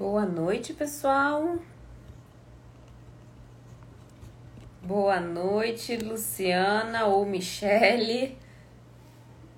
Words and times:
Boa 0.00 0.24
noite, 0.24 0.72
pessoal. 0.72 1.58
Boa 4.82 5.20
noite, 5.20 5.98
Luciana 5.98 7.04
ou 7.04 7.26
Michele. 7.26 8.38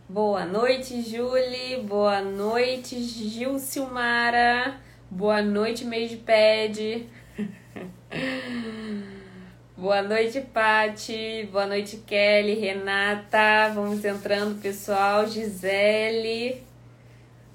Boa 0.08 0.44
noite, 0.44 1.00
Julie. 1.00 1.84
Boa 1.84 2.20
noite, 2.20 3.00
Gilcilmara. 3.00 4.80
Boa 5.08 5.40
noite, 5.40 5.84
Meidpad. 5.84 7.06
Boa 9.78 10.02
noite, 10.02 10.40
Pati. 10.40 11.48
Boa 11.52 11.66
noite, 11.66 11.98
Kelly, 11.98 12.54
Renata. 12.54 13.70
Vamos 13.72 14.04
entrando, 14.04 14.60
pessoal. 14.60 15.24
Gisele. 15.24 16.66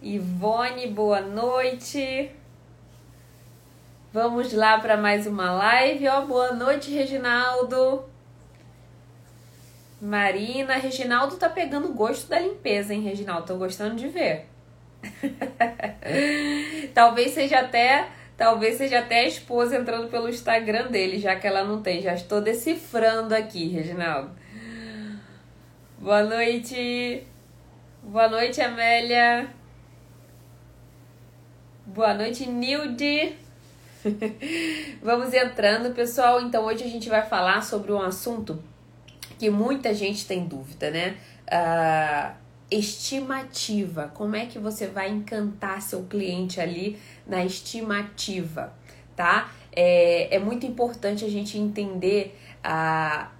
Ivone, 0.01 0.87
boa 0.87 1.19
noite. 1.19 2.36
Vamos 4.19 4.51
lá 4.51 4.79
para 4.79 4.97
mais 4.97 5.27
uma 5.27 5.51
live. 5.51 6.07
Ó, 6.07 6.25
boa 6.25 6.51
noite, 6.51 6.89
Reginaldo. 6.89 8.03
Marina, 10.01 10.73
Reginaldo 10.73 11.35
tá 11.35 11.47
pegando 11.47 11.93
gosto 11.93 12.27
da 12.27 12.39
limpeza, 12.39 12.95
hein, 12.95 13.01
Reginaldo? 13.03 13.45
Tô 13.45 13.57
gostando 13.57 13.93
de 13.93 14.07
ver. 14.07 14.47
talvez 16.95 17.29
seja 17.29 17.59
até, 17.59 18.09
talvez 18.35 18.77
seja 18.79 19.01
até 19.01 19.19
a 19.19 19.27
esposa 19.27 19.77
entrando 19.77 20.09
pelo 20.09 20.29
Instagram 20.29 20.87
dele, 20.87 21.19
já 21.19 21.35
que 21.35 21.45
ela 21.45 21.63
não 21.63 21.83
tem. 21.83 22.01
Já 22.01 22.15
estou 22.15 22.41
decifrando 22.41 23.35
aqui, 23.35 23.67
Reginaldo. 23.67 24.31
Boa 25.99 26.23
noite. 26.23 27.23
Boa 28.01 28.27
noite, 28.27 28.61
Amélia. 28.61 29.47
Boa 31.85 32.15
noite, 32.15 32.49
Nilde. 32.49 33.45
Vamos 35.01 35.33
entrando, 35.33 35.93
pessoal. 35.93 36.41
Então, 36.41 36.65
hoje 36.65 36.83
a 36.83 36.87
gente 36.87 37.09
vai 37.09 37.25
falar 37.25 37.61
sobre 37.63 37.91
um 37.91 38.01
assunto 38.01 38.61
que 39.37 39.49
muita 39.49 39.93
gente 39.93 40.25
tem 40.25 40.45
dúvida, 40.45 40.89
né? 40.89 41.17
Uh, 41.47 42.35
estimativa. 42.69 44.11
Como 44.13 44.35
é 44.35 44.45
que 44.45 44.59
você 44.59 44.87
vai 44.87 45.09
encantar 45.09 45.81
seu 45.81 46.03
cliente 46.03 46.59
ali 46.59 46.99
na 47.25 47.45
estimativa, 47.45 48.73
tá? 49.15 49.51
É, 49.71 50.35
é 50.35 50.39
muito 50.39 50.65
importante 50.65 51.23
a 51.23 51.29
gente 51.29 51.57
entender 51.57 52.37
a. 52.63 53.29
Uh, 53.33 53.36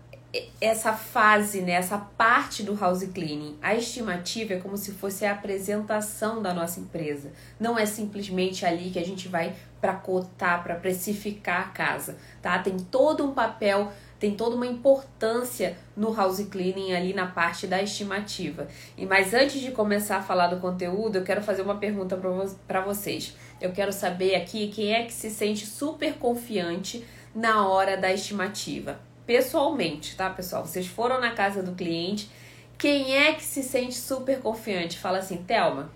essa 0.60 0.94
fase, 0.94 1.62
né, 1.62 1.74
essa 1.74 1.98
parte 1.98 2.64
do 2.64 2.76
house 2.76 3.04
cleaning, 3.14 3.58
a 3.62 3.76
estimativa 3.76 4.54
é 4.54 4.60
como 4.60 4.76
se 4.78 4.92
fosse 4.92 5.26
a 5.26 5.32
apresentação 5.32 6.42
da 6.42 6.54
nossa 6.54 6.80
empresa. 6.80 7.32
Não 7.60 7.78
é 7.78 7.86
simplesmente 7.86 8.66
ali 8.66 8.90
que 8.90 9.00
a 9.00 9.06
gente 9.06 9.28
vai 9.28 9.56
para 9.80 9.94
cotar, 9.94 10.64
para 10.64 10.76
precificar 10.76 11.62
a 11.62 11.70
casa, 11.70 12.18
tá? 12.42 12.58
Tem 12.60 12.78
todo 12.78 13.24
um 13.24 13.34
papel, 13.34 13.92
tem 14.20 14.36
toda 14.36 14.56
uma 14.56 14.66
importância 14.66 15.78
no 15.96 16.14
house 16.14 16.44
cleaning 16.50 16.94
ali 16.94 17.14
na 17.14 17.28
parte 17.28 17.68
da 17.68 17.82
estimativa. 17.82 18.68
E 18.98 19.06
mas 19.06 19.34
antes 19.34 19.62
de 19.62 19.72
começar 19.72 20.18
a 20.18 20.24
falar 20.24 20.48
do 20.48 20.60
conteúdo, 20.60 21.18
eu 21.18 21.24
quero 21.24 21.42
fazer 21.42 21.62
uma 21.62 21.78
pergunta 21.78 22.20
para 22.68 22.82
vocês. 22.82 23.36
Eu 23.62 23.72
quero 23.72 23.94
saber 23.94 24.36
aqui 24.36 24.68
quem 24.70 24.94
é 24.94 25.04
que 25.04 25.14
se 25.14 25.30
sente 25.30 25.66
super 25.66 26.16
confiante 26.16 27.06
na 27.36 27.68
hora 27.68 27.96
da 27.96 28.12
estimativa 28.12 29.07
pessoalmente, 29.28 30.16
tá, 30.16 30.30
pessoal? 30.30 30.66
Vocês 30.66 30.88
foram 30.88 31.20
na 31.20 31.32
casa 31.32 31.62
do 31.62 31.74
cliente, 31.74 32.32
quem 32.78 33.16
é 33.16 33.34
que 33.34 33.44
se 33.44 33.62
sente 33.62 33.96
super 33.96 34.40
confiante? 34.40 34.98
Fala 34.98 35.20
assim, 35.20 35.44
Thelma, 35.44 35.92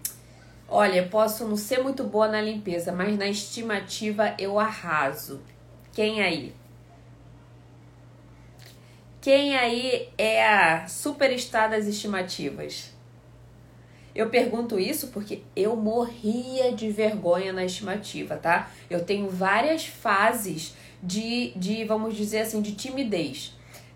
olha, 0.67 1.07
posso 1.07 1.47
não 1.47 1.55
ser 1.55 1.81
muito 1.81 2.03
boa 2.03 2.27
na 2.27 2.41
limpeza, 2.41 2.91
mas 2.91 3.17
na 3.17 3.27
estimativa 3.27 4.35
eu 4.37 4.59
arraso. 4.59 5.41
Quem 5.93 6.21
aí? 6.21 6.53
Quem 9.21 9.55
aí 9.55 10.09
é 10.17 10.45
a 10.45 10.87
superstar 10.87 11.69
das 11.69 11.85
estimativas? 11.85 12.91
Eu 14.13 14.29
pergunto 14.29 14.77
isso 14.77 15.07
porque 15.07 15.43
eu 15.55 15.75
morria 15.75 16.73
de 16.73 16.89
vergonha 16.89 17.53
na 17.53 17.63
estimativa, 17.63 18.35
tá? 18.35 18.69
Eu 18.89 19.05
tenho 19.05 19.29
várias 19.29 19.85
fases 19.85 20.75
de, 21.01 21.51
de, 21.55 21.83
vamos 21.85 22.15
dizer 22.15 22.39
assim, 22.39 22.61
de 22.61 22.73
timidez. 22.73 23.53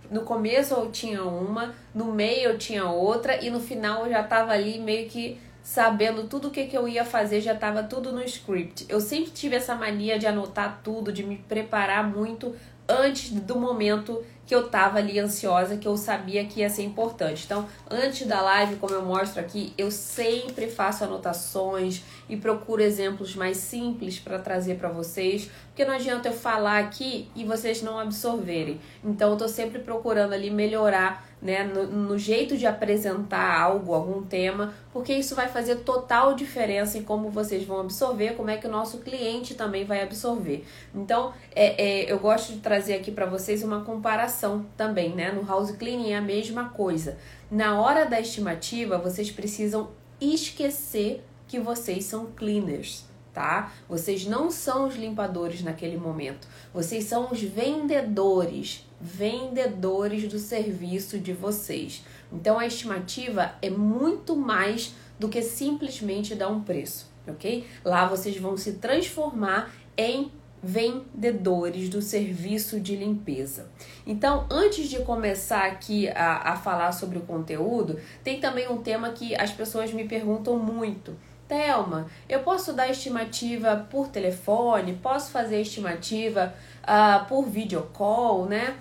No 0.09 0.21
começo 0.21 0.73
eu 0.73 0.91
tinha 0.91 1.23
uma, 1.23 1.73
no 1.93 2.05
meio 2.05 2.51
eu 2.51 2.57
tinha 2.57 2.85
outra 2.85 3.43
e 3.43 3.49
no 3.49 3.59
final 3.59 4.05
eu 4.05 4.11
já 4.11 4.23
tava 4.23 4.51
ali 4.51 4.79
meio 4.79 5.09
que 5.09 5.37
sabendo 5.63 6.27
tudo 6.27 6.49
o 6.49 6.51
que, 6.51 6.65
que 6.65 6.77
eu 6.77 6.87
ia 6.87 7.03
fazer, 7.03 7.41
já 7.41 7.55
tava 7.55 7.81
tudo 7.81 8.11
no 8.11 8.23
script. 8.23 8.85
Eu 8.87 9.01
sempre 9.01 9.31
tive 9.31 9.55
essa 9.55 9.73
mania 9.73 10.19
de 10.19 10.27
anotar 10.27 10.81
tudo, 10.83 11.11
de 11.11 11.23
me 11.23 11.37
preparar 11.37 12.07
muito 12.07 12.55
antes 12.87 13.31
do 13.31 13.59
momento 13.59 14.23
que 14.45 14.53
eu 14.53 14.69
tava 14.69 14.99
ali 14.99 15.19
ansiosa, 15.19 15.75
que 15.75 15.87
eu 15.87 15.97
sabia 15.97 16.45
que 16.45 16.59
ia 16.59 16.69
ser 16.69 16.83
importante. 16.83 17.43
Então, 17.45 17.67
antes 17.89 18.27
da 18.27 18.41
live, 18.41 18.75
como 18.75 18.93
eu 18.93 19.03
mostro 19.03 19.41
aqui, 19.41 19.73
eu 19.75 19.89
sempre 19.89 20.67
faço 20.67 21.03
anotações 21.03 22.03
e 22.27 22.35
procuro 22.37 22.81
exemplos 22.81 23.35
mais 23.35 23.57
simples 23.57 24.19
para 24.19 24.39
trazer 24.39 24.75
para 24.75 24.89
vocês, 24.89 25.49
porque 25.67 25.85
não 25.85 25.93
adianta 25.93 26.29
eu 26.29 26.33
falar 26.33 26.79
aqui 26.79 27.29
e 27.35 27.43
vocês 27.43 27.81
não 27.81 27.99
absorverem. 27.99 28.79
Então, 29.03 29.31
eu 29.31 29.37
tô 29.37 29.47
sempre 29.47 29.79
procurando 29.79 30.33
ali 30.33 30.49
melhorar 30.49 31.25
né, 31.41 31.63
no, 31.63 31.85
no, 31.85 32.17
jeito 32.17 32.57
de 32.57 32.65
apresentar 32.65 33.61
algo, 33.61 33.93
algum 33.93 34.23
tema, 34.23 34.73
porque 34.91 35.13
isso 35.13 35.35
vai 35.35 35.47
fazer 35.47 35.77
total 35.77 36.33
diferença 36.33 36.97
em 36.97 37.03
como 37.03 37.29
vocês 37.29 37.63
vão 37.63 37.81
absorver, 37.81 38.35
como 38.35 38.49
é 38.49 38.57
que 38.57 38.65
o 38.65 38.71
nosso 38.71 38.99
cliente 38.99 39.53
também 39.53 39.85
vai 39.85 40.01
absorver. 40.01 40.65
Então, 40.93 41.33
é, 41.53 42.03
é 42.05 42.11
eu 42.11 42.17
gosto 42.17 42.53
de 42.53 42.59
trazer 42.59 42.95
aqui 42.95 43.11
para 43.11 43.27
vocês 43.27 43.61
uma 43.61 43.81
comparação 43.81 44.65
também, 44.75 45.13
né? 45.13 45.31
No 45.31 45.45
house 45.45 45.71
cleaning 45.71 46.13
é 46.13 46.17
a 46.17 46.21
mesma 46.21 46.69
coisa. 46.69 47.17
Na 47.51 47.79
hora 47.79 48.05
da 48.05 48.19
estimativa, 48.19 48.97
vocês 48.97 49.29
precisam 49.29 49.91
esquecer 50.19 51.23
que 51.47 51.59
vocês 51.59 52.05
são 52.05 52.27
cleaners 52.27 53.05
tá? 53.35 53.73
Vocês 53.87 54.25
não 54.25 54.49
são 54.49 54.87
os 54.87 54.95
limpadores 54.95 55.61
naquele 55.61 55.97
momento. 55.97 56.47
Vocês 56.73 57.03
são 57.03 57.29
os 57.29 57.41
vendedores, 57.41 58.87
vendedores 58.99 60.27
do 60.27 60.39
serviço 60.39 61.19
de 61.19 61.33
vocês. 61.33 62.03
Então 62.31 62.57
a 62.57 62.65
estimativa 62.65 63.53
é 63.61 63.69
muito 63.69 64.37
mais 64.37 64.95
do 65.19 65.27
que 65.27 65.41
simplesmente 65.41 66.33
dar 66.33 66.47
um 66.47 66.61
preço, 66.61 67.11
ok? 67.27 67.67
Lá 67.83 68.07
vocês 68.07 68.37
vão 68.37 68.55
se 68.55 68.73
transformar 68.73 69.71
em 69.97 70.31
vendedores 70.63 71.89
do 71.89 72.01
serviço 72.01 72.79
de 72.79 72.95
limpeza. 72.95 73.67
Então, 74.07 74.47
antes 74.49 74.89
de 74.89 74.97
começar 75.03 75.65
aqui 75.65 76.09
a, 76.09 76.53
a 76.53 76.55
falar 76.55 76.91
sobre 76.91 77.19
o 77.19 77.21
conteúdo, 77.21 77.99
tem 78.23 78.39
também 78.39 78.67
um 78.67 78.77
tema 78.77 79.11
que 79.11 79.35
as 79.35 79.51
pessoas 79.51 79.93
me 79.93 80.07
perguntam 80.07 80.57
muito 80.57 81.15
Thelma, 81.47 82.07
eu 82.27 82.41
posso 82.41 82.73
dar 82.73 82.89
estimativa 82.89 83.87
por 83.89 84.07
telefone, 84.07 84.99
posso 85.01 85.31
fazer 85.31 85.61
estimativa 85.61 86.53
uh, 86.83 87.25
por 87.27 87.45
videocall, 87.45 88.45
né? 88.45 88.75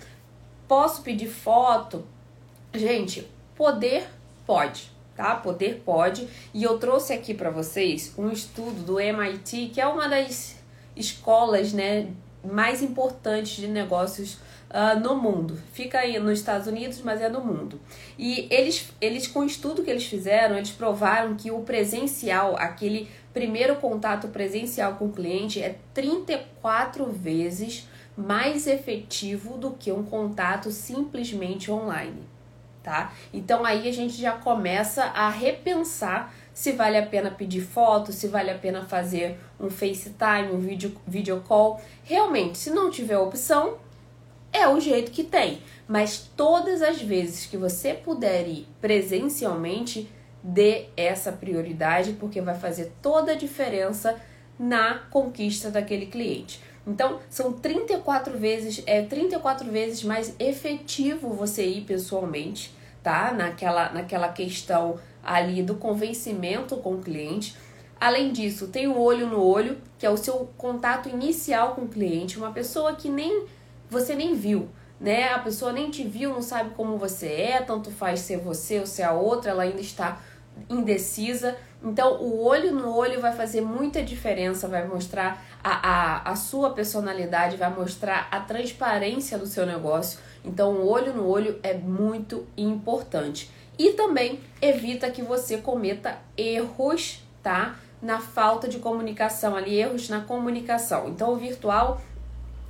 Posso 0.67 1.03
pedir 1.03 1.29
foto? 1.29 2.05
Gente, 2.73 3.29
poder 3.55 4.09
pode, 4.47 4.91
tá? 5.15 5.35
Poder 5.37 5.83
pode. 5.85 6.29
E 6.53 6.63
eu 6.63 6.79
trouxe 6.79 7.13
aqui 7.13 7.35
para 7.35 7.51
vocês 7.51 8.15
um 8.17 8.31
estudo 8.31 8.83
do 8.83 8.99
MIT, 8.99 9.71
que 9.75 9.81
é 9.81 9.87
uma 9.87 10.09
das 10.09 10.57
escolas, 10.97 11.73
né, 11.73 12.09
mais 12.45 12.83
importantes 12.83 13.57
de 13.57 13.69
negócios 13.69 14.39
uh, 14.75 14.99
no 14.99 15.15
mundo. 15.15 15.57
Fica 15.73 16.01
aí 16.01 16.19
nos 16.19 16.41
Estados 16.41 16.67
Unidos, 16.67 17.01
mas 17.01 17.23
é 17.23 17.29
no 17.29 17.41
mundo. 17.41 17.81
E 18.19 18.49
eles, 18.51 18.93
eles, 19.01 19.29
com 19.29 19.41
o 19.41 19.45
estudo 19.45 19.85
que 19.85 19.91
eles 19.91 20.05
fizeram, 20.05 20.57
eles 20.57 20.73
provaram 20.73 21.37
que 21.37 21.51
o 21.53 21.61
presencial, 21.61 22.57
aquele 22.57 23.09
primeiro 23.33 23.77
contato 23.77 24.29
presencial 24.29 24.95
com 24.95 25.07
o 25.07 25.13
cliente, 25.13 25.63
é 25.63 25.77
34 25.95 27.07
vezes 27.07 27.89
mais 28.17 28.67
efetivo 28.67 29.57
do 29.57 29.71
que 29.73 29.91
um 29.91 30.05
contato 30.05 30.71
simplesmente 30.71 31.71
online, 31.71 32.23
tá? 32.83 33.13
Então 33.33 33.65
aí 33.65 33.89
a 33.89 33.93
gente 33.93 34.21
já 34.21 34.33
começa 34.33 35.05
a 35.05 35.29
repensar 35.29 36.33
se 36.53 36.71
vale 36.71 36.97
a 36.97 37.05
pena 37.05 37.33
pedir 37.33 37.63
foto, 37.63 38.13
se 38.13 38.29
vale 38.29 38.49
a 38.49 38.57
pena 38.57 38.85
fazer 38.85 39.37
um 39.59 39.69
FaceTime, 39.69 40.53
um 40.53 40.61
vídeo, 40.61 40.95
video 41.05 41.41
call. 41.41 41.81
Realmente, 42.05 42.57
se 42.57 42.71
não 42.71 42.89
tiver 42.89 43.19
opção, 43.19 43.79
é 44.55 44.67
o 44.67 44.81
jeito 44.81 45.11
que 45.11 45.23
tem. 45.23 45.61
Mas 45.87 46.31
todas 46.35 46.81
as 46.81 47.03
vezes 47.03 47.45
que 47.45 47.59
você 47.59 47.93
puder 47.93 48.49
ir 48.49 48.67
presencialmente, 48.81 50.09
dê 50.43 50.87
essa 50.97 51.31
prioridade, 51.33 52.13
porque 52.13 52.41
vai 52.41 52.55
fazer 52.55 52.93
toda 53.03 53.33
a 53.33 53.37
diferença 53.37 54.19
na 54.59 55.01
conquista 55.11 55.71
daquele 55.71 56.07
cliente. 56.07 56.63
Então, 56.87 57.19
são 57.29 57.53
34 57.53 58.39
vezes, 58.39 58.83
é 58.87 59.03
34 59.03 59.71
vezes 59.71 60.03
mais 60.05 60.35
efetivo 60.39 61.31
você 61.31 61.67
ir 61.67 61.81
pessoalmente, 61.83 62.75
tá? 63.03 63.33
Naquela, 63.33 63.91
naquela 63.91 64.29
questão 64.29 64.99
ali 65.23 65.63
do 65.63 65.75
convencimento 65.75 66.77
com 66.77 66.95
o 66.95 67.03
cliente 67.03 67.57
Além 68.05 68.33
disso, 68.33 68.69
tem 68.69 68.87
o 68.87 68.99
olho 68.99 69.27
no 69.27 69.43
olho, 69.43 69.79
que 69.99 70.05
é 70.05 70.11
o 70.11 70.17
seu 70.19 70.51
contato 70.59 71.09
inicial 71.09 71.75
com 71.75 71.83
o 71.83 71.89
cliente, 71.89 72.37
uma 72.37 72.53
pessoa 72.53 72.95
que 72.95 73.09
nem 73.09 73.47
você 73.91 74.15
nem 74.15 74.35
viu, 74.35 74.69
né? 75.01 75.33
A 75.33 75.39
pessoa 75.39 75.73
nem 75.73 75.91
te 75.91 76.05
viu, 76.05 76.31
não 76.31 76.43
sabe 76.43 76.71
como 76.71 76.97
você 76.97 77.27
é, 77.27 77.61
tanto 77.61 77.91
faz 77.91 78.21
ser 78.21 78.39
você 78.39 78.81
ou 78.81 78.87
ser 78.87 79.03
a 79.03 79.13
outra, 79.13 79.51
ela 79.51 79.63
ainda 79.63 79.81
está 79.81 80.21
indecisa. 80.69 81.57
Então, 81.83 82.23
o 82.23 82.43
olho 82.43 82.73
no 82.73 82.97
olho 82.97 83.21
vai 83.21 83.35
fazer 83.35 83.61
muita 83.61 84.03
diferença, 84.03 84.67
vai 84.67 84.87
mostrar 84.87 85.45
a, 85.63 85.89
a, 85.89 86.31
a 86.31 86.37
sua 86.37 86.71
personalidade, 86.71 87.57
vai 87.57 87.69
mostrar 87.75 88.29
a 88.31 88.41
transparência 88.41 89.37
do 89.37 89.47
seu 89.47 89.67
negócio. 89.67 90.19
Então, 90.45 90.73
o 90.73 90.89
olho 90.89 91.13
no 91.13 91.27
olho 91.27 91.59
é 91.63 91.75
muito 91.75 92.47
importante. 92.57 93.51
E 93.79 93.93
também 93.93 94.41
evita 94.63 95.11
que 95.11 95.21
você 95.21 95.59
cometa 95.59 96.19
erros, 96.37 97.23
tá? 97.43 97.77
Na 98.01 98.19
falta 98.19 98.67
de 98.69 98.79
comunicação 98.79 99.55
ali, 99.55 99.75
erros 99.75 100.09
na 100.09 100.21
comunicação. 100.21 101.09
Então, 101.09 101.33
o 101.33 101.37
virtual 101.37 102.01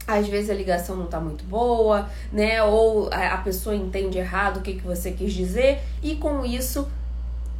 às 0.07 0.29
vezes 0.29 0.51
a 0.51 0.55
ligação 0.55 0.97
não 0.97 1.07
tá 1.07 1.19
muito 1.19 1.45
boa, 1.45 2.09
né? 2.33 2.63
Ou 2.63 3.09
a 3.13 3.39
pessoa 3.39 3.75
entende 3.75 4.19
errado 4.19 4.59
o 4.59 4.61
que, 4.61 4.75
que 4.75 4.83
você 4.83 5.13
quis 5.13 5.33
dizer, 5.33 5.81
e 6.03 6.17
com 6.17 6.45
isso 6.45 6.87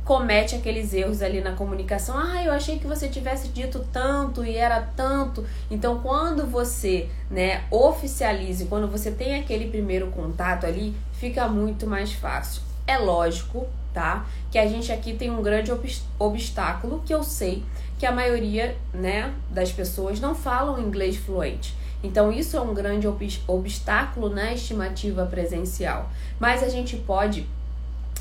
comete 0.05 0.55
aqueles 0.55 0.93
erros 0.93 1.23
ali 1.23 1.41
na 1.41 1.53
comunicação. 1.53 2.17
Ah, 2.19 2.45
eu 2.45 2.53
achei 2.53 2.79
que 2.79 2.87
você 2.87 3.09
tivesse 3.09 3.49
dito 3.49 3.85
tanto 3.93 4.45
e 4.45 4.55
era 4.55 4.81
tanto. 4.95 5.45
Então, 5.71 6.01
quando 6.01 6.47
você, 6.47 7.09
né, 7.31 7.65
oficialize, 7.71 8.67
quando 8.67 8.87
você 8.87 9.11
tem 9.11 9.37
aquele 9.37 9.69
primeiro 9.71 10.09
contato 10.09 10.67
ali, 10.67 10.95
fica 11.15 11.49
muito 11.49 11.87
mais 11.87 12.13
fácil. 12.13 12.61
É 12.87 12.99
lógico, 12.99 13.67
tá? 13.95 14.27
Que 14.51 14.59
a 14.59 14.67
gente 14.67 14.93
aqui 14.93 15.15
tem 15.15 15.31
um 15.31 15.43
grande 15.43 15.73
obstáculo 16.19 17.03
que 17.07 17.15
eu 17.15 17.25
sei 17.25 17.63
que 17.99 18.05
a 18.05 18.13
maioria, 18.13 18.77
né, 18.93 19.33
das 19.49 19.73
pessoas 19.73 20.21
não 20.21 20.35
falam 20.35 20.79
inglês 20.79 21.17
fluente. 21.17 21.75
Então, 22.05 22.31
isso 22.31 22.55
é 22.55 22.61
um 22.61 22.75
grande 22.75 23.09
obstáculo 23.49 24.29
na 24.29 24.53
estimativa 24.53 25.25
presencial. 25.25 26.11
Mas 26.39 26.63
a 26.63 26.69
gente 26.69 26.99
pode 26.99 27.47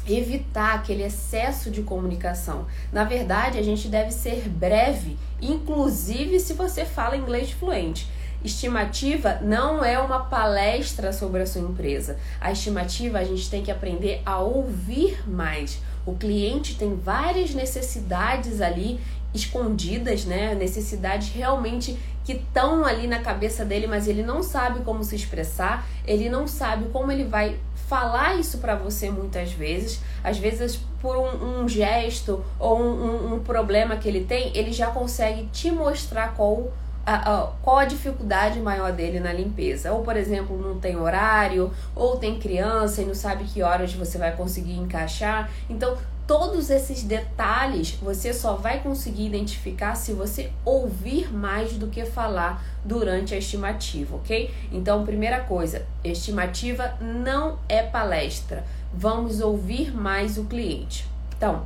evitar 0.07 0.75
aquele 0.75 1.03
excesso 1.03 1.69
de 1.69 1.81
comunicação. 1.81 2.65
Na 2.93 3.03
verdade, 3.03 3.59
a 3.59 3.61
gente 3.61 3.89
deve 3.89 4.11
ser 4.11 4.47
breve, 4.47 5.17
inclusive 5.41 6.39
se 6.39 6.53
você 6.53 6.85
fala 6.85 7.17
inglês 7.17 7.51
fluente. 7.51 8.09
Estimativa 8.41 9.39
não 9.41 9.83
é 9.83 9.99
uma 9.99 10.19
palestra 10.19 11.11
sobre 11.11 11.41
a 11.41 11.45
sua 11.45 11.61
empresa. 11.61 12.17
A 12.39 12.53
estimativa 12.53 13.19
a 13.19 13.23
gente 13.25 13.49
tem 13.49 13.63
que 13.63 13.71
aprender 13.71 14.21
a 14.25 14.39
ouvir 14.39 15.29
mais. 15.29 15.81
O 16.05 16.13
cliente 16.15 16.75
tem 16.75 16.95
várias 16.95 17.53
necessidades 17.53 18.61
ali 18.61 18.99
escondidas, 19.33 20.25
né? 20.25 20.53
Necessidades 20.53 21.29
realmente 21.29 21.97
que 22.23 22.33
estão 22.33 22.85
ali 22.85 23.07
na 23.07 23.19
cabeça 23.19 23.65
dele, 23.65 23.87
mas 23.87 24.07
ele 24.07 24.23
não 24.23 24.41
sabe 24.41 24.81
como 24.83 25.03
se 25.03 25.15
expressar, 25.15 25.85
ele 26.05 26.29
não 26.29 26.47
sabe 26.47 26.85
como 26.91 27.11
ele 27.11 27.25
vai 27.25 27.57
falar 27.87 28.35
isso 28.35 28.57
para 28.57 28.75
você 28.75 29.09
muitas 29.09 29.51
vezes. 29.51 30.01
Às 30.23 30.37
vezes, 30.37 30.79
por 31.01 31.17
um, 31.17 31.61
um 31.61 31.67
gesto 31.67 32.43
ou 32.57 32.79
um, 32.79 32.91
um, 32.91 33.33
um, 33.35 33.39
problema 33.39 33.97
que 33.97 34.07
ele 34.07 34.23
tem, 34.23 34.55
ele 34.55 34.71
já 34.71 34.87
consegue 34.87 35.47
te 35.51 35.69
mostrar 35.69 36.33
qual 36.33 36.71
a, 37.05 37.15
a, 37.15 37.47
qual 37.61 37.77
a 37.77 37.85
dificuldade 37.85 38.59
maior 38.59 38.91
dele 38.91 39.19
na 39.19 39.33
limpeza. 39.33 39.91
Ou, 39.91 40.01
por 40.01 40.15
exemplo, 40.15 40.57
não 40.57 40.79
tem 40.79 40.95
horário, 40.95 41.71
ou 41.93 42.17
tem 42.17 42.39
criança 42.39 43.01
e 43.01 43.05
não 43.05 43.13
sabe 43.13 43.43
que 43.43 43.61
horas 43.61 43.93
você 43.93 44.17
vai 44.17 44.31
conseguir 44.31 44.73
encaixar. 44.73 45.49
Então, 45.69 45.97
Todos 46.25 46.69
esses 46.69 47.03
detalhes 47.03 47.91
você 48.01 48.33
só 48.33 48.55
vai 48.55 48.79
conseguir 48.79 49.25
identificar 49.25 49.95
se 49.95 50.13
você 50.13 50.51
ouvir 50.63 51.33
mais 51.33 51.73
do 51.73 51.87
que 51.87 52.05
falar 52.05 52.63
durante 52.85 53.33
a 53.35 53.37
estimativa, 53.37 54.15
ok? 54.15 54.53
Então, 54.71 55.05
primeira 55.05 55.41
coisa, 55.41 55.85
estimativa 56.01 56.97
não 57.01 57.59
é 57.67 57.83
palestra. 57.83 58.63
Vamos 58.93 59.41
ouvir 59.41 59.93
mais 59.93 60.37
o 60.37 60.45
cliente. 60.45 61.05
Então, 61.35 61.65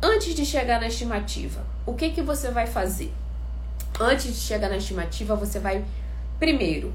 antes 0.00 0.32
de 0.32 0.46
chegar 0.46 0.80
na 0.80 0.86
estimativa, 0.86 1.64
o 1.84 1.94
que, 1.94 2.10
que 2.10 2.22
você 2.22 2.52
vai 2.52 2.68
fazer? 2.68 3.12
Antes 3.98 4.26
de 4.26 4.40
chegar 4.40 4.68
na 4.68 4.76
estimativa, 4.76 5.34
você 5.34 5.58
vai 5.58 5.84
primeiro 6.38 6.94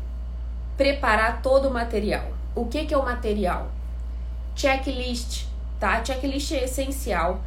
preparar 0.78 1.42
todo 1.42 1.68
o 1.68 1.74
material. 1.74 2.32
O 2.56 2.66
que, 2.66 2.86
que 2.86 2.94
é 2.94 2.98
o 2.98 3.04
material? 3.04 3.70
Checklist 4.56 5.51
tá? 5.82 6.06
Checklist 6.06 6.52
é 6.52 6.64
essencial. 6.64 7.42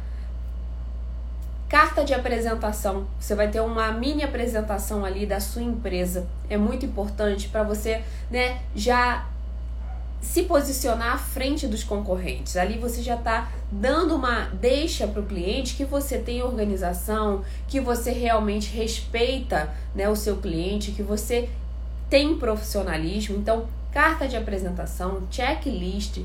Carta 1.69 2.03
de 2.03 2.13
apresentação. 2.13 3.07
Você 3.17 3.33
vai 3.33 3.47
ter 3.49 3.61
uma 3.61 3.91
mini 3.93 4.23
apresentação 4.23 5.03
ali 5.05 5.25
da 5.25 5.39
sua 5.39 5.63
empresa. 5.63 6.27
É 6.49 6.57
muito 6.57 6.85
importante 6.85 7.47
para 7.47 7.63
você, 7.63 8.03
né, 8.29 8.61
já 8.75 9.25
se 10.21 10.43
posicionar 10.43 11.13
à 11.13 11.17
frente 11.17 11.65
dos 11.65 11.83
concorrentes. 11.83 12.57
Ali 12.57 12.77
você 12.77 13.01
já 13.01 13.15
está 13.15 13.49
dando 13.71 14.15
uma 14.15 14.49
deixa 14.49 15.07
para 15.07 15.21
o 15.21 15.25
cliente 15.25 15.75
que 15.75 15.85
você 15.85 16.17
tem 16.17 16.43
organização, 16.43 17.43
que 17.67 17.79
você 17.79 18.11
realmente 18.11 18.75
respeita 18.75 19.73
né, 19.93 20.09
o 20.09 20.15
seu 20.15 20.37
cliente, 20.37 20.91
que 20.91 21.03
você 21.03 21.47
tem 22.09 22.37
profissionalismo. 22.37 23.37
Então, 23.37 23.67
carta 23.91 24.27
de 24.27 24.35
apresentação, 24.35 25.23
checklist 25.31 26.19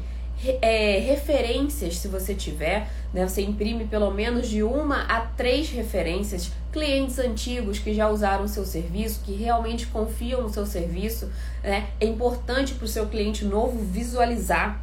é, 0.62 0.98
referências, 0.98 1.96
se 1.96 2.08
você 2.08 2.34
tiver, 2.34 2.88
né? 3.12 3.26
Você 3.26 3.42
imprime 3.42 3.84
pelo 3.84 4.10
menos 4.10 4.48
de 4.48 4.62
uma 4.62 5.02
a 5.02 5.20
três 5.20 5.68
referências, 5.70 6.50
clientes 6.72 7.18
antigos 7.18 7.78
que 7.78 7.92
já 7.92 8.08
usaram 8.08 8.44
o 8.44 8.48
seu 8.48 8.64
serviço, 8.64 9.20
que 9.24 9.34
realmente 9.34 9.86
confiam 9.86 10.42
no 10.42 10.48
seu 10.48 10.64
serviço, 10.64 11.30
né? 11.62 11.88
É 12.00 12.06
importante 12.06 12.74
para 12.74 12.84
o 12.84 12.88
seu 12.88 13.06
cliente 13.06 13.44
novo 13.44 13.78
visualizar 13.84 14.80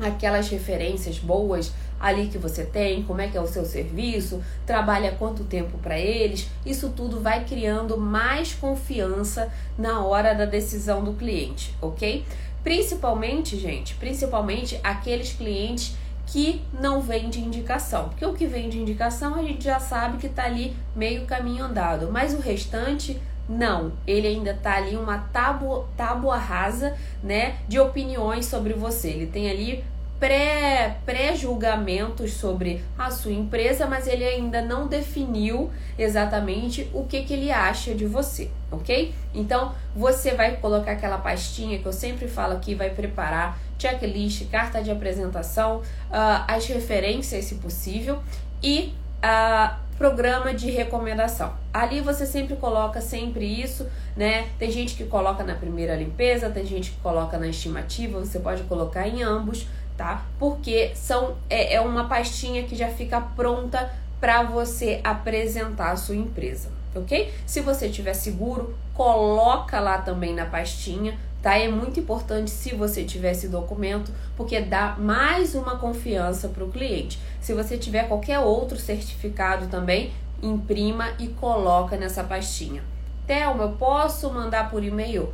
aquelas 0.00 0.48
referências 0.48 1.18
boas 1.18 1.72
ali 2.00 2.26
que 2.26 2.36
você 2.36 2.64
tem, 2.64 3.04
como 3.04 3.20
é 3.20 3.28
que 3.28 3.36
é 3.36 3.40
o 3.40 3.46
seu 3.46 3.64
serviço, 3.64 4.42
trabalha 4.66 5.12
quanto 5.12 5.44
tempo 5.44 5.78
para 5.78 5.96
eles. 5.96 6.48
Isso 6.66 6.88
tudo 6.88 7.20
vai 7.20 7.44
criando 7.44 7.96
mais 7.96 8.52
confiança 8.52 9.48
na 9.78 10.04
hora 10.04 10.34
da 10.34 10.44
decisão 10.44 11.04
do 11.04 11.12
cliente, 11.12 11.72
ok? 11.80 12.24
Principalmente, 12.62 13.58
gente, 13.58 13.94
principalmente 13.96 14.78
aqueles 14.82 15.32
clientes 15.32 15.96
que 16.26 16.62
não 16.80 17.00
vêm 17.00 17.28
de 17.28 17.40
indicação. 17.40 18.08
Porque 18.08 18.24
o 18.24 18.32
que 18.32 18.46
vem 18.46 18.68
de 18.68 18.78
indicação 18.78 19.34
a 19.34 19.42
gente 19.42 19.64
já 19.64 19.80
sabe 19.80 20.18
que 20.18 20.26
está 20.26 20.44
ali 20.44 20.74
meio 20.94 21.26
caminho 21.26 21.64
andado. 21.64 22.10
Mas 22.10 22.32
o 22.34 22.40
restante, 22.40 23.20
não. 23.48 23.92
Ele 24.06 24.26
ainda 24.26 24.52
está 24.52 24.76
ali 24.76 24.96
uma 24.96 25.18
tábua, 25.18 25.86
tábua 25.96 26.36
rasa, 26.36 26.96
né, 27.22 27.56
de 27.68 27.78
opiniões 27.78 28.46
sobre 28.46 28.72
você. 28.72 29.08
Ele 29.08 29.26
tem 29.26 29.50
ali 29.50 29.84
pré, 30.22 30.98
pré-julgamentos 31.04 32.34
sobre 32.34 32.84
a 32.96 33.10
sua 33.10 33.32
empresa, 33.32 33.88
mas 33.88 34.06
ele 34.06 34.24
ainda 34.24 34.62
não 34.62 34.86
definiu 34.86 35.68
exatamente 35.98 36.88
o 36.94 37.04
que, 37.04 37.24
que 37.24 37.32
ele 37.34 37.50
acha 37.50 37.92
de 37.92 38.06
você, 38.06 38.48
ok? 38.70 39.12
Então 39.34 39.74
você 39.96 40.30
vai 40.30 40.58
colocar 40.58 40.92
aquela 40.92 41.18
pastinha 41.18 41.80
que 41.80 41.86
eu 41.86 41.92
sempre 41.92 42.28
falo 42.28 42.52
aqui, 42.52 42.72
vai 42.72 42.90
preparar 42.90 43.58
checklist, 43.76 44.48
carta 44.48 44.80
de 44.80 44.92
apresentação, 44.92 45.78
uh, 45.78 46.44
as 46.46 46.66
referências, 46.66 47.46
se 47.46 47.56
possível, 47.56 48.22
e 48.62 48.94
uh, 49.24 49.74
programa 49.98 50.54
de 50.54 50.70
recomendação. 50.70 51.52
Ali 51.74 52.00
você 52.00 52.26
sempre 52.26 52.54
coloca 52.54 53.00
sempre 53.00 53.44
isso, 53.44 53.88
né? 54.16 54.46
Tem 54.56 54.70
gente 54.70 54.94
que 54.94 55.04
coloca 55.04 55.42
na 55.42 55.56
primeira 55.56 55.96
limpeza, 55.96 56.48
tem 56.48 56.64
gente 56.64 56.92
que 56.92 56.98
coloca 56.98 57.36
na 57.38 57.48
estimativa, 57.48 58.20
você 58.20 58.38
pode 58.38 58.62
colocar 58.64 59.08
em 59.08 59.22
ambos 59.22 59.66
tá? 60.02 60.26
Porque 60.36 60.90
são 60.96 61.36
é, 61.48 61.74
é 61.74 61.80
uma 61.80 62.08
pastinha 62.08 62.64
que 62.64 62.74
já 62.74 62.88
fica 62.88 63.20
pronta 63.20 63.88
para 64.20 64.42
você 64.42 65.00
apresentar 65.04 65.92
a 65.92 65.96
sua 65.96 66.16
empresa, 66.16 66.70
ok? 66.92 67.32
Se 67.46 67.60
você 67.60 67.88
tiver 67.88 68.12
seguro, 68.12 68.74
coloca 68.92 69.78
lá 69.78 69.98
também 69.98 70.34
na 70.34 70.44
pastinha, 70.44 71.16
tá? 71.40 71.56
É 71.56 71.68
muito 71.68 72.00
importante 72.00 72.50
se 72.50 72.74
você 72.74 73.04
tiver 73.04 73.30
esse 73.30 73.46
documento, 73.46 74.12
porque 74.36 74.60
dá 74.60 74.96
mais 74.98 75.54
uma 75.54 75.78
confiança 75.78 76.48
para 76.48 76.64
o 76.64 76.68
cliente. 76.68 77.20
Se 77.40 77.54
você 77.54 77.78
tiver 77.78 78.08
qualquer 78.08 78.40
outro 78.40 78.78
certificado 78.78 79.68
também, 79.68 80.12
imprima 80.42 81.10
e 81.20 81.28
coloca 81.28 81.96
nessa 81.96 82.24
pastinha. 82.24 82.82
Thelma, 83.24 83.62
eu 83.64 83.72
posso 83.72 84.32
mandar 84.32 84.68
por 84.68 84.82
e-mail? 84.82 85.32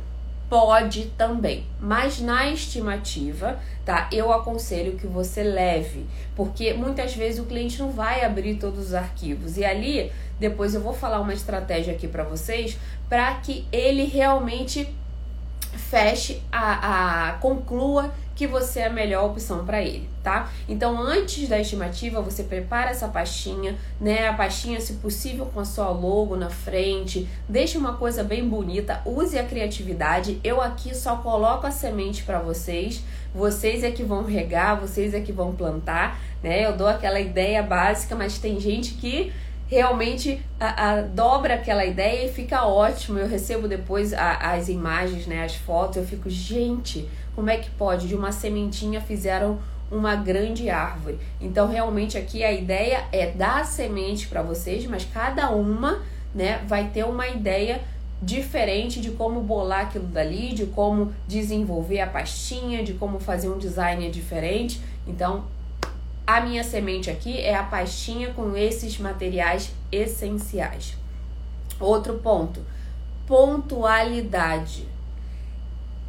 Pode 0.49 1.11
também, 1.15 1.63
mas 1.79 2.19
na 2.19 2.49
estimativa, 2.49 3.59
tá? 3.85 4.09
Eu 4.11 4.33
aconselho 4.33 4.97
que 4.97 5.05
você 5.05 5.43
leve, 5.43 6.07
porque 6.35 6.73
muitas 6.73 7.15
vezes 7.15 7.39
o 7.39 7.45
cliente 7.45 7.77
não 7.77 7.91
vai 7.91 8.25
abrir 8.25 8.55
todos 8.55 8.87
os 8.87 8.93
arquivos 8.95 9.57
e 9.57 9.63
ali 9.63 10.11
depois 10.39 10.73
eu 10.73 10.81
vou 10.81 10.93
falar 10.93 11.19
uma 11.19 11.33
estratégia 11.33 11.93
aqui 11.93 12.07
para 12.07 12.23
vocês 12.23 12.79
para 13.07 13.35
que 13.35 13.67
ele 13.71 14.05
realmente 14.05 14.91
feche 15.77 16.41
a, 16.51 17.29
a 17.29 17.33
conclua 17.33 18.11
que 18.39 18.47
você 18.47 18.79
é 18.79 18.85
a 18.85 18.89
melhor 18.89 19.25
opção 19.25 19.65
para 19.65 19.81
ele, 19.81 20.09
tá? 20.23 20.49
Então, 20.65 20.97
antes 20.97 21.49
da 21.49 21.59
estimativa, 21.59 22.21
você 22.21 22.41
prepara 22.41 22.89
essa 22.89 23.09
pastinha, 23.09 23.75
né? 23.99 24.29
A 24.29 24.33
pastinha, 24.33 24.79
se 24.79 24.93
possível, 24.93 25.45
com 25.47 25.59
a 25.59 25.65
sua 25.65 25.89
logo 25.89 26.37
na 26.37 26.49
frente, 26.49 27.27
deixe 27.49 27.77
uma 27.77 27.95
coisa 27.97 28.23
bem 28.23 28.47
bonita, 28.47 29.01
use 29.03 29.37
a 29.37 29.43
criatividade. 29.43 30.39
Eu 30.41 30.61
aqui 30.61 30.95
só 30.95 31.17
coloco 31.17 31.67
a 31.67 31.71
semente 31.71 32.23
para 32.23 32.39
vocês, 32.39 33.03
vocês 33.35 33.83
é 33.83 33.91
que 33.91 34.03
vão 34.03 34.23
regar, 34.23 34.79
vocês 34.79 35.13
é 35.13 35.19
que 35.19 35.33
vão 35.33 35.53
plantar, 35.53 36.17
né? 36.41 36.65
Eu 36.65 36.77
dou 36.77 36.87
aquela 36.87 37.19
ideia 37.19 37.61
básica, 37.61 38.15
mas 38.15 38.39
tem 38.39 38.57
gente 38.57 38.93
que 38.93 39.33
realmente 39.67 40.41
a, 40.57 40.91
a, 40.91 41.01
dobra 41.01 41.55
aquela 41.55 41.85
ideia 41.85 42.25
e 42.25 42.31
fica 42.31 42.65
ótimo. 42.65 43.19
Eu 43.19 43.27
recebo 43.27 43.67
depois 43.67 44.13
a, 44.13 44.53
as 44.53 44.69
imagens, 44.69 45.27
né, 45.27 45.43
as 45.43 45.55
fotos, 45.55 45.97
eu 45.97 46.05
fico, 46.05 46.29
gente, 46.29 47.05
como 47.39 47.49
é 47.49 47.55
que 47.55 47.69
pode? 47.69 48.05
De 48.05 48.15
uma 48.15 48.33
sementinha 48.33 48.99
fizeram 48.99 49.59
uma 49.89 50.13
grande 50.13 50.69
árvore. 50.69 51.17
Então, 51.39 51.69
realmente 51.69 52.17
aqui 52.17 52.43
a 52.43 52.51
ideia 52.51 53.05
é 53.13 53.31
dar 53.31 53.65
semente 53.65 54.27
para 54.27 54.41
vocês, 54.41 54.85
mas 54.85 55.05
cada 55.05 55.49
uma, 55.51 56.01
né, 56.35 56.61
vai 56.67 56.89
ter 56.89 57.05
uma 57.05 57.29
ideia 57.29 57.79
diferente 58.21 58.99
de 58.99 59.11
como 59.11 59.39
bolar 59.39 59.85
aquilo 59.85 60.07
dali, 60.07 60.53
de 60.53 60.65
como 60.65 61.13
desenvolver 61.29 62.01
a 62.01 62.07
pastinha, 62.07 62.83
de 62.83 62.95
como 62.95 63.21
fazer 63.21 63.47
um 63.47 63.57
design 63.57 64.11
diferente. 64.11 64.81
Então, 65.07 65.45
a 66.27 66.41
minha 66.41 66.65
semente 66.65 67.09
aqui 67.09 67.39
é 67.39 67.55
a 67.55 67.63
pastinha 67.63 68.33
com 68.33 68.53
esses 68.57 68.99
materiais 68.99 69.71
essenciais. 69.89 70.97
Outro 71.79 72.15
ponto, 72.15 72.59
pontualidade. 73.25 74.88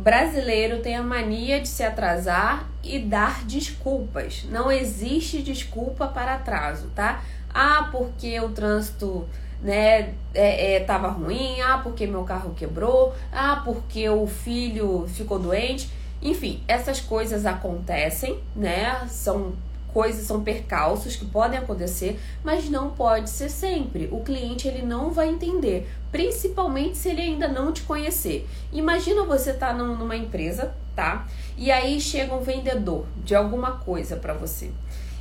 Brasileiro 0.00 0.80
tem 0.80 0.96
a 0.96 1.02
mania 1.02 1.60
de 1.60 1.68
se 1.68 1.82
atrasar 1.82 2.66
e 2.82 2.98
dar 2.98 3.44
desculpas. 3.44 4.44
Não 4.50 4.72
existe 4.72 5.42
desculpa 5.42 6.06
para 6.06 6.36
atraso, 6.36 6.88
tá? 6.94 7.22
Ah, 7.52 7.88
porque 7.92 8.40
o 8.40 8.48
trânsito 8.48 9.28
né, 9.60 10.14
é, 10.32 10.76
é, 10.76 10.80
tava 10.80 11.08
ruim, 11.08 11.60
ah, 11.60 11.80
porque 11.82 12.06
meu 12.06 12.24
carro 12.24 12.54
quebrou, 12.54 13.14
ah, 13.30 13.60
porque 13.62 14.08
o 14.08 14.26
filho 14.26 15.06
ficou 15.06 15.38
doente. 15.38 15.90
Enfim, 16.22 16.62
essas 16.66 16.98
coisas 17.00 17.44
acontecem, 17.44 18.40
né? 18.56 19.06
São 19.06 19.52
coisas, 19.92 20.26
são 20.26 20.42
percalços 20.42 21.16
que 21.16 21.24
podem 21.24 21.58
acontecer, 21.58 22.18
mas 22.42 22.68
não 22.68 22.90
pode 22.90 23.30
ser 23.30 23.48
sempre. 23.48 24.08
O 24.10 24.20
cliente 24.20 24.66
ele 24.66 24.82
não 24.82 25.10
vai 25.10 25.28
entender, 25.28 25.88
principalmente 26.10 26.96
se 26.96 27.08
ele 27.08 27.22
ainda 27.22 27.48
não 27.48 27.72
te 27.72 27.82
conhecer. 27.82 28.48
Imagina 28.72 29.24
você 29.24 29.52
tá 29.52 29.72
numa 29.72 30.16
empresa, 30.16 30.74
tá? 30.96 31.26
E 31.56 31.70
aí 31.70 32.00
chega 32.00 32.34
um 32.34 32.42
vendedor 32.42 33.04
de 33.24 33.34
alguma 33.34 33.72
coisa 33.72 34.16
para 34.16 34.34
você. 34.34 34.70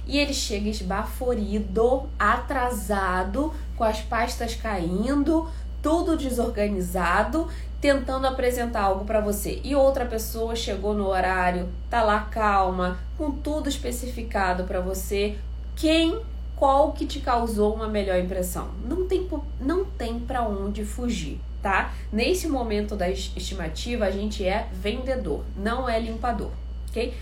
E 0.08 0.18
ele 0.18 0.34
chega 0.34 0.70
esbaforido, 0.70 2.10
atrasado, 2.18 3.54
com 3.78 3.84
as 3.84 4.02
pastas 4.02 4.56
caindo, 4.56 5.48
tudo 5.82 6.18
desorganizado 6.18 7.48
tentando 7.82 8.28
apresentar 8.28 8.82
algo 8.82 9.06
para 9.06 9.22
você 9.22 9.62
e 9.64 9.76
outra 9.76 10.06
pessoa 10.06 10.56
chegou 10.56 10.94
no 10.94 11.08
horário, 11.08 11.70
tá 11.90 12.04
lá 12.04 12.22
calma, 12.22 13.00
com 13.18 13.32
tudo 13.32 13.70
especificado 13.70 14.66
para 14.66 14.82
você, 14.82 15.38
quem 15.76 16.22
qual 16.60 16.92
que 16.92 17.06
te 17.06 17.22
causou 17.22 17.74
uma 17.74 17.88
melhor 17.88 18.20
impressão? 18.20 18.70
Não 18.86 19.08
tem 19.08 19.26
não 19.62 19.86
tem 19.86 20.20
para 20.20 20.46
onde 20.46 20.84
fugir, 20.84 21.40
tá? 21.62 21.94
Nesse 22.12 22.50
momento 22.50 22.98
da 22.98 23.10
estimativa, 23.10 24.06
a 24.06 24.12
gente 24.12 24.46
é 24.46 24.68
vendedor, 24.74 25.46
não 25.56 25.88
é 25.88 25.98
limpador, 25.98 26.52
OK? 26.90 27.14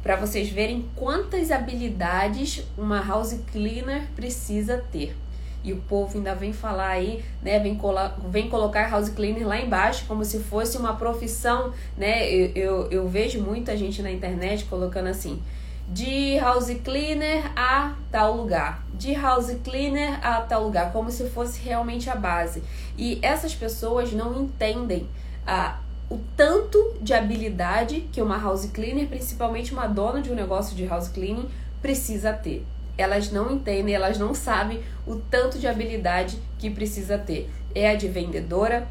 Para 0.00 0.14
vocês 0.14 0.48
verem 0.48 0.88
quantas 0.94 1.50
habilidades 1.50 2.62
uma 2.78 3.00
house 3.00 3.36
cleaner 3.50 4.06
precisa 4.14 4.78
ter 4.92 5.16
e 5.64 5.72
o 5.72 5.78
povo 5.78 6.18
ainda 6.18 6.34
vem 6.34 6.52
falar 6.52 6.88
aí, 6.88 7.24
né, 7.42 7.58
vem, 7.58 7.74
colar, 7.74 8.16
vem 8.28 8.50
colocar 8.50 8.90
house 8.90 9.08
cleaner 9.08 9.48
lá 9.48 9.58
embaixo 9.58 10.04
como 10.06 10.22
se 10.22 10.38
fosse 10.40 10.76
uma 10.76 10.94
profissão, 10.94 11.72
né? 11.96 12.30
Eu, 12.30 12.52
eu, 12.54 12.90
eu 12.90 13.08
vejo 13.08 13.40
muita 13.40 13.74
gente 13.74 14.02
na 14.02 14.12
internet 14.12 14.66
colocando 14.66 15.06
assim, 15.06 15.42
de 15.88 16.38
house 16.38 16.70
cleaner 16.84 17.50
a 17.56 17.94
tal 18.12 18.36
lugar, 18.36 18.84
de 18.92 19.14
house 19.14 19.56
cleaner 19.64 20.18
a 20.22 20.42
tal 20.42 20.64
lugar, 20.64 20.92
como 20.92 21.10
se 21.10 21.24
fosse 21.30 21.60
realmente 21.62 22.10
a 22.10 22.14
base. 22.14 22.62
E 22.98 23.18
essas 23.22 23.54
pessoas 23.54 24.12
não 24.12 24.42
entendem 24.42 25.08
a 25.46 25.78
o 26.10 26.20
tanto 26.36 26.94
de 27.00 27.14
habilidade 27.14 28.02
que 28.12 28.20
uma 28.20 28.38
house 28.38 28.66
cleaner, 28.66 29.08
principalmente 29.08 29.72
uma 29.72 29.86
dona 29.86 30.20
de 30.20 30.30
um 30.30 30.34
negócio 30.34 30.76
de 30.76 30.84
house 30.84 31.08
cleaning, 31.08 31.48
precisa 31.80 32.32
ter 32.32 32.64
elas 32.96 33.30
não 33.30 33.50
entendem, 33.50 33.94
elas 33.94 34.18
não 34.18 34.34
sabem 34.34 34.80
o 35.06 35.16
tanto 35.16 35.58
de 35.58 35.66
habilidade 35.66 36.38
que 36.58 36.70
precisa 36.70 37.18
ter. 37.18 37.50
É 37.74 37.90
a 37.90 37.94
de 37.94 38.08
vendedora, 38.08 38.86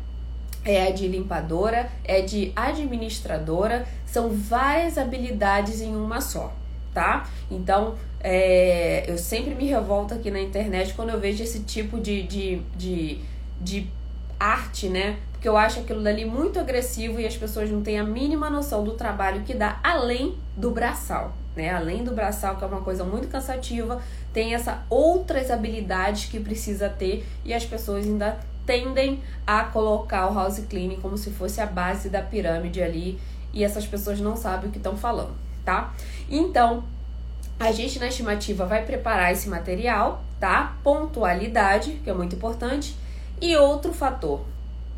é 0.65 0.87
a 0.87 0.91
de 0.91 1.07
limpadora, 1.07 1.89
é 2.03 2.21
de 2.21 2.51
administradora, 2.55 3.85
são 4.05 4.29
várias 4.29 4.97
habilidades 4.97 5.81
em 5.81 5.95
uma 5.95 6.21
só, 6.21 6.53
tá? 6.93 7.29
Então, 7.49 7.95
é, 8.19 9.03
eu 9.07 9.17
sempre 9.17 9.53
me 9.53 9.65
revolto 9.65 10.13
aqui 10.13 10.31
na 10.31 10.39
internet 10.39 10.93
quando 10.93 11.09
eu 11.09 11.19
vejo 11.19 11.43
esse 11.43 11.61
tipo 11.61 11.99
de, 11.99 12.23
de, 12.23 12.61
de, 12.75 13.19
de 13.59 13.87
arte, 14.39 14.87
né? 14.87 15.17
Porque 15.43 15.49
eu 15.49 15.57
acho 15.57 15.81
aquilo 15.81 16.01
dali 16.01 16.23
muito 16.23 16.57
agressivo 16.57 17.19
e 17.19 17.27
as 17.27 17.35
pessoas 17.35 17.69
não 17.69 17.83
têm 17.83 17.99
a 17.99 18.03
mínima 18.05 18.49
noção 18.49 18.81
do 18.81 18.93
trabalho 18.93 19.43
que 19.43 19.53
dá 19.53 19.77
além 19.83 20.37
do 20.55 20.71
braçal 20.71 21.33
né? 21.53 21.69
Além 21.69 22.01
do 22.01 22.11
braçal, 22.11 22.55
que 22.55 22.63
é 22.63 22.67
uma 22.67 22.79
coisa 22.79 23.03
muito 23.03 23.27
cansativa, 23.27 24.01
tem 24.31 24.53
essas 24.53 24.75
outras 24.89 25.51
habilidades 25.51 26.25
que 26.25 26.39
precisa 26.39 26.89
ter 26.89 27.25
e 27.45 27.53
as 27.53 27.65
pessoas 27.65 28.05
ainda 28.05 28.39
tendem 28.65 29.21
a 29.45 29.65
colocar 29.65 30.31
o 30.31 30.33
house 30.33 30.59
cleaning 30.69 30.99
como 31.01 31.17
se 31.17 31.29
fosse 31.31 31.59
a 31.61 31.65
base 31.65 32.09
da 32.09 32.21
pirâmide 32.21 32.81
ali 32.81 33.19
e 33.53 33.63
essas 33.63 33.85
pessoas 33.85 34.19
não 34.21 34.37
sabem 34.37 34.69
o 34.69 34.71
que 34.71 34.77
estão 34.77 34.97
falando, 34.97 35.35
tá? 35.63 35.93
Então, 36.29 36.83
a 37.59 37.71
gente 37.71 37.99
na 37.99 38.07
estimativa 38.07 38.65
vai 38.65 38.83
preparar 38.83 39.31
esse 39.31 39.47
material, 39.47 40.23
tá? 40.39 40.75
Pontualidade, 40.83 41.99
que 42.03 42.09
é 42.09 42.13
muito 42.13 42.35
importante, 42.35 42.95
e 43.39 43.55
outro 43.57 43.93
fator, 43.93 44.41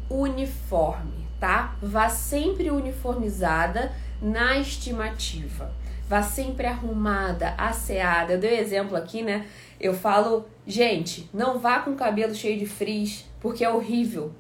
uniforme, 0.10 1.28
tá? 1.40 1.76
Vá 1.82 2.10
sempre 2.10 2.70
uniformizada 2.70 3.92
na 4.22 4.58
estimativa 4.58 5.72
vá 6.08 6.22
sempre 6.22 6.68
arrumada, 6.68 7.54
asseada. 7.58 8.34
Eu 8.34 8.40
dei 8.40 8.60
exemplo 8.60 8.96
aqui, 8.96 9.22
né? 9.22 9.46
Eu 9.80 9.94
falo, 9.94 10.46
gente, 10.66 11.30
não 11.34 11.60
vá 11.60 11.80
com 11.80 11.92
o 11.92 11.96
cabelo 11.96 12.34
cheio 12.34 12.58
de 12.58 12.66
frizz, 12.66 13.26
porque 13.40 13.64
é 13.64 13.70
horrível. 13.70 14.32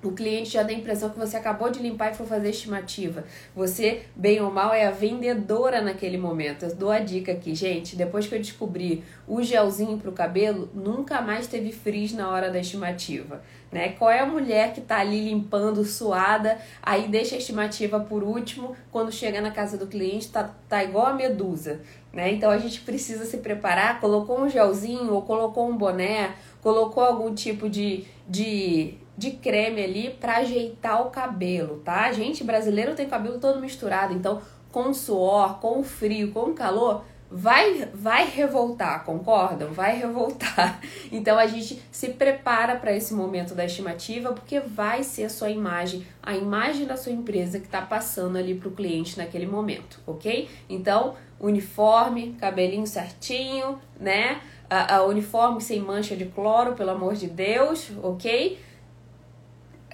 O 0.00 0.12
cliente 0.12 0.50
já 0.50 0.62
dá 0.62 0.70
a 0.70 0.74
impressão 0.74 1.10
que 1.10 1.18
você 1.18 1.36
acabou 1.36 1.70
de 1.70 1.80
limpar 1.80 2.12
e 2.12 2.14
foi 2.14 2.24
fazer 2.24 2.50
estimativa. 2.50 3.24
Você, 3.54 4.02
bem 4.14 4.40
ou 4.40 4.48
mal, 4.48 4.72
é 4.72 4.86
a 4.86 4.92
vendedora 4.92 5.80
naquele 5.80 6.16
momento. 6.16 6.64
Eu 6.64 6.74
dou 6.76 6.92
a 6.92 7.00
dica 7.00 7.32
aqui, 7.32 7.52
gente. 7.52 7.96
Depois 7.96 8.24
que 8.24 8.34
eu 8.36 8.38
descobri 8.38 9.02
o 9.26 9.42
gelzinho 9.42 9.98
para 9.98 10.08
o 10.08 10.12
cabelo, 10.12 10.70
nunca 10.72 11.20
mais 11.20 11.48
teve 11.48 11.72
frizz 11.72 12.12
na 12.12 12.30
hora 12.30 12.48
da 12.48 12.60
estimativa. 12.60 13.42
Né? 13.70 13.90
Qual 13.90 14.10
é 14.10 14.20
a 14.20 14.26
mulher 14.26 14.72
que 14.72 14.80
tá 14.80 14.98
ali 14.98 15.28
limpando, 15.28 15.84
suada, 15.84 16.58
aí 16.82 17.06
deixa 17.08 17.34
a 17.34 17.38
estimativa 17.38 18.00
por 18.00 18.22
último, 18.22 18.74
quando 18.90 19.12
chega 19.12 19.40
na 19.40 19.50
casa 19.50 19.76
do 19.76 19.86
cliente, 19.86 20.28
tá, 20.28 20.50
tá 20.68 20.82
igual 20.82 21.06
a 21.06 21.12
medusa. 21.12 21.80
Né? 22.12 22.32
Então 22.32 22.50
a 22.50 22.58
gente 22.58 22.80
precisa 22.80 23.24
se 23.26 23.38
preparar, 23.38 24.00
colocou 24.00 24.40
um 24.40 24.48
gelzinho 24.48 25.12
ou 25.12 25.22
colocou 25.22 25.68
um 25.68 25.76
boné, 25.76 26.34
colocou 26.62 27.04
algum 27.04 27.34
tipo 27.34 27.68
de, 27.68 28.04
de 28.26 28.98
de 29.18 29.32
creme 29.32 29.82
ali 29.82 30.10
para 30.10 30.36
ajeitar 30.36 31.04
o 31.04 31.10
cabelo, 31.10 31.82
tá? 31.84 32.12
Gente 32.12 32.44
brasileiro 32.44 32.94
tem 32.94 33.08
cabelo 33.08 33.40
todo 33.40 33.60
misturado, 33.60 34.14
então 34.14 34.40
com 34.70 34.94
suor, 34.94 35.58
com 35.58 35.82
frio, 35.82 36.30
com 36.30 36.54
calor, 36.54 37.04
vai 37.30 37.88
vai 37.92 38.26
revoltar, 38.26 39.04
concordam? 39.04 39.72
Vai 39.72 39.98
revoltar. 39.98 40.80
Então 41.10 41.38
a 41.38 41.46
gente 41.46 41.82
se 41.90 42.10
prepara 42.10 42.76
para 42.76 42.94
esse 42.94 43.14
momento 43.14 43.54
da 43.54 43.64
estimativa 43.64 44.32
porque 44.32 44.60
vai 44.60 45.02
ser 45.02 45.24
a 45.24 45.28
sua 45.28 45.48
imagem, 45.48 46.06
a 46.22 46.36
imagem 46.36 46.86
da 46.86 46.96
sua 46.96 47.12
empresa 47.12 47.58
que 47.58 47.66
está 47.66 47.80
passando 47.80 48.36
ali 48.36 48.54
para 48.54 48.68
o 48.68 48.72
cliente 48.72 49.16
naquele 49.16 49.46
momento, 49.46 50.00
ok? 50.06 50.48
Então 50.68 51.14
uniforme, 51.40 52.36
cabelinho 52.38 52.86
certinho, 52.86 53.78
né? 53.98 54.40
A, 54.68 54.96
a 54.96 55.04
uniforme 55.04 55.60
sem 55.60 55.80
mancha 55.80 56.14
de 56.14 56.26
cloro, 56.26 56.74
pelo 56.74 56.90
amor 56.90 57.14
de 57.14 57.26
Deus, 57.26 57.90
ok? 58.02 58.58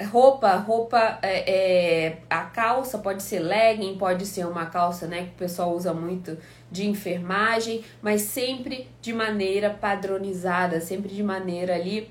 Roupa, 0.03 0.57
roupa, 0.57 1.19
é, 1.23 2.07
é, 2.07 2.19
a 2.29 2.43
calça 2.43 2.99
pode 2.99 3.23
ser 3.23 3.39
legging, 3.39 3.97
pode 3.97 4.27
ser 4.27 4.47
uma 4.47 4.67
calça, 4.67 5.07
né, 5.07 5.25
que 5.25 5.31
o 5.31 5.39
pessoal 5.39 5.75
usa 5.75 5.95
muito 5.95 6.37
de 6.71 6.87
enfermagem, 6.87 7.85
mas 8.03 8.23
sempre 8.23 8.89
de 9.01 9.13
maneira 9.13 9.71
padronizada, 9.71 10.81
sempre 10.81 11.15
de 11.15 11.23
maneira 11.23 11.75
ali 11.75 12.11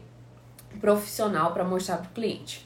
profissional 0.80 1.54
para 1.54 1.64
mostrar 1.64 1.98
para 1.98 2.08
o 2.08 2.14
cliente. 2.14 2.66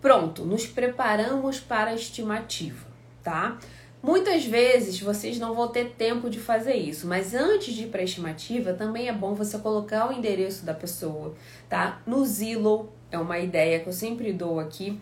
Pronto, 0.00 0.44
nos 0.44 0.66
preparamos 0.66 1.60
para 1.60 1.90
a 1.90 1.94
estimativa, 1.94 2.86
tá? 3.22 3.58
Muitas 4.00 4.44
vezes 4.44 5.00
vocês 5.00 5.40
não 5.40 5.54
vão 5.54 5.68
ter 5.68 5.90
tempo 5.96 6.30
de 6.30 6.38
fazer 6.38 6.74
isso, 6.74 7.06
mas 7.06 7.34
antes 7.34 7.74
de 7.74 7.84
ir 7.84 7.88
para 7.88 8.00
a 8.00 8.04
estimativa, 8.04 8.72
também 8.72 9.08
é 9.08 9.12
bom 9.12 9.34
você 9.34 9.58
colocar 9.58 10.08
o 10.08 10.12
endereço 10.12 10.64
da 10.64 10.72
pessoa, 10.72 11.34
tá? 11.68 12.00
No 12.06 12.24
Zillow, 12.24 12.92
é 13.10 13.18
uma 13.18 13.38
ideia 13.38 13.80
que 13.80 13.88
eu 13.88 13.92
sempre 13.92 14.32
dou 14.32 14.58
aqui. 14.60 15.00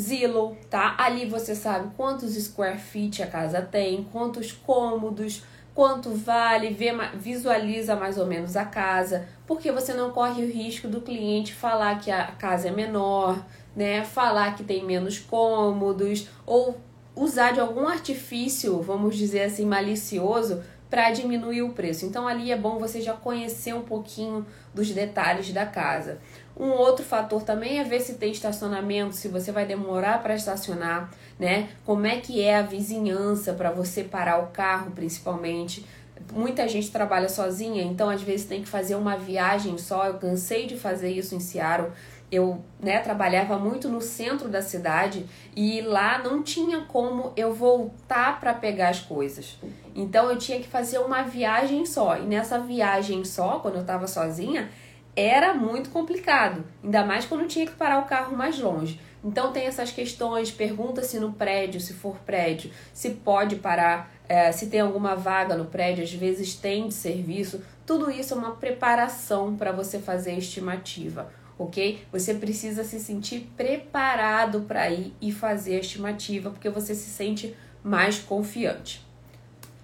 Zillow, 0.00 0.56
tá? 0.68 0.94
Ali 0.98 1.26
você 1.26 1.54
sabe 1.54 1.90
quantos 1.96 2.34
square 2.34 2.78
feet 2.78 3.22
a 3.22 3.26
casa 3.26 3.62
tem, 3.62 4.06
quantos 4.12 4.52
cômodos, 4.52 5.42
quanto 5.74 6.10
vale, 6.10 6.70
vê, 6.70 6.90
visualiza 7.14 7.96
mais 7.96 8.18
ou 8.18 8.26
menos 8.26 8.56
a 8.56 8.64
casa, 8.64 9.26
porque 9.46 9.72
você 9.72 9.94
não 9.94 10.10
corre 10.10 10.42
o 10.42 10.50
risco 10.50 10.88
do 10.88 11.00
cliente 11.00 11.54
falar 11.54 11.98
que 11.98 12.10
a 12.10 12.26
casa 12.32 12.68
é 12.68 12.70
menor, 12.70 13.42
né? 13.74 14.04
Falar 14.04 14.54
que 14.54 14.64
tem 14.64 14.84
menos 14.84 15.18
cômodos 15.18 16.28
ou 16.44 16.78
usar 17.14 17.52
de 17.52 17.60
algum 17.60 17.88
artifício, 17.88 18.80
vamos 18.82 19.16
dizer 19.16 19.42
assim, 19.44 19.64
malicioso 19.64 20.62
para 20.90 21.10
diminuir 21.10 21.62
o 21.62 21.72
preço. 21.72 22.04
Então 22.04 22.28
ali 22.28 22.52
é 22.52 22.56
bom 22.56 22.78
você 22.78 23.00
já 23.00 23.14
conhecer 23.14 23.74
um 23.74 23.82
pouquinho 23.82 24.46
dos 24.74 24.90
detalhes 24.90 25.52
da 25.52 25.66
casa. 25.66 26.20
Um 26.58 26.70
outro 26.70 27.04
fator 27.04 27.42
também 27.42 27.78
é 27.78 27.84
ver 27.84 28.00
se 28.00 28.14
tem 28.14 28.32
estacionamento, 28.32 29.14
se 29.14 29.28
você 29.28 29.52
vai 29.52 29.66
demorar 29.66 30.22
para 30.22 30.34
estacionar, 30.34 31.10
né? 31.38 31.68
Como 31.84 32.06
é 32.06 32.16
que 32.16 32.40
é 32.40 32.56
a 32.56 32.62
vizinhança 32.62 33.52
para 33.52 33.70
você 33.70 34.02
parar 34.02 34.38
o 34.38 34.46
carro, 34.46 34.90
principalmente. 34.92 35.84
Muita 36.32 36.66
gente 36.66 36.90
trabalha 36.90 37.28
sozinha, 37.28 37.82
então 37.82 38.08
às 38.08 38.22
vezes 38.22 38.46
tem 38.46 38.62
que 38.62 38.68
fazer 38.68 38.94
uma 38.94 39.16
viagem 39.16 39.76
só. 39.76 40.06
Eu 40.06 40.14
cansei 40.14 40.66
de 40.66 40.76
fazer 40.78 41.10
isso 41.10 41.34
em 41.34 41.40
Seattle 41.40 41.92
eu 42.30 42.60
né, 42.80 42.98
trabalhava 42.98 43.58
muito 43.58 43.88
no 43.88 44.00
centro 44.00 44.48
da 44.48 44.60
cidade 44.60 45.26
e 45.54 45.80
lá 45.80 46.18
não 46.18 46.42
tinha 46.42 46.80
como 46.82 47.32
eu 47.36 47.54
voltar 47.54 48.40
para 48.40 48.52
pegar 48.52 48.88
as 48.88 49.00
coisas. 49.00 49.58
Então 49.94 50.30
eu 50.30 50.36
tinha 50.36 50.58
que 50.58 50.66
fazer 50.66 50.98
uma 50.98 51.22
viagem 51.22 51.86
só. 51.86 52.18
E 52.18 52.22
nessa 52.22 52.58
viagem 52.58 53.24
só, 53.24 53.60
quando 53.60 53.76
eu 53.76 53.82
estava 53.82 54.06
sozinha, 54.06 54.68
era 55.16 55.54
muito 55.54 55.90
complicado. 55.90 56.64
Ainda 56.84 57.04
mais 57.04 57.24
quando 57.24 57.48
tinha 57.48 57.66
que 57.66 57.72
parar 57.72 57.98
o 57.98 58.04
carro 58.04 58.36
mais 58.36 58.58
longe. 58.58 59.00
Então 59.24 59.50
tem 59.50 59.66
essas 59.66 59.90
questões, 59.90 60.52
pergunta 60.52 61.02
se 61.02 61.18
no 61.18 61.32
prédio, 61.32 61.80
se 61.80 61.94
for 61.94 62.16
prédio, 62.18 62.70
se 62.92 63.10
pode 63.10 63.56
parar, 63.56 64.12
é, 64.28 64.52
se 64.52 64.66
tem 64.66 64.80
alguma 64.80 65.16
vaga 65.16 65.56
no 65.56 65.64
prédio, 65.64 66.04
às 66.04 66.12
vezes 66.12 66.54
tem 66.54 66.86
de 66.86 66.94
serviço. 66.94 67.60
Tudo 67.84 68.10
isso 68.10 68.34
é 68.34 68.36
uma 68.36 68.52
preparação 68.52 69.56
para 69.56 69.72
você 69.72 69.98
fazer 69.98 70.32
a 70.32 70.38
estimativa 70.38 71.32
ok? 71.58 72.04
Você 72.12 72.34
precisa 72.34 72.84
se 72.84 73.00
sentir 73.00 73.50
preparado 73.56 74.62
para 74.62 74.90
ir 74.90 75.14
e 75.20 75.32
fazer 75.32 75.76
a 75.76 75.80
estimativa, 75.80 76.50
porque 76.50 76.68
você 76.68 76.94
se 76.94 77.08
sente 77.08 77.56
mais 77.82 78.18
confiante. 78.18 79.04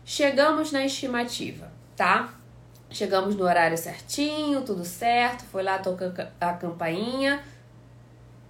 Chegamos 0.04 0.72
na 0.72 0.84
estimativa, 0.84 1.72
tá? 1.96 2.34
Chegamos 2.92 3.34
no 3.34 3.44
horário 3.44 3.76
certinho, 3.78 4.62
tudo 4.62 4.84
certo, 4.84 5.44
foi 5.44 5.62
lá 5.62 5.78
tocar 5.78 6.32
a 6.40 6.52
campainha, 6.52 7.42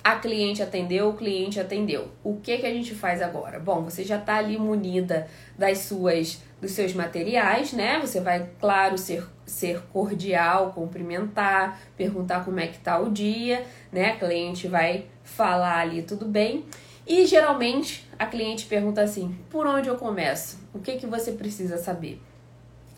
a 0.02 0.16
cliente 0.16 0.62
atendeu, 0.62 1.10
o 1.10 1.14
cliente 1.14 1.60
atendeu. 1.60 2.08
O 2.24 2.36
que 2.36 2.58
que 2.58 2.66
a 2.66 2.72
gente 2.72 2.92
faz 2.94 3.22
agora? 3.22 3.60
Bom, 3.60 3.82
você 3.82 4.02
já 4.02 4.16
está 4.16 4.36
ali 4.36 4.58
munida 4.58 5.28
das 5.56 5.78
suas 5.78 6.40
dos 6.60 6.72
seus 6.72 6.92
materiais, 6.92 7.72
né? 7.72 7.98
Você 8.00 8.20
vai, 8.20 8.48
claro, 8.60 8.96
ser, 8.96 9.26
ser 9.44 9.82
cordial, 9.92 10.72
cumprimentar, 10.72 11.80
perguntar 11.96 12.44
como 12.44 12.60
é 12.60 12.68
que 12.68 12.78
tá 12.78 13.00
o 13.00 13.10
dia, 13.10 13.64
né? 13.90 14.12
A 14.12 14.16
cliente 14.16 14.68
vai 14.68 15.06
falar 15.24 15.78
ali 15.78 16.02
tudo 16.02 16.24
bem. 16.24 16.64
E 17.06 17.26
geralmente 17.26 18.08
a 18.18 18.26
cliente 18.26 18.66
pergunta 18.66 19.02
assim: 19.02 19.36
por 19.50 19.66
onde 19.66 19.88
eu 19.88 19.96
começo? 19.96 20.58
O 20.72 20.78
que 20.78 20.96
que 20.96 21.06
você 21.06 21.32
precisa 21.32 21.78
saber? 21.78 22.20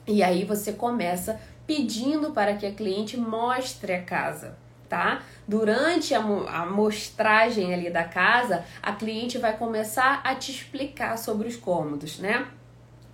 E 0.07 0.23
aí 0.23 0.45
você 0.45 0.73
começa 0.73 1.41
pedindo 1.67 2.33
para 2.33 2.55
que 2.57 2.67
a 2.67 2.73
cliente 2.73 3.17
mostre 3.17 3.95
a 3.95 4.03
casa 4.03 4.57
tá? 4.95 5.23
Durante 5.47 6.15
a, 6.15 6.21
a 6.21 6.67
mostragem 6.67 7.75
ali 7.75 7.91
da 7.91 8.05
casa, 8.05 8.65
a 8.81 8.93
cliente 8.93 9.39
vai 9.39 9.57
começar 9.57 10.21
a 10.23 10.37
te 10.37 10.53
explicar 10.53 11.19
sobre 11.19 11.49
os 11.49 11.57
cômodos, 11.57 12.21
né? 12.21 12.47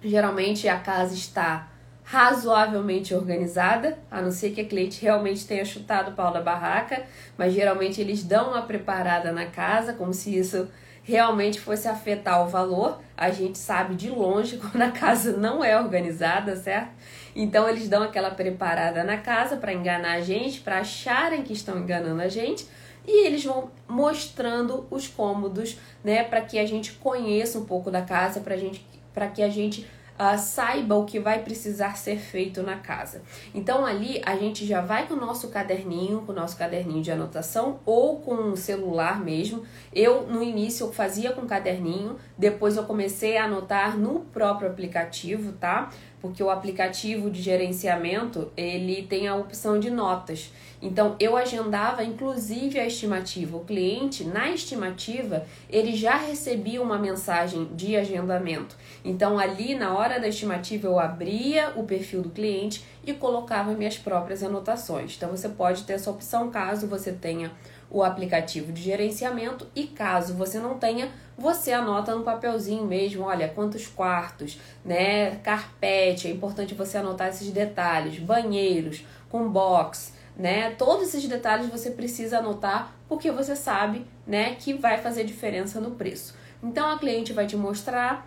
Geralmente 0.03 0.69
a 0.69 0.79
casa 0.79 1.15
está 1.15 1.69
razoavelmente 2.05 3.15
organizada, 3.15 3.99
a 4.11 4.21
não 4.21 4.33
ser 4.33 4.51
que 4.51 4.61
a 4.61 4.65
cliente 4.65 5.01
realmente 5.01 5.47
tenha 5.47 5.65
chutado 5.65 6.11
o 6.11 6.15
pau 6.15 6.33
da 6.33 6.41
barraca, 6.41 7.05
mas 7.39 7.55
geralmente 7.55 8.01
eles 8.01 8.25
dão 8.25 8.51
uma 8.51 8.63
preparada 8.63 9.33
na 9.33 9.47
casa, 9.47 9.93
como 9.93 10.13
se 10.13 10.37
isso 10.37 10.69
realmente 11.03 11.61
fosse 11.61 11.89
afetar 11.89 12.45
o 12.45 12.49
valor. 12.49 13.01
A 13.17 13.31
gente 13.31 13.59
sabe 13.59 13.95
de 13.95 14.11
longe 14.11 14.57
quando 14.63 14.83
a 14.83 14.91
casa 14.91 15.37
não 15.37 15.65
é 15.65 15.79
organizada, 15.79 16.57
certo? 16.57 16.91
Então 17.35 17.69
eles 17.69 17.89
dão 17.89 18.03
aquela 18.03 18.31
preparada 18.31 19.05
na 19.05 19.19
casa 19.19 19.57
para 19.57 19.73
enganar 19.73 20.13
a 20.13 20.21
gente, 20.21 20.61
para 20.61 20.79
acharem 20.79 21.43
que 21.43 21.53
estão 21.53 21.79
enganando 21.79 22.23
a 22.23 22.29
gente, 22.29 22.67
e 23.07 23.27
eles 23.27 23.45
vão 23.45 23.71
mostrando 23.89 24.87
os 24.91 25.09
cômodos, 25.09 25.79
né, 26.05 26.23
para 26.23 26.41
que 26.41 26.59
a 26.59 26.67
gente 26.67 26.93
conheça 26.93 27.59
um 27.59 27.65
pouco 27.65 27.91
da 27.91 28.03
casa, 28.03 28.41
para 28.41 28.57
gente, 28.57 28.85
para 29.15 29.29
que 29.29 29.43
a 29.43 29.49
gente 29.49 29.87
uh, 30.21 30.39
saiba 30.39 30.95
o 30.95 31.07
que 31.07 31.19
vai 31.19 31.43
precisar 31.43 31.97
ser 31.97 32.19
feito 32.19 32.63
na 32.63 32.77
casa. 32.77 33.23
Então 33.55 33.87
ali 33.87 34.21
a 34.27 34.37
gente 34.37 34.67
já 34.67 34.83
vai 34.83 35.09
com 35.09 35.15
o 35.15 35.21
nosso 35.21 35.49
caderninho, 35.49 36.21
com 36.23 36.33
o 36.33 36.35
nosso 36.35 36.57
caderninho 36.59 37.03
de 37.03 37.11
anotação 37.11 37.81
ou 37.87 38.21
com 38.21 38.51
o 38.53 38.57
celular 38.57 39.19
mesmo. 39.25 39.63
Eu 39.93 40.27
no 40.27 40.43
início 40.43 40.87
eu 40.87 40.93
fazia 40.93 41.33
com 41.33 41.47
caderninho, 41.47 42.17
depois 42.37 42.77
eu 42.77 42.85
comecei 42.85 43.39
a 43.39 43.45
anotar 43.45 43.97
no 43.97 44.21
próprio 44.21 44.69
aplicativo, 44.69 45.53
tá? 45.53 45.91
Porque 46.21 46.43
o 46.43 46.51
aplicativo 46.51 47.31
de 47.31 47.41
gerenciamento, 47.41 48.51
ele 48.57 49.03
tem 49.03 49.27
a 49.27 49.35
opção 49.35 49.81
de 49.81 49.91
notas. 49.91 50.53
Então 50.83 51.15
eu 51.21 51.37
agendava 51.37 52.03
inclusive 52.03 52.79
a 52.79 52.87
estimativa. 52.87 53.57
O 53.57 53.65
cliente 53.65 54.25
na 54.25 54.51
estimativa, 54.51 55.47
ele 55.69 55.95
já 55.95 56.17
recebia 56.17 56.83
uma 56.83 56.99
mensagem 56.99 57.67
de 57.75 57.97
agendamento. 57.97 58.77
Então 59.05 59.39
ali 59.39 59.75
na 59.75 59.97
hora 59.97 60.19
da 60.19 60.29
estimativa 60.29 60.87
eu 60.87 60.99
abria 60.99 61.73
o 61.77 61.85
perfil 61.85 62.23
do 62.23 62.31
cliente 62.31 62.85
e 63.05 63.13
colocava 63.13 63.73
minhas 63.73 63.99
próprias 63.99 64.43
anotações. 64.43 65.15
Então 65.17 65.31
você 65.31 65.49
pode 65.49 65.85
ter 65.85 65.95
essa 65.95 66.11
opção 66.11 66.51
caso 66.51 66.87
você 66.87 67.13
tenha 67.13 67.53
o 67.91 68.05
aplicativo 68.05 68.73
de 68.73 68.81
gerenciamento 68.81 69.67
e 69.75 69.85
caso 69.85 70.35
você 70.35 70.59
não 70.59 70.79
tenha, 70.79 71.11
você 71.37 71.73
anota 71.73 72.15
no 72.15 72.23
papelzinho 72.23 72.87
mesmo, 72.87 73.25
olha, 73.25 73.49
quantos 73.49 73.87
quartos, 73.87 74.61
né, 74.85 75.37
carpete, 75.37 76.29
é 76.29 76.31
importante 76.31 76.75
você 76.75 76.99
anotar 76.99 77.29
esses 77.29 77.51
detalhes, 77.51 78.19
banheiros 78.19 79.05
com 79.29 79.49
box, 79.49 80.13
né? 80.37 80.71
Todos 80.79 81.09
esses 81.09 81.27
detalhes 81.29 81.69
você 81.69 81.91
precisa 81.91 82.39
anotar 82.39 82.95
porque 83.09 83.31
você 83.31 83.57
sabe, 83.57 84.07
né, 84.27 84.55
que 84.55 84.73
vai 84.73 84.99
fazer 84.99 85.25
diferença 85.25 85.81
no 85.81 85.93
preço. 85.93 86.35
Então 86.63 86.89
a 86.89 86.99
cliente 86.99 87.33
vai 87.33 87.47
te 87.47 87.57
mostrar 87.57 88.27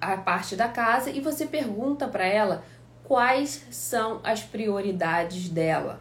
a 0.00 0.16
parte 0.16 0.56
da 0.56 0.68
casa 0.68 1.10
e 1.10 1.20
você 1.20 1.46
pergunta 1.46 2.06
para 2.06 2.24
ela 2.24 2.64
quais 3.04 3.66
são 3.70 4.20
as 4.22 4.42
prioridades 4.42 5.48
dela. 5.48 6.00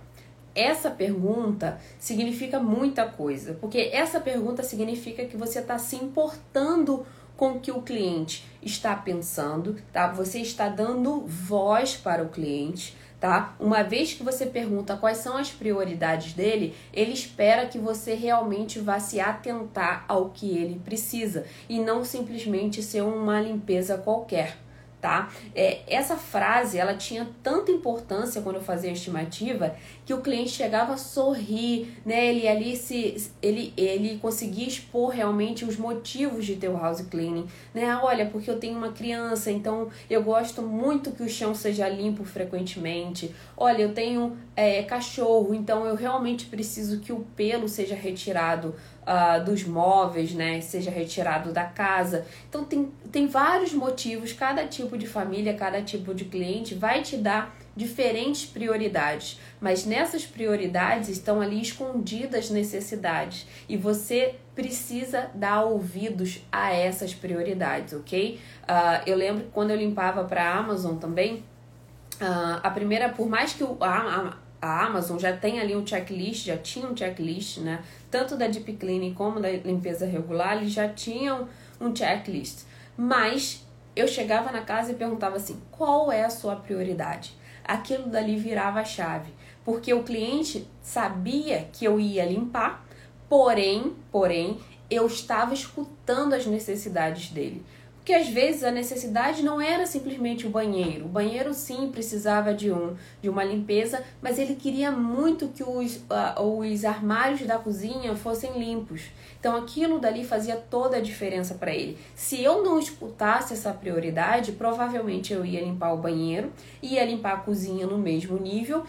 Essa 0.53 0.91
pergunta 0.91 1.79
significa 1.97 2.59
muita 2.59 3.05
coisa, 3.05 3.53
porque 3.59 3.89
essa 3.93 4.19
pergunta 4.19 4.63
significa 4.63 5.25
que 5.25 5.37
você 5.37 5.59
está 5.59 5.77
se 5.77 5.95
importando 5.95 7.05
com 7.37 7.53
o 7.53 7.59
que 7.59 7.71
o 7.71 7.81
cliente 7.81 8.45
está 8.61 8.95
pensando, 8.95 9.77
tá? 9.91 10.11
Você 10.11 10.39
está 10.39 10.69
dando 10.69 11.21
voz 11.21 11.95
para 11.95 12.21
o 12.21 12.29
cliente, 12.29 12.95
tá? 13.19 13.55
Uma 13.59 13.81
vez 13.81 14.13
que 14.13 14.23
você 14.23 14.45
pergunta 14.45 14.97
quais 14.97 15.17
são 15.17 15.37
as 15.37 15.49
prioridades 15.49 16.33
dele, 16.33 16.75
ele 16.93 17.13
espera 17.13 17.65
que 17.65 17.79
você 17.79 18.13
realmente 18.13 18.77
vá 18.79 18.99
se 18.99 19.19
atentar 19.19 20.05
ao 20.07 20.29
que 20.29 20.55
ele 20.57 20.81
precisa 20.83 21.45
e 21.69 21.79
não 21.79 22.03
simplesmente 22.03 22.83
ser 22.83 23.01
uma 23.01 23.39
limpeza 23.39 23.97
qualquer 23.97 24.57
tá? 25.01 25.29
É, 25.55 25.81
essa 25.87 26.15
frase, 26.15 26.77
ela 26.77 26.93
tinha 26.93 27.27
tanta 27.41 27.71
importância 27.71 28.41
quando 28.41 28.57
eu 28.57 28.61
fazia 28.61 28.91
a 28.91 28.93
estimativa 28.93 29.75
que 30.11 30.13
o 30.13 30.21
cliente 30.21 30.49
chegava 30.49 30.93
a 30.93 30.97
sorrir, 30.97 31.87
né? 32.05 32.25
Ele 32.25 32.45
ali 32.45 32.75
se 32.75 33.31
ele 33.41 33.73
ele 33.77 34.17
conseguia 34.17 34.67
expor 34.67 35.11
realmente 35.11 35.63
os 35.63 35.77
motivos 35.77 36.45
de 36.45 36.57
ter 36.57 36.67
o 36.67 36.77
house 36.77 37.01
cleaning, 37.01 37.47
né? 37.73 37.95
Olha, 37.95 38.25
porque 38.25 38.51
eu 38.51 38.59
tenho 38.59 38.77
uma 38.77 38.91
criança, 38.91 39.49
então 39.49 39.87
eu 40.09 40.21
gosto 40.21 40.61
muito 40.61 41.11
que 41.11 41.23
o 41.23 41.29
chão 41.29 41.55
seja 41.55 41.87
limpo 41.87 42.25
frequentemente. 42.25 43.33
Olha, 43.55 43.83
eu 43.83 43.93
tenho 43.93 44.35
é, 44.53 44.83
cachorro, 44.83 45.53
então 45.53 45.85
eu 45.85 45.95
realmente 45.95 46.45
preciso 46.47 46.99
que 46.99 47.13
o 47.13 47.21
pelo 47.33 47.69
seja 47.69 47.95
retirado 47.95 48.75
uh, 49.03 49.43
dos 49.45 49.63
móveis, 49.63 50.33
né, 50.33 50.59
seja 50.59 50.91
retirado 50.91 51.53
da 51.53 51.63
casa. 51.63 52.25
Então 52.49 52.65
tem, 52.65 52.91
tem 53.11 53.27
vários 53.27 53.73
motivos, 53.73 54.33
cada 54.33 54.65
tipo 54.65 54.97
de 54.97 55.07
família, 55.07 55.53
cada 55.53 55.81
tipo 55.81 56.13
de 56.13 56.25
cliente 56.25 56.75
vai 56.75 57.01
te 57.01 57.15
dar 57.15 57.55
diferentes 57.75 58.45
prioridades, 58.45 59.39
mas 59.59 59.85
nessas 59.85 60.25
prioridades 60.25 61.09
estão 61.09 61.39
ali 61.41 61.61
escondidas 61.61 62.49
necessidades 62.49 63.47
e 63.67 63.77
você 63.77 64.35
precisa 64.53 65.29
dar 65.33 65.63
ouvidos 65.63 66.41
a 66.51 66.73
essas 66.73 67.13
prioridades, 67.13 67.93
ok? 67.93 68.39
Uh, 68.63 69.09
eu 69.09 69.15
lembro 69.15 69.45
que 69.45 69.51
quando 69.51 69.71
eu 69.71 69.77
limpava 69.77 70.23
para 70.25 70.43
a 70.43 70.57
Amazon 70.57 70.97
também, 70.97 71.35
uh, 71.35 72.59
a 72.61 72.69
primeira, 72.69 73.09
por 73.09 73.29
mais 73.29 73.53
que 73.53 73.63
o, 73.63 73.77
a, 73.79 74.37
a 74.61 74.85
Amazon 74.85 75.17
já 75.17 75.35
tem 75.35 75.59
ali 75.59 75.75
um 75.75 75.85
checklist, 75.85 76.45
já 76.45 76.57
tinha 76.57 76.85
um 76.85 76.95
checklist, 76.95 77.59
né? 77.59 77.81
Tanto 78.11 78.35
da 78.35 78.47
Deep 78.47 78.73
Cleaning 78.73 79.13
como 79.13 79.39
da 79.39 79.49
limpeza 79.49 80.05
regular, 80.05 80.57
eles 80.57 80.71
já 80.71 80.89
tinham 80.89 81.47
um 81.79 81.95
checklist. 81.95 82.65
Mas 82.95 83.65
eu 83.95 84.07
chegava 84.07 84.51
na 84.51 84.61
casa 84.61 84.91
e 84.91 84.95
perguntava 84.95 85.37
assim: 85.37 85.59
qual 85.71 86.11
é 86.11 86.23
a 86.23 86.29
sua 86.29 86.55
prioridade? 86.55 87.33
Aquilo 87.63 88.09
dali 88.09 88.37
virava 88.37 88.79
a 88.79 88.85
chave, 88.85 89.33
porque 89.63 89.93
o 89.93 90.03
cliente 90.03 90.67
sabia 90.81 91.67
que 91.71 91.85
eu 91.85 91.99
ia 91.99 92.25
limpar, 92.25 92.85
porém, 93.29 93.93
porém, 94.11 94.59
eu 94.89 95.05
estava 95.07 95.53
escutando 95.53 96.33
as 96.33 96.45
necessidades 96.45 97.29
dele. 97.29 97.63
Porque 98.11 98.23
às 98.23 98.27
vezes 98.27 98.65
a 98.65 98.71
necessidade 98.71 99.41
não 99.41 99.61
era 99.61 99.85
simplesmente 99.85 100.45
o 100.45 100.49
banheiro. 100.49 101.05
O 101.05 101.07
banheiro 101.07 101.53
sim 101.53 101.89
precisava 101.89 102.53
de 102.53 102.69
um 102.69 102.93
de 103.21 103.29
uma 103.29 103.41
limpeza, 103.41 104.03
mas 104.21 104.37
ele 104.37 104.55
queria 104.55 104.91
muito 104.91 105.47
que 105.47 105.63
os, 105.63 105.95
uh, 105.95 106.41
os 106.41 106.83
armários 106.83 107.39
da 107.47 107.57
cozinha 107.57 108.13
fossem 108.13 108.59
limpos. 108.59 109.03
Então 109.39 109.55
aquilo 109.55 109.97
dali 109.97 110.25
fazia 110.25 110.57
toda 110.57 110.97
a 110.97 110.99
diferença 110.99 111.55
para 111.55 111.73
ele. 111.73 111.97
Se 112.13 112.43
eu 112.43 112.61
não 112.61 112.77
escutasse 112.77 113.53
essa 113.53 113.71
prioridade, 113.71 114.51
provavelmente 114.51 115.31
eu 115.31 115.45
ia 115.45 115.61
limpar 115.61 115.93
o 115.93 115.97
banheiro, 115.97 116.51
ia 116.83 117.05
limpar 117.05 117.35
a 117.35 117.37
cozinha 117.37 117.87
no 117.87 117.97
mesmo 117.97 118.37
nível 118.37 118.83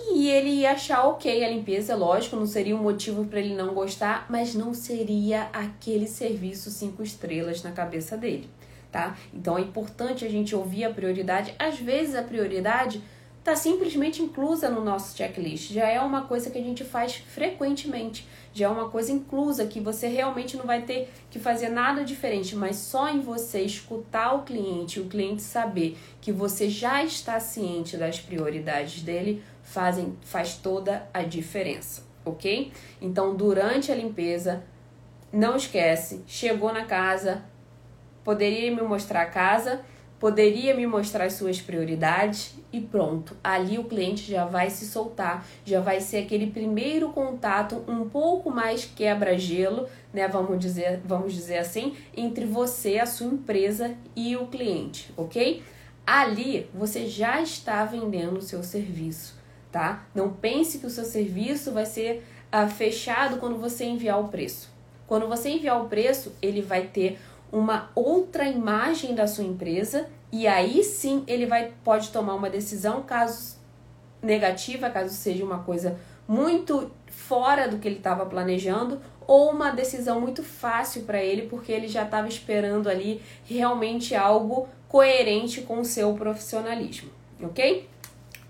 e 0.00 0.28
ele 0.28 0.50
ia 0.50 0.72
achar 0.72 1.04
ok 1.06 1.44
a 1.44 1.48
limpeza, 1.48 1.94
lógico, 1.96 2.36
não 2.36 2.46
seria 2.46 2.76
um 2.76 2.82
motivo 2.82 3.24
para 3.24 3.40
ele 3.40 3.54
não 3.54 3.74
gostar, 3.74 4.26
mas 4.28 4.54
não 4.54 4.74
seria 4.74 5.48
aquele 5.52 6.06
serviço 6.06 6.70
cinco 6.70 7.02
estrelas 7.02 7.62
na 7.62 7.72
cabeça 7.72 8.16
dele, 8.16 8.48
tá? 8.92 9.16
Então 9.32 9.56
é 9.56 9.62
importante 9.62 10.24
a 10.24 10.28
gente 10.28 10.54
ouvir 10.54 10.84
a 10.84 10.90
prioridade. 10.90 11.54
Às 11.58 11.78
vezes 11.78 12.14
a 12.14 12.22
prioridade 12.22 13.02
está 13.38 13.54
simplesmente 13.54 14.20
inclusa 14.20 14.68
no 14.68 14.84
nosso 14.84 15.16
checklist, 15.16 15.72
já 15.72 15.86
é 15.86 16.00
uma 16.00 16.22
coisa 16.22 16.50
que 16.50 16.58
a 16.58 16.62
gente 16.62 16.82
faz 16.82 17.14
frequentemente, 17.14 18.26
já 18.52 18.66
é 18.66 18.68
uma 18.68 18.88
coisa 18.88 19.12
inclusa 19.12 19.66
que 19.66 19.78
você 19.78 20.08
realmente 20.08 20.56
não 20.56 20.64
vai 20.64 20.82
ter 20.82 21.08
que 21.30 21.38
fazer 21.38 21.68
nada 21.68 22.02
diferente, 22.02 22.56
mas 22.56 22.74
só 22.74 23.08
em 23.08 23.20
você 23.20 23.60
escutar 23.60 24.32
o 24.32 24.42
cliente, 24.42 24.98
o 24.98 25.04
cliente 25.04 25.42
saber 25.42 25.96
que 26.20 26.32
você 26.32 26.68
já 26.68 27.04
está 27.04 27.38
ciente 27.38 27.96
das 27.96 28.18
prioridades 28.18 29.02
dele 29.02 29.44
fazem 29.66 30.16
faz 30.22 30.54
toda 30.54 31.06
a 31.12 31.22
diferença, 31.22 32.04
ok? 32.24 32.72
Então, 33.02 33.34
durante 33.34 33.90
a 33.90 33.94
limpeza, 33.94 34.62
não 35.32 35.56
esquece, 35.56 36.22
chegou 36.26 36.72
na 36.72 36.84
casa, 36.84 37.42
poderia 38.22 38.74
me 38.74 38.80
mostrar 38.80 39.22
a 39.22 39.26
casa, 39.26 39.80
poderia 40.20 40.74
me 40.74 40.86
mostrar 40.86 41.24
as 41.24 41.32
suas 41.32 41.60
prioridades 41.60 42.54
e 42.72 42.80
pronto. 42.80 43.36
Ali 43.42 43.76
o 43.76 43.84
cliente 43.84 44.30
já 44.30 44.44
vai 44.44 44.70
se 44.70 44.86
soltar, 44.86 45.44
já 45.64 45.80
vai 45.80 46.00
ser 46.00 46.18
aquele 46.18 46.46
primeiro 46.46 47.10
contato 47.10 47.84
um 47.88 48.08
pouco 48.08 48.50
mais 48.50 48.84
quebra-gelo, 48.84 49.88
né? 50.14 50.28
Vamos 50.28 50.60
dizer, 50.60 51.00
vamos 51.04 51.34
dizer 51.34 51.58
assim, 51.58 51.96
entre 52.16 52.46
você, 52.46 53.00
a 53.00 53.04
sua 53.04 53.26
empresa 53.26 53.96
e 54.14 54.36
o 54.36 54.46
cliente, 54.46 55.12
ok? 55.16 55.62
Ali 56.06 56.70
você 56.72 57.08
já 57.08 57.42
está 57.42 57.84
vendendo 57.84 58.38
o 58.38 58.42
seu 58.42 58.62
serviço 58.62 59.35
tá? 59.76 60.06
Não 60.14 60.30
pense 60.30 60.78
que 60.78 60.86
o 60.86 60.90
seu 60.90 61.04
serviço 61.04 61.70
vai 61.70 61.84
ser 61.84 62.24
uh, 62.50 62.66
fechado 62.66 63.36
quando 63.36 63.58
você 63.58 63.84
enviar 63.84 64.18
o 64.18 64.28
preço. 64.28 64.70
Quando 65.06 65.28
você 65.28 65.50
enviar 65.50 65.84
o 65.84 65.86
preço, 65.86 66.34
ele 66.40 66.62
vai 66.62 66.86
ter 66.86 67.18
uma 67.52 67.90
outra 67.94 68.48
imagem 68.48 69.14
da 69.14 69.26
sua 69.26 69.44
empresa 69.44 70.08
e 70.32 70.46
aí 70.46 70.82
sim 70.82 71.22
ele 71.26 71.44
vai 71.44 71.74
pode 71.84 72.08
tomar 72.08 72.34
uma 72.34 72.48
decisão 72.48 73.02
caso 73.02 73.56
negativa, 74.22 74.88
caso 74.88 75.14
seja 75.14 75.44
uma 75.44 75.58
coisa 75.58 75.98
muito 76.26 76.90
fora 77.06 77.68
do 77.68 77.76
que 77.76 77.86
ele 77.86 77.98
estava 77.98 78.24
planejando 78.24 78.98
ou 79.26 79.50
uma 79.50 79.70
decisão 79.70 80.22
muito 80.22 80.42
fácil 80.42 81.02
para 81.02 81.22
ele 81.22 81.42
porque 81.42 81.70
ele 81.70 81.86
já 81.86 82.02
estava 82.02 82.28
esperando 82.28 82.88
ali 82.88 83.20
realmente 83.44 84.14
algo 84.14 84.68
coerente 84.88 85.60
com 85.60 85.80
o 85.80 85.84
seu 85.84 86.14
profissionalismo, 86.14 87.10
ok? 87.42 87.86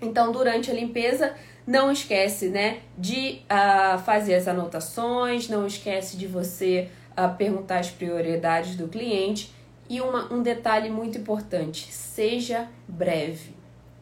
Então, 0.00 0.30
durante 0.30 0.70
a 0.70 0.74
limpeza, 0.74 1.34
não 1.66 1.90
esquece, 1.90 2.48
né, 2.48 2.80
de 2.96 3.40
uh, 3.44 3.98
fazer 3.98 4.34
as 4.34 4.46
anotações, 4.46 5.48
não 5.48 5.66
esquece 5.66 6.16
de 6.16 6.26
você 6.26 6.88
uh, 7.12 7.34
perguntar 7.36 7.78
as 7.78 7.90
prioridades 7.90 8.76
do 8.76 8.86
cliente 8.88 9.52
e 9.88 10.00
uma, 10.00 10.32
um 10.32 10.42
detalhe 10.42 10.90
muito 10.90 11.18
importante: 11.18 11.92
seja 11.92 12.68
breve, 12.86 13.54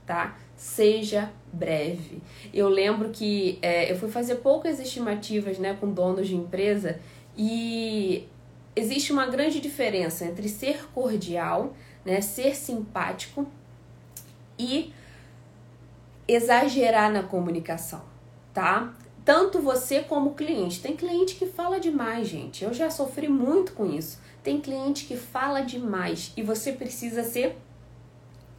tá? 0.07 0.37
Seja 0.57 1.31
breve. 1.53 2.23
Eu 2.53 2.69
lembro 2.69 3.11
que 3.11 3.59
é, 3.63 3.91
eu 3.91 3.97
fui 3.97 4.11
fazer 4.11 4.37
poucas 4.37 4.79
estimativas, 4.81 5.59
né, 5.59 5.77
com 5.81 5.91
donos 5.91 6.29
de 6.29 6.35
empresa 6.35 6.99
e 7.37 8.27
existe 8.77 9.13
uma 9.13 9.27
grande 9.27 9.61
diferença 9.61 10.25
entre 10.25 10.49
ser 10.49 10.87
cordial, 10.93 11.75
né, 12.05 12.21
ser 12.21 12.55
simpático 12.57 13.47
e 14.59 14.93
exagerar 16.27 17.13
na 17.13 17.23
comunicação, 17.23 18.03
tá? 18.53 18.95
Tanto 19.25 19.61
você 19.61 20.01
como 20.01 20.31
o 20.31 20.35
cliente. 20.35 20.81
Tem 20.81 20.95
cliente 20.95 21.37
que 21.37 21.47
fala 21.47 21.81
demais, 21.81 22.29
gente. 22.29 22.63
Eu 22.63 22.75
já 22.75 22.91
sofri 22.91 23.29
muito 23.29 23.73
com 23.73 23.87
isso. 23.87 24.21
Tem 24.43 24.61
cliente 24.61 25.07
que 25.07 25.17
fala 25.17 25.63
demais 25.63 26.33
e 26.37 26.43
você 26.43 26.73
precisa 26.73 27.25
ser 27.25 27.57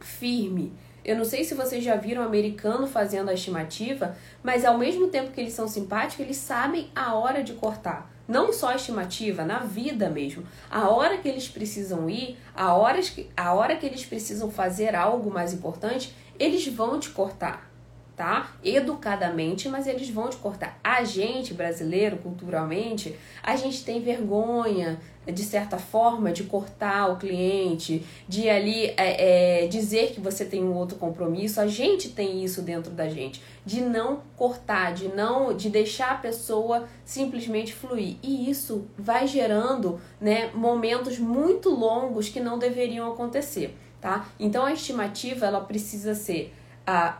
firme. 0.00 0.72
Eu 1.04 1.16
não 1.16 1.24
sei 1.24 1.44
se 1.44 1.54
vocês 1.54 1.84
já 1.84 1.94
viram 1.94 2.22
um 2.22 2.26
americano 2.26 2.84
fazendo 2.88 3.28
a 3.28 3.34
estimativa, 3.34 4.16
mas 4.42 4.64
ao 4.64 4.76
mesmo 4.76 5.06
tempo 5.06 5.30
que 5.30 5.40
eles 5.40 5.52
são 5.52 5.68
simpáticos, 5.68 6.24
eles 6.24 6.36
sabem 6.36 6.90
a 6.96 7.14
hora 7.14 7.44
de 7.44 7.52
cortar. 7.52 8.10
Não 8.26 8.52
só 8.52 8.70
a 8.70 8.74
estimativa, 8.74 9.44
na 9.44 9.60
vida 9.60 10.10
mesmo. 10.10 10.42
A 10.68 10.88
hora 10.88 11.16
que 11.18 11.28
eles 11.28 11.46
precisam 11.48 12.10
ir, 12.10 12.36
a 12.52 12.74
hora 12.74 12.98
a 13.36 13.54
hora 13.54 13.76
que 13.76 13.86
eles 13.86 14.04
precisam 14.04 14.50
fazer 14.50 14.96
algo 14.96 15.30
mais 15.30 15.52
importante, 15.52 16.12
eles 16.38 16.66
vão 16.68 16.98
te 16.98 17.10
cortar, 17.10 17.70
tá? 18.16 18.56
Educadamente, 18.64 19.68
mas 19.68 19.86
eles 19.86 20.08
vão 20.08 20.28
te 20.28 20.36
cortar. 20.36 20.78
A 20.82 21.04
gente, 21.04 21.52
brasileiro, 21.52 22.16
culturalmente, 22.16 23.14
a 23.42 23.54
gente 23.56 23.84
tem 23.84 24.00
vergonha, 24.00 24.98
de 25.26 25.42
certa 25.42 25.76
forma, 25.76 26.32
de 26.32 26.44
cortar 26.44 27.12
o 27.12 27.16
cliente, 27.16 28.04
de 28.28 28.48
ali 28.48 28.86
é, 28.96 29.64
é, 29.64 29.66
dizer 29.66 30.12
que 30.12 30.20
você 30.20 30.44
tem 30.44 30.64
um 30.64 30.74
outro 30.74 30.96
compromisso. 30.96 31.60
A 31.60 31.66
gente 31.66 32.08
tem 32.08 32.42
isso 32.42 32.62
dentro 32.62 32.90
da 32.92 33.08
gente, 33.08 33.42
de 33.64 33.82
não 33.82 34.22
cortar, 34.36 34.94
de 34.94 35.08
não, 35.08 35.54
de 35.54 35.68
deixar 35.68 36.12
a 36.12 36.16
pessoa 36.16 36.88
simplesmente 37.04 37.74
fluir. 37.74 38.16
E 38.22 38.48
isso 38.48 38.86
vai 38.96 39.26
gerando, 39.26 40.00
né, 40.20 40.50
momentos 40.54 41.18
muito 41.18 41.68
longos 41.68 42.28
que 42.28 42.40
não 42.40 42.58
deveriam 42.58 43.12
acontecer 43.12 43.76
tá? 44.06 44.24
Então 44.38 44.64
a 44.64 44.72
estimativa 44.72 45.46
ela 45.46 45.60
precisa 45.60 46.14
ser 46.14 46.54
a 46.86 47.18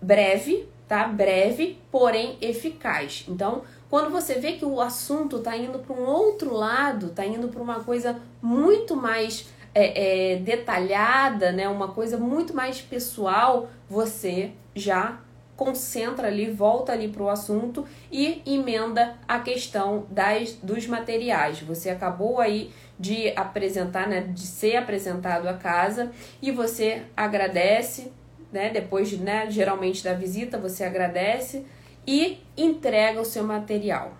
breve, 0.00 0.68
tá? 0.86 1.08
Breve, 1.08 1.76
porém 1.90 2.38
eficaz. 2.40 3.24
Então, 3.28 3.62
quando 3.90 4.12
você 4.12 4.34
vê 4.34 4.52
que 4.52 4.64
o 4.64 4.80
assunto 4.80 5.38
está 5.38 5.56
indo 5.56 5.80
para 5.80 5.96
um 5.96 6.06
outro 6.06 6.54
lado, 6.54 7.06
está 7.06 7.26
indo 7.26 7.48
para 7.48 7.60
uma 7.60 7.80
coisa 7.80 8.20
muito 8.40 8.94
mais 8.94 9.48
é, 9.74 10.34
é, 10.34 10.36
detalhada, 10.36 11.50
né? 11.50 11.68
Uma 11.68 11.88
coisa 11.88 12.16
muito 12.16 12.54
mais 12.54 12.80
pessoal, 12.80 13.68
você 13.90 14.52
já 14.76 15.18
concentra 15.56 16.28
ali, 16.28 16.48
volta 16.48 16.92
ali 16.92 17.08
para 17.08 17.24
o 17.24 17.28
assunto 17.28 17.84
e 18.12 18.40
emenda 18.46 19.16
a 19.26 19.40
questão 19.40 20.06
das, 20.08 20.52
dos 20.62 20.86
materiais. 20.86 21.60
Você 21.62 21.90
acabou 21.90 22.38
aí 22.38 22.70
de 22.98 23.32
apresentar, 23.36 24.08
né, 24.08 24.20
de 24.20 24.46
ser 24.46 24.76
apresentado 24.76 25.46
a 25.48 25.54
casa 25.54 26.10
e 26.42 26.50
você 26.50 27.02
agradece, 27.16 28.10
né, 28.52 28.70
depois, 28.70 29.12
né, 29.18 29.50
geralmente 29.50 30.02
da 30.02 30.14
visita, 30.14 30.58
você 30.58 30.84
agradece 30.84 31.64
e 32.06 32.38
entrega 32.56 33.20
o 33.20 33.24
seu 33.24 33.44
material. 33.44 34.14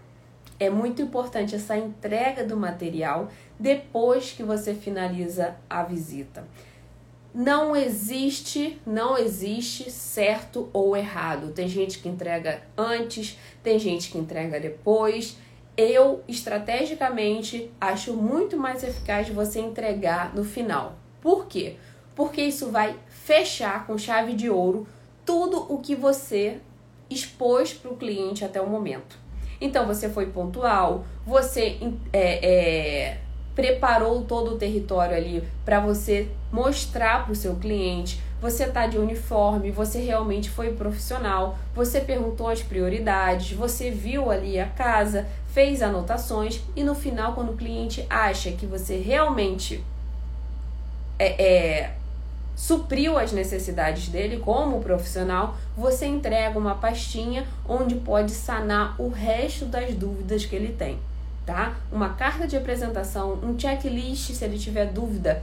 É 0.61 0.69
muito 0.69 1.01
importante 1.03 1.55
essa 1.55 1.77
entrega 1.77 2.45
do 2.45 2.57
material 2.57 3.29
depois 3.59 4.33
que 4.33 4.43
você 4.43 4.75
finaliza 4.75 5.57
a 5.69 5.83
visita. 5.83 6.47
Não 7.35 7.77
existe, 7.77 8.81
não 8.87 9.17
existe 9.17 9.91
certo 9.91 10.69
ou 10.73 10.97
errado. 10.97 11.53
Tem 11.53 11.69
gente 11.69 11.99
que 11.99 12.09
entrega 12.09 12.63
antes, 12.77 13.39
tem 13.63 13.79
gente 13.79 14.11
que 14.11 14.19
entrega 14.19 14.59
depois 14.59 15.37
eu 15.79 16.25
estrategicamente 16.27 17.71
acho 17.81 18.13
muito 18.13 18.57
mais 18.57 18.83
eficaz 18.83 19.29
você 19.29 19.61
entregar 19.61 20.35
no 20.35 20.45
final. 20.45 20.97
Por 21.21 21.47
quê? 21.47 21.77
Porque 22.17 22.43
isso 22.43 22.73
vai 22.73 22.97
fechar 23.07 23.87
com 23.87 23.97
chave 23.97 24.35
de 24.35 24.51
ouro 24.51 24.89
tudo 25.25 25.73
o 25.73 25.79
que 25.79 25.95
você 25.95 26.59
expôs 27.09 27.73
para 27.73 27.93
o 27.93 27.97
cliente 27.97 28.45
até 28.45 28.61
o 28.61 28.69
momento. 28.69 29.17
Então 29.61 29.87
você 29.87 30.09
foi 30.09 30.27
pontual, 30.27 31.05
você 31.25 31.79
é, 32.13 32.47
é, 32.47 33.19
preparou 33.55 34.23
todo 34.25 34.55
o 34.55 34.59
território 34.59 35.17
ali 35.17 35.45
para 35.65 35.79
você 35.79 36.29
mostrar 36.51 37.25
para 37.25 37.33
o 37.33 37.37
seu 37.37 37.55
cliente. 37.55 38.21
Você 38.41 38.67
tá 38.69 38.87
de 38.87 38.97
uniforme, 38.97 39.71
você 39.73 40.01
realmente 40.01 40.49
foi 40.49 40.73
profissional, 40.73 41.59
você 41.75 42.01
perguntou 42.01 42.49
as 42.49 42.63
prioridades, 42.63 43.53
você 43.53 43.91
viu 43.91 44.31
ali 44.31 44.61
a 44.61 44.67
casa, 44.67 45.27
fez 45.53 45.83
anotações 45.83 46.63
e 46.77 46.85
no 46.85 46.95
final, 46.95 47.33
quando 47.33 47.51
o 47.51 47.57
cliente 47.57 48.07
acha 48.09 48.53
que 48.53 48.65
você 48.65 48.97
realmente 48.97 49.85
é, 51.19 51.45
é 51.45 51.95
supriu 52.59 53.17
as 53.17 53.31
necessidades 53.31 54.09
dele 54.09 54.39
como 54.39 54.81
profissional, 54.81 55.57
você 55.77 56.07
entrega 56.07 56.59
uma 56.59 56.75
pastinha 56.75 57.47
onde 57.69 57.95
pode 57.95 58.33
sanar 58.33 59.01
o 59.01 59.09
resto 59.09 59.65
das 59.65 59.95
dúvidas 59.95 60.45
que 60.45 60.57
ele 60.57 60.73
tem, 60.73 60.99
tá? 61.47 61.77
Uma 61.91 62.11
carta 62.11 62.49
de 62.49 62.57
apresentação, 62.57 63.39
um 63.45 63.57
checklist 63.57 64.33
se 64.33 64.45
ele 64.45 64.59
tiver 64.59 64.87
dúvida 64.87 65.41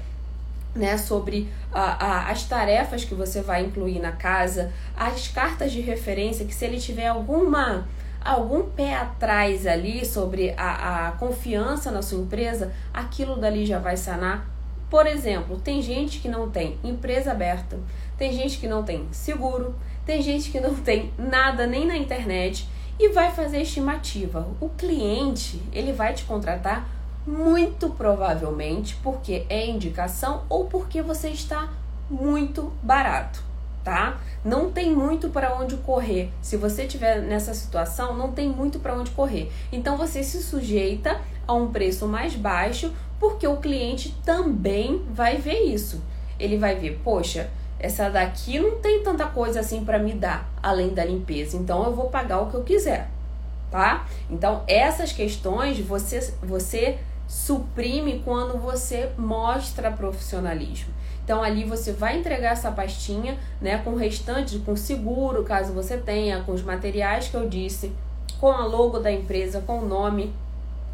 né, 0.75 0.97
sobre 0.97 1.49
as 1.71 2.43
tarefas 2.43 3.03
que 3.05 3.15
você 3.15 3.41
vai 3.41 3.63
incluir 3.63 3.99
na 3.99 4.11
casa, 4.11 4.71
as 4.95 5.27
cartas 5.27 5.71
de 5.71 5.81
referência, 5.81 6.45
que 6.45 6.53
se 6.53 6.65
ele 6.65 6.79
tiver 6.79 7.07
alguma 7.07 7.87
algum 8.23 8.63
pé 8.63 8.95
atrás 8.95 9.67
ali 9.67 10.03
sobre 10.03 10.51
a, 10.57 11.09
a 11.09 11.11
confiança 11.11 11.91
na 11.91 12.01
sua 12.01 12.19
empresa, 12.19 12.73
aquilo 12.91 13.35
dali 13.35 13.67
já 13.67 13.77
vai 13.77 13.95
sanar 13.95 14.55
por 14.89 15.07
exemplo, 15.07 15.59
tem 15.59 15.81
gente 15.81 16.19
que 16.19 16.29
não 16.29 16.49
tem 16.49 16.77
empresa 16.83 17.31
aberta, 17.31 17.77
tem 18.17 18.31
gente 18.31 18.57
que 18.57 18.67
não 18.67 18.83
tem 18.83 19.07
seguro, 19.11 19.75
tem 20.05 20.21
gente 20.21 20.51
que 20.51 20.59
não 20.59 20.75
tem 20.79 21.11
nada 21.17 21.65
nem 21.65 21.85
na 21.85 21.97
internet 21.97 22.67
e 22.99 23.09
vai 23.09 23.31
fazer 23.31 23.61
estimativa. 23.61 24.47
O 24.61 24.69
cliente, 24.69 25.61
ele 25.73 25.91
vai 25.91 26.13
te 26.13 26.23
contratar 26.23 26.87
muito 27.25 27.89
provavelmente 27.91 28.95
porque 29.01 29.45
é 29.49 29.65
indicação 29.65 30.43
ou 30.47 30.65
porque 30.65 31.01
você 31.01 31.29
está 31.29 31.69
muito 32.09 32.71
barato, 32.83 33.43
tá? 33.83 34.19
Não 34.43 34.71
tem 34.71 34.93
muito 34.93 35.29
para 35.29 35.55
onde 35.55 35.75
correr. 35.77 36.31
Se 36.41 36.55
você 36.55 36.85
tiver 36.85 37.21
nessa 37.21 37.53
situação, 37.53 38.15
não 38.15 38.31
tem 38.31 38.47
muito 38.47 38.79
para 38.79 38.93
onde 38.93 39.11
correr. 39.11 39.51
Então 39.71 39.97
você 39.97 40.23
se 40.23 40.43
sujeita 40.43 41.19
a 41.47 41.53
um 41.53 41.71
preço 41.71 42.07
mais 42.07 42.35
baixo 42.35 42.93
porque 43.19 43.47
o 43.47 43.57
cliente 43.57 44.15
também 44.23 45.03
vai 45.11 45.37
ver 45.37 45.61
isso. 45.61 46.01
Ele 46.39 46.57
vai 46.57 46.75
ver, 46.75 46.99
poxa, 47.03 47.49
essa 47.79 48.09
daqui 48.09 48.59
não 48.59 48.79
tem 48.79 49.03
tanta 49.03 49.25
coisa 49.27 49.59
assim 49.59 49.83
para 49.83 49.99
me 49.99 50.13
dar, 50.13 50.49
além 50.61 50.89
da 50.89 51.03
limpeza. 51.03 51.57
Então 51.57 51.83
eu 51.83 51.93
vou 51.93 52.09
pagar 52.09 52.41
o 52.41 52.49
que 52.49 52.55
eu 52.55 52.63
quiser, 52.63 53.09
tá? 53.71 54.05
Então 54.29 54.63
essas 54.67 55.11
questões 55.11 55.79
você 55.79 56.33
você 56.43 56.99
suprime 57.27 58.21
quando 58.23 58.57
você 58.59 59.11
mostra 59.17 59.91
profissionalismo. 59.91 60.93
Então 61.23 61.41
ali 61.41 61.63
você 61.63 61.91
vai 61.91 62.19
entregar 62.19 62.51
essa 62.51 62.71
pastinha, 62.71 63.37
né, 63.59 63.79
com 63.79 63.91
o 63.91 63.95
restante, 63.95 64.59
com 64.59 64.75
seguro, 64.75 65.43
caso 65.43 65.73
você 65.73 65.97
tenha, 65.97 66.41
com 66.43 66.51
os 66.51 66.61
materiais 66.61 67.27
que 67.27 67.35
eu 67.35 67.49
disse, 67.49 67.91
com 68.39 68.51
a 68.51 68.65
logo 68.65 68.99
da 68.99 69.11
empresa, 69.11 69.61
com 69.61 69.79
o 69.79 69.85
nome, 69.87 70.33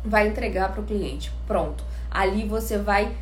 vai 0.06 0.28
entregar 0.28 0.72
para 0.72 0.82
o 0.82 0.86
cliente. 0.86 1.32
Pronto 1.46 1.92
ali 2.12 2.46
você 2.46 2.78
vai 2.78 3.16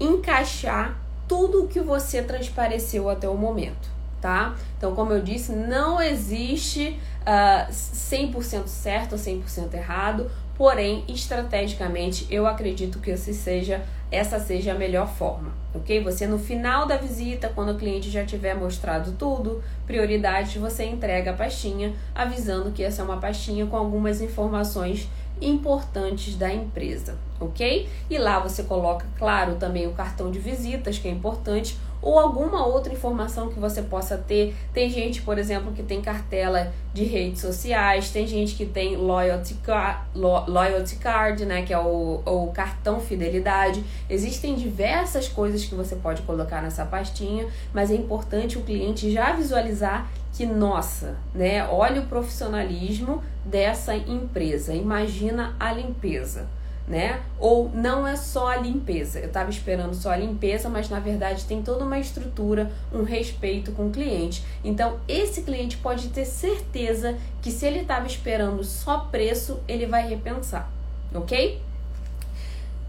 encaixar 0.00 0.96
tudo 1.28 1.64
o 1.64 1.68
que 1.68 1.78
você 1.78 2.22
transpareceu 2.22 3.10
até 3.10 3.28
o 3.28 3.36
momento, 3.36 3.88
tá? 4.20 4.56
Então, 4.78 4.94
como 4.94 5.12
eu 5.12 5.22
disse, 5.22 5.52
não 5.52 6.00
existe 6.00 6.98
uh, 7.20 7.26
ah, 7.26 7.68
100% 7.70 8.66
certo 8.66 9.12
ou 9.12 9.18
100% 9.18 9.74
errado, 9.74 10.30
porém, 10.60 11.04
estrategicamente, 11.08 12.26
eu 12.30 12.46
acredito 12.46 12.98
que 12.98 13.10
esse 13.10 13.32
seja, 13.32 13.82
essa 14.12 14.38
seja 14.38 14.72
a 14.72 14.74
melhor 14.74 15.08
forma, 15.08 15.54
ok? 15.74 16.04
Você, 16.04 16.26
no 16.26 16.38
final 16.38 16.84
da 16.84 16.98
visita, 16.98 17.48
quando 17.48 17.70
o 17.70 17.78
cliente 17.78 18.10
já 18.10 18.26
tiver 18.26 18.54
mostrado 18.54 19.12
tudo, 19.12 19.64
prioridades, 19.86 20.56
você 20.56 20.84
entrega 20.84 21.30
a 21.30 21.34
pastinha, 21.34 21.94
avisando 22.14 22.72
que 22.72 22.84
essa 22.84 23.00
é 23.00 23.04
uma 23.06 23.16
pastinha 23.16 23.64
com 23.64 23.74
algumas 23.74 24.20
informações 24.20 25.08
importantes 25.40 26.36
da 26.36 26.52
empresa, 26.52 27.16
ok? 27.40 27.88
E 28.10 28.18
lá 28.18 28.38
você 28.38 28.62
coloca, 28.62 29.06
claro, 29.16 29.54
também 29.54 29.86
o 29.86 29.92
cartão 29.92 30.30
de 30.30 30.38
visitas, 30.38 30.98
que 30.98 31.08
é 31.08 31.10
importante, 31.10 31.74
ou 32.02 32.18
alguma 32.18 32.66
outra 32.66 32.92
informação 32.92 33.48
que 33.48 33.58
você 33.58 33.82
possa 33.82 34.16
ter. 34.16 34.54
Tem 34.72 34.88
gente, 34.88 35.22
por 35.22 35.38
exemplo, 35.38 35.72
que 35.72 35.82
tem 35.82 36.00
cartela 36.00 36.72
de 36.92 37.04
redes 37.04 37.40
sociais, 37.40 38.10
tem 38.10 38.26
gente 38.26 38.54
que 38.54 38.66
tem 38.66 38.96
loyalty, 38.96 39.54
car 39.62 40.08
loyalty 40.14 40.96
card, 40.96 41.44
né, 41.46 41.62
que 41.62 41.72
é 41.72 41.78
o, 41.78 42.22
o 42.24 42.50
cartão 42.52 43.00
fidelidade. 43.00 43.84
Existem 44.08 44.54
diversas 44.54 45.28
coisas 45.28 45.64
que 45.64 45.74
você 45.74 45.96
pode 45.96 46.22
colocar 46.22 46.62
nessa 46.62 46.84
pastinha, 46.84 47.46
mas 47.72 47.90
é 47.90 47.94
importante 47.94 48.58
o 48.58 48.62
cliente 48.62 49.10
já 49.12 49.32
visualizar 49.32 50.10
que 50.32 50.46
nossa, 50.46 51.16
né? 51.34 51.66
Olha 51.66 52.00
o 52.00 52.06
profissionalismo 52.06 53.22
dessa 53.44 53.94
empresa. 53.94 54.72
Imagina 54.72 55.54
a 55.58 55.72
limpeza 55.72 56.46
né? 56.90 57.22
Ou 57.38 57.70
não 57.72 58.04
é 58.04 58.16
só 58.16 58.48
a 58.48 58.56
limpeza. 58.56 59.20
Eu 59.20 59.28
estava 59.28 59.48
esperando 59.48 59.94
só 59.94 60.10
a 60.10 60.16
limpeza, 60.16 60.68
mas 60.68 60.90
na 60.90 60.98
verdade 60.98 61.44
tem 61.44 61.62
toda 61.62 61.84
uma 61.84 62.00
estrutura, 62.00 62.70
um 62.92 63.04
respeito 63.04 63.70
com 63.70 63.86
o 63.86 63.90
cliente. 63.90 64.44
Então, 64.64 64.98
esse 65.06 65.42
cliente 65.42 65.76
pode 65.76 66.08
ter 66.08 66.24
certeza 66.24 67.16
que 67.40 67.52
se 67.52 67.64
ele 67.64 67.82
estava 67.82 68.08
esperando 68.08 68.64
só 68.64 68.98
preço, 69.10 69.60
ele 69.68 69.86
vai 69.86 70.06
repensar, 70.08 70.68
ok? 71.14 71.62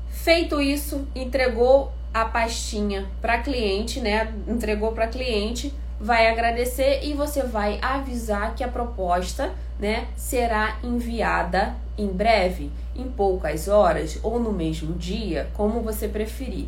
Feito 0.09 0.59
isso, 0.59 1.07
entregou 1.13 1.93
a 2.11 2.25
pastinha 2.25 3.07
para 3.21 3.37
cliente, 3.37 4.01
né? 4.01 4.33
Entregou 4.47 4.93
para 4.93 5.07
cliente, 5.07 5.71
vai 6.01 6.27
agradecer 6.27 7.01
e 7.03 7.13
você 7.13 7.43
vai 7.43 7.79
avisar 7.81 8.55
que 8.55 8.63
a 8.63 8.67
proposta, 8.67 9.51
né, 9.79 10.07
será 10.15 10.77
enviada 10.83 11.75
em 11.97 12.07
breve 12.07 12.71
em 12.95 13.09
poucas 13.09 13.67
horas 13.67 14.19
ou 14.23 14.39
no 14.39 14.51
mesmo 14.51 14.93
dia, 14.95 15.49
como 15.53 15.81
você 15.81 16.07
preferir. 16.07 16.67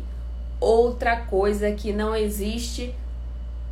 Outra 0.60 1.16
coisa 1.16 1.70
que 1.72 1.92
não 1.92 2.14
existe 2.14 2.94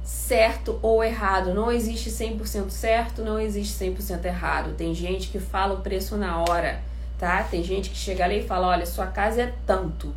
certo 0.05 0.79
ou 0.83 1.03
errado, 1.03 1.55
não 1.55 1.71
existe 1.71 2.11
100% 2.11 2.71
certo, 2.71 3.23
não 3.23 3.39
existe 3.39 3.75
100% 3.85 4.25
errado. 4.25 4.75
Tem 4.77 4.95
gente 4.95 5.29
que 5.29 5.39
fala 5.39 5.75
o 5.75 5.81
preço 5.81 6.17
na 6.17 6.41
hora, 6.41 6.81
tá? 7.19 7.43
Tem 7.45 7.63
gente 7.63 7.89
que 7.89 7.97
chega 7.97 8.25
ali 8.25 8.41
e 8.41 8.47
fala: 8.47 8.69
"Olha, 8.69 8.85
sua 8.85 9.07
casa 9.07 9.43
é 9.43 9.55
tanto". 9.65 10.13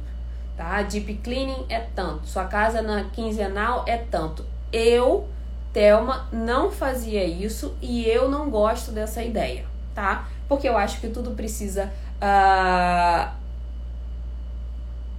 Tá? 0.57 0.81
Deep 0.81 1.15
cleaning 1.15 1.65
é 1.69 1.79
tanto, 1.79 2.27
sua 2.27 2.45
casa 2.45 2.81
na 2.81 3.03
quinzenal 3.05 3.83
é 3.87 3.97
tanto. 3.97 4.45
Eu, 4.71 5.27
Thelma, 5.75 6.29
não 6.31 6.71
fazia 6.71 7.25
isso 7.25 7.75
e 7.81 8.05
eu 8.05 8.29
não 8.29 8.49
gosto 8.49 8.91
dessa 8.91 9.21
ideia, 9.21 9.65
tá? 9.93 10.25
Porque 10.47 10.69
eu 10.69 10.77
acho 10.77 11.01
que 11.01 11.09
tudo 11.09 11.31
precisa 11.31 11.91
uh, 12.15 13.29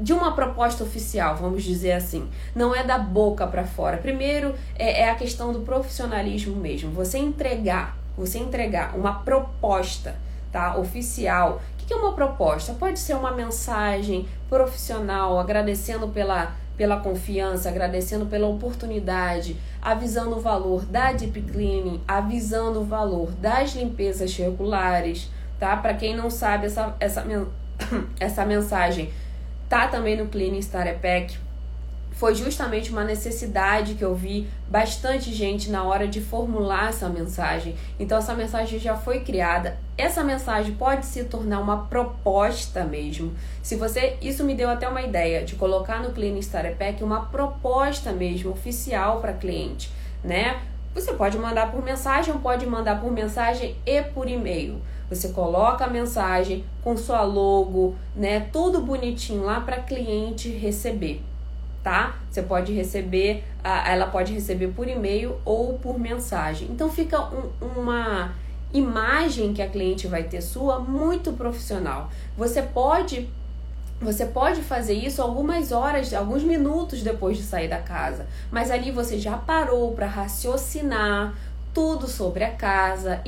de 0.00 0.14
uma 0.14 0.34
proposta 0.34 0.82
oficial, 0.82 1.36
vamos 1.36 1.62
dizer 1.62 1.92
assim. 1.92 2.26
Não 2.54 2.74
é 2.74 2.82
da 2.82 2.96
boca 2.96 3.46
para 3.46 3.64
fora. 3.64 3.98
Primeiro 3.98 4.54
é, 4.78 5.02
é, 5.02 5.10
a 5.10 5.14
questão 5.14 5.52
do 5.52 5.60
profissionalismo 5.60 6.56
mesmo. 6.56 6.90
Você 6.92 7.18
entregar, 7.18 7.94
você 8.16 8.38
entregar 8.38 8.96
uma 8.96 9.12
proposta, 9.12 10.16
tá, 10.50 10.78
oficial. 10.78 11.60
O 11.74 11.86
que 11.86 11.92
é 11.92 11.96
uma 11.96 12.14
proposta? 12.14 12.72
Pode 12.72 12.98
ser 12.98 13.12
uma 13.12 13.30
mensagem 13.30 14.26
profissional, 14.48 15.38
agradecendo 15.38 16.08
pela 16.08 16.54
pela 16.76 17.00
confiança, 17.00 17.68
agradecendo 17.68 18.26
pela 18.26 18.46
oportunidade, 18.46 19.56
avisando 19.86 20.36
o 20.36 20.40
valor 20.40 20.84
da 20.84 21.12
deep 21.12 21.40
cleaning, 21.42 22.02
avisando 22.08 22.80
o 22.80 22.84
valor 22.84 23.30
das 23.36 23.76
limpezas 23.76 24.36
regulares, 24.36 25.30
tá? 25.60 25.76
Para 25.76 25.94
quem 25.94 26.16
não 26.16 26.28
sabe, 26.28 26.66
essa, 26.66 26.96
essa, 26.98 27.24
essa 28.18 28.44
mensagem 28.44 29.12
tá 29.68 29.86
também 29.86 30.16
no 30.16 30.26
Cleaning 30.26 30.58
Starter 30.58 30.98
Pack. 30.98 31.38
Foi 32.16 32.34
justamente 32.34 32.90
uma 32.90 33.04
necessidade 33.04 33.94
que 33.94 34.02
eu 34.02 34.14
vi 34.14 34.48
bastante 34.68 35.34
gente 35.34 35.70
na 35.70 35.84
hora 35.84 36.08
de 36.08 36.18
formular 36.18 36.88
essa 36.88 37.10
mensagem. 37.10 37.76
Então 38.00 38.16
essa 38.16 38.34
mensagem 38.34 38.78
já 38.78 38.96
foi 38.96 39.20
criada. 39.20 39.76
Essa 39.98 40.24
mensagem 40.24 40.74
pode 40.74 41.04
se 41.04 41.24
tornar 41.24 41.60
uma 41.60 41.84
proposta 41.84 42.84
mesmo. 42.84 43.34
Se 43.62 43.76
você, 43.76 44.16
isso 44.22 44.44
me 44.44 44.54
deu 44.54 44.70
até 44.70 44.88
uma 44.88 45.02
ideia 45.02 45.44
de 45.44 45.56
colocar 45.56 46.02
no 46.02 46.12
Cleaning 46.12 46.40
Starter 46.40 46.74
Pack 46.74 47.04
uma 47.04 47.26
proposta 47.26 48.12
mesmo 48.12 48.50
oficial 48.50 49.20
para 49.20 49.34
cliente, 49.34 49.90
né? 50.24 50.62
Você 50.94 51.12
pode 51.12 51.36
mandar 51.36 51.70
por 51.70 51.84
mensagem, 51.84 52.38
pode 52.38 52.64
mandar 52.64 52.98
por 52.98 53.12
mensagem 53.12 53.76
e 53.84 54.00
por 54.00 54.26
e-mail. 54.26 54.80
Você 55.10 55.28
coloca 55.28 55.84
a 55.84 55.90
mensagem 55.90 56.64
com 56.82 56.96
sua 56.96 57.22
logo, 57.22 57.94
né? 58.14 58.40
Tudo 58.50 58.80
bonitinho 58.80 59.44
lá 59.44 59.60
para 59.60 59.82
cliente 59.82 60.48
receber, 60.48 61.22
tá? 61.86 62.16
Você 62.28 62.42
pode 62.42 62.72
receber, 62.72 63.44
ela 63.62 64.08
pode 64.08 64.32
receber 64.32 64.66
por 64.72 64.88
e-mail 64.88 65.36
ou 65.44 65.74
por 65.74 65.96
mensagem. 66.00 66.66
Então 66.68 66.90
fica 66.90 67.16
um, 67.26 67.48
uma 67.78 68.32
imagem 68.74 69.52
que 69.54 69.62
a 69.62 69.68
cliente 69.68 70.08
vai 70.08 70.24
ter 70.24 70.40
sua 70.40 70.80
muito 70.80 71.32
profissional. 71.34 72.10
Você 72.36 72.60
pode 72.60 73.30
você 74.00 74.26
pode 74.26 74.62
fazer 74.62 74.94
isso 74.94 75.22
algumas 75.22 75.70
horas, 75.70 76.12
alguns 76.12 76.42
minutos 76.42 77.02
depois 77.02 77.36
de 77.36 77.44
sair 77.44 77.68
da 77.68 77.78
casa, 77.78 78.26
mas 78.50 78.70
ali 78.72 78.90
você 78.90 79.16
já 79.16 79.36
parou 79.38 79.92
para 79.92 80.06
raciocinar 80.08 81.34
tudo 81.76 82.08
sobre 82.08 82.42
a 82.42 82.52
casa, 82.52 83.20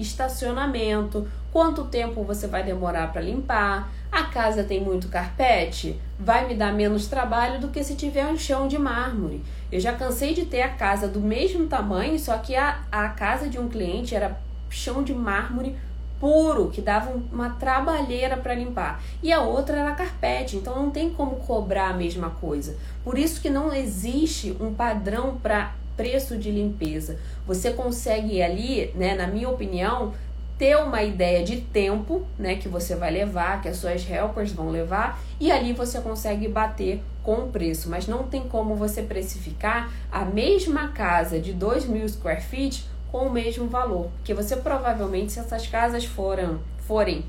estacionamento, 0.00 1.28
quanto 1.52 1.84
tempo 1.84 2.24
você 2.24 2.48
vai 2.48 2.64
demorar 2.64 3.12
para 3.12 3.22
limpar, 3.22 3.88
a 4.10 4.24
casa 4.24 4.64
tem 4.64 4.80
muito 4.80 5.06
carpete, 5.06 6.00
vai 6.18 6.48
me 6.48 6.56
dar 6.56 6.72
menos 6.72 7.06
trabalho 7.06 7.60
do 7.60 7.68
que 7.68 7.84
se 7.84 7.94
tiver 7.94 8.26
um 8.26 8.36
chão 8.36 8.66
de 8.66 8.76
mármore. 8.76 9.44
Eu 9.70 9.78
já 9.78 9.92
cansei 9.92 10.34
de 10.34 10.44
ter 10.44 10.62
a 10.62 10.70
casa 10.70 11.06
do 11.06 11.20
mesmo 11.20 11.68
tamanho, 11.68 12.18
só 12.18 12.36
que 12.38 12.56
a, 12.56 12.80
a 12.90 13.10
casa 13.10 13.48
de 13.48 13.60
um 13.60 13.68
cliente 13.68 14.12
era 14.12 14.40
chão 14.68 15.04
de 15.04 15.14
mármore 15.14 15.76
puro, 16.18 16.70
que 16.70 16.80
dava 16.80 17.12
uma 17.32 17.50
trabalheira 17.50 18.36
para 18.36 18.56
limpar. 18.56 19.00
E 19.22 19.32
a 19.32 19.40
outra 19.40 19.78
era 19.78 19.94
carpete, 19.94 20.56
então 20.56 20.74
não 20.74 20.90
tem 20.90 21.10
como 21.10 21.36
cobrar 21.36 21.90
a 21.90 21.94
mesma 21.94 22.30
coisa. 22.30 22.76
Por 23.04 23.16
isso 23.16 23.40
que 23.40 23.48
não 23.48 23.72
existe 23.72 24.56
um 24.58 24.74
padrão 24.74 25.36
para 25.40 25.74
preço 25.96 26.36
de 26.36 26.50
limpeza. 26.50 27.18
Você 27.46 27.72
consegue 27.72 28.42
ali, 28.42 28.90
né, 28.94 29.14
na 29.14 29.26
minha 29.26 29.48
opinião, 29.48 30.14
ter 30.58 30.76
uma 30.76 31.02
ideia 31.02 31.44
de 31.44 31.60
tempo, 31.60 32.24
né, 32.38 32.54
que 32.56 32.68
você 32.68 32.94
vai 32.94 33.10
levar, 33.10 33.60
que 33.60 33.68
as 33.68 33.76
suas 33.76 34.08
helpers 34.08 34.52
vão 34.52 34.70
levar, 34.70 35.20
e 35.40 35.50
ali 35.50 35.72
você 35.72 36.00
consegue 36.00 36.46
bater 36.48 37.02
com 37.22 37.34
o 37.34 37.48
preço, 37.48 37.88
mas 37.88 38.06
não 38.06 38.24
tem 38.24 38.42
como 38.42 38.76
você 38.76 39.02
precificar 39.02 39.90
a 40.12 40.24
mesma 40.24 40.88
casa 40.88 41.40
de 41.40 41.52
2 41.52 41.86
mil 41.86 42.08
square 42.08 42.40
feet 42.40 42.84
com 43.10 43.26
o 43.26 43.32
mesmo 43.32 43.66
valor, 43.66 44.10
porque 44.16 44.34
você 44.34 44.56
provavelmente, 44.56 45.32
se 45.32 45.40
essas 45.40 45.66
casas 45.66 46.04
foram, 46.04 46.60
forem 46.86 47.24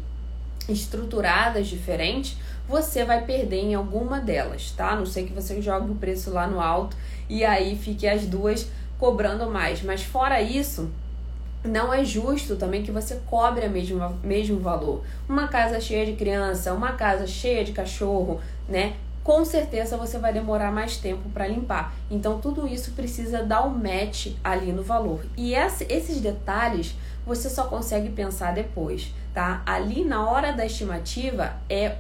estruturadas 0.68 1.68
diferentes, 1.68 2.38
você 2.68 3.06
vai 3.06 3.24
perder 3.24 3.62
em 3.62 3.76
alguma 3.76 4.20
delas, 4.20 4.72
tá? 4.72 4.92
A 4.92 4.96
não 4.96 5.06
sei 5.06 5.26
que 5.26 5.34
você 5.34 5.62
jogue 5.62 5.92
o 5.92 5.96
preço 5.96 6.32
lá 6.32 6.48
no 6.48 6.60
alto 6.60 6.98
e 7.30 7.46
aí 7.46 7.76
fique 7.76 8.08
as 8.08 8.26
duas 8.26 8.68
cobrando 9.00 9.50
mais, 9.50 9.82
mas 9.82 10.04
fora 10.04 10.42
isso, 10.42 10.90
não 11.64 11.94
é 11.94 12.04
justo 12.04 12.56
também 12.56 12.84
que 12.84 12.92
você 12.92 13.20
cobre 13.26 13.66
a 13.66 13.70
mesma 13.70 14.18
mesmo 14.24 14.60
valor. 14.60 15.04
Uma 15.28 15.48
casa 15.48 15.80
cheia 15.80 16.06
de 16.06 16.14
criança, 16.14 16.74
uma 16.74 16.94
casa 16.94 17.26
cheia 17.26 17.64
de 17.64 17.72
cachorro, 17.72 18.40
né? 18.68 18.96
com 19.26 19.44
certeza 19.44 19.98
você 19.98 20.20
vai 20.20 20.32
demorar 20.32 20.72
mais 20.72 20.98
tempo 20.98 21.28
para 21.30 21.48
limpar. 21.48 21.96
Então 22.12 22.40
tudo 22.40 22.68
isso 22.68 22.92
precisa 22.92 23.42
dar 23.42 23.66
o 23.66 23.70
um 23.70 23.72
match 23.72 24.28
ali 24.44 24.72
no 24.72 24.84
valor. 24.84 25.26
E 25.36 25.56
esses 25.56 26.22
detalhes 26.22 26.96
você 27.26 27.50
só 27.50 27.64
consegue 27.64 28.10
pensar 28.10 28.54
depois, 28.54 29.12
tá? 29.34 29.64
Ali 29.66 30.06
na 30.06 30.30
hora 30.30 30.54
da 30.54 30.64
estimativa 30.64 31.56
é 31.68 31.96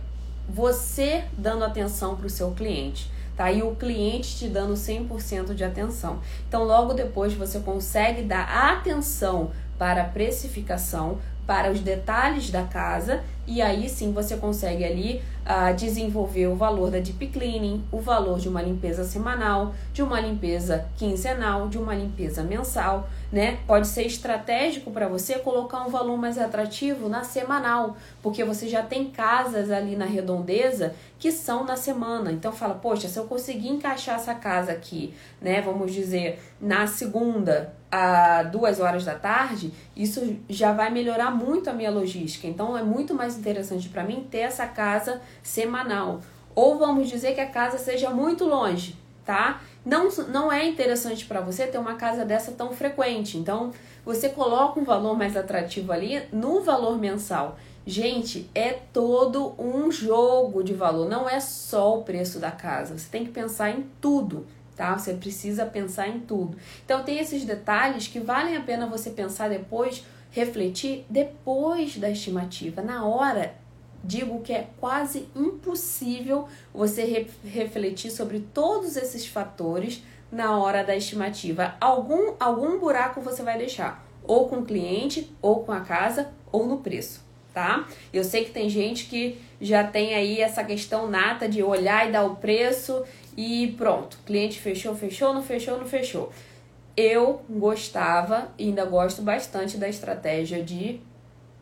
você 0.47 1.23
dando 1.35 1.65
atenção 1.65 2.15
para 2.15 2.27
o 2.27 2.29
seu 2.29 2.51
cliente. 2.51 3.09
Tá? 3.35 3.51
E 3.51 3.61
o 3.61 3.75
cliente 3.75 4.37
te 4.37 4.47
dando 4.47 4.73
100% 4.73 5.53
de 5.53 5.63
atenção. 5.63 6.19
Então, 6.47 6.63
logo 6.63 6.93
depois, 6.93 7.33
você 7.33 7.59
consegue 7.59 8.21
dar 8.21 8.71
atenção 8.71 9.51
para 9.77 10.03
a 10.03 10.05
precificação, 10.05 11.19
para 11.45 11.71
os 11.71 11.79
detalhes 11.79 12.49
da 12.49 12.63
casa 12.63 13.23
e 13.47 13.61
aí 13.61 13.87
sim 13.87 14.11
você 14.11 14.37
consegue 14.37 14.83
ali 14.83 15.21
uh, 15.45 15.75
desenvolver 15.75 16.47
o 16.47 16.55
valor 16.55 16.89
da 16.89 16.97
deep 16.97 17.27
cleaning, 17.27 17.83
o 17.91 17.99
valor 17.99 18.39
de 18.39 18.49
uma 18.49 18.61
limpeza 18.61 19.03
semanal, 19.03 19.75
de 19.93 20.01
uma 20.01 20.19
limpeza 20.19 20.87
quinzenal, 20.97 21.67
de 21.67 21.77
uma 21.77 21.93
limpeza 21.93 22.41
mensal, 22.41 23.07
né? 23.31 23.59
Pode 23.67 23.87
ser 23.87 24.03
estratégico 24.03 24.89
para 24.89 25.07
você 25.07 25.37
colocar 25.37 25.85
um 25.85 25.89
valor 25.89 26.17
mais 26.17 26.39
atrativo 26.39 27.07
na 27.07 27.23
semanal, 27.23 27.95
porque 28.23 28.43
você 28.43 28.67
já 28.67 28.81
tem 28.81 29.11
casas 29.11 29.69
ali 29.69 29.95
na 29.95 30.05
redondeza 30.05 30.95
que 31.19 31.31
são 31.31 31.63
na 31.63 31.75
semana. 31.75 32.31
Então 32.31 32.51
fala, 32.51 32.73
poxa, 32.73 33.07
se 33.07 33.17
eu 33.19 33.25
conseguir 33.25 33.69
encaixar 33.69 34.15
essa 34.15 34.33
casa 34.33 34.71
aqui, 34.71 35.13
né, 35.39 35.61
vamos 35.61 35.93
dizer, 35.93 36.41
na 36.59 36.87
segunda 36.87 37.73
a 37.97 38.43
duas 38.43 38.81
horas 38.81 39.05
da 39.05 39.15
tarde, 39.15 39.71
isso 39.95 40.35
já 40.49 40.73
vai 40.73 40.89
melhorar 40.89 41.31
muito 41.31 41.69
a 41.69 41.73
minha 41.73 41.89
logística. 41.89 42.45
Então 42.45 42.77
é 42.77 42.83
muito 42.83 43.13
mais 43.13 43.37
interessante 43.37 43.87
para 43.87 44.03
mim 44.03 44.27
ter 44.29 44.39
essa 44.39 44.67
casa 44.67 45.21
semanal. 45.41 46.19
Ou 46.53 46.77
vamos 46.77 47.07
dizer 47.07 47.33
que 47.35 47.39
a 47.39 47.49
casa 47.49 47.77
seja 47.77 48.09
muito 48.09 48.43
longe, 48.43 48.97
tá? 49.23 49.61
Não, 49.85 50.09
não 50.27 50.51
é 50.51 50.65
interessante 50.65 51.25
para 51.25 51.39
você 51.39 51.67
ter 51.67 51.77
uma 51.77 51.95
casa 51.95 52.25
dessa 52.25 52.51
tão 52.51 52.73
frequente. 52.73 53.37
Então 53.37 53.71
você 54.03 54.27
coloca 54.27 54.77
um 54.77 54.83
valor 54.83 55.17
mais 55.17 55.37
atrativo 55.37 55.93
ali 55.93 56.21
no 56.33 56.59
valor 56.59 56.97
mensal. 56.97 57.57
Gente, 57.87 58.49
é 58.53 58.73
todo 58.91 59.55
um 59.57 59.89
jogo 59.89 60.65
de 60.65 60.73
valor, 60.73 61.07
não 61.07 61.29
é 61.29 61.39
só 61.39 61.97
o 61.99 62.03
preço 62.03 62.39
da 62.39 62.51
casa. 62.51 62.97
Você 62.97 63.07
tem 63.09 63.23
que 63.23 63.31
pensar 63.31 63.69
em 63.69 63.85
tudo 64.01 64.45
tá? 64.75 64.97
Você 64.97 65.13
precisa 65.13 65.65
pensar 65.65 66.07
em 66.07 66.19
tudo. 66.19 66.57
Então 66.83 67.03
tem 67.03 67.19
esses 67.19 67.45
detalhes 67.45 68.07
que 68.07 68.19
valem 68.19 68.57
a 68.57 68.61
pena 68.61 68.87
você 68.87 69.09
pensar 69.09 69.49
depois, 69.49 70.03
refletir 70.31 71.05
depois 71.09 71.97
da 71.97 72.09
estimativa. 72.09 72.81
Na 72.81 73.05
hora, 73.05 73.55
digo 74.03 74.41
que 74.41 74.53
é 74.53 74.67
quase 74.79 75.27
impossível 75.35 76.47
você 76.73 77.03
re 77.03 77.27
refletir 77.43 78.11
sobre 78.11 78.39
todos 78.53 78.95
esses 78.95 79.25
fatores 79.25 80.03
na 80.31 80.57
hora 80.57 80.83
da 80.83 80.95
estimativa. 80.95 81.75
Algum 81.79 82.33
algum 82.39 82.79
buraco 82.79 83.21
você 83.21 83.41
vai 83.43 83.57
deixar, 83.57 84.05
ou 84.23 84.47
com 84.49 84.57
o 84.57 84.65
cliente, 84.65 85.33
ou 85.41 85.63
com 85.63 85.71
a 85.71 85.81
casa, 85.81 86.29
ou 86.51 86.67
no 86.67 86.77
preço 86.77 87.25
tá? 87.55 87.87
Eu 88.11 88.25
sei 88.25 88.43
que 88.43 88.51
tem 88.51 88.69
gente 88.69 89.05
que 89.05 89.39
já 89.61 89.85
tem 89.85 90.13
aí 90.13 90.41
essa 90.41 90.61
questão 90.61 91.09
nata 91.09 91.47
de 91.47 91.63
olhar 91.63 92.07
e 92.07 92.11
dar 92.11 92.25
o 92.25 92.35
preço 92.35 93.03
e 93.37 93.73
pronto, 93.77 94.19
cliente 94.25 94.59
fechou, 94.59 94.95
fechou, 94.95 95.33
não 95.33 95.43
fechou, 95.43 95.77
não 95.77 95.85
fechou. 95.85 96.31
Eu 96.95 97.41
gostava 97.49 98.49
e 98.57 98.65
ainda 98.65 98.85
gosto 98.85 99.21
bastante 99.21 99.77
da 99.77 99.89
estratégia 99.89 100.63
de 100.63 101.01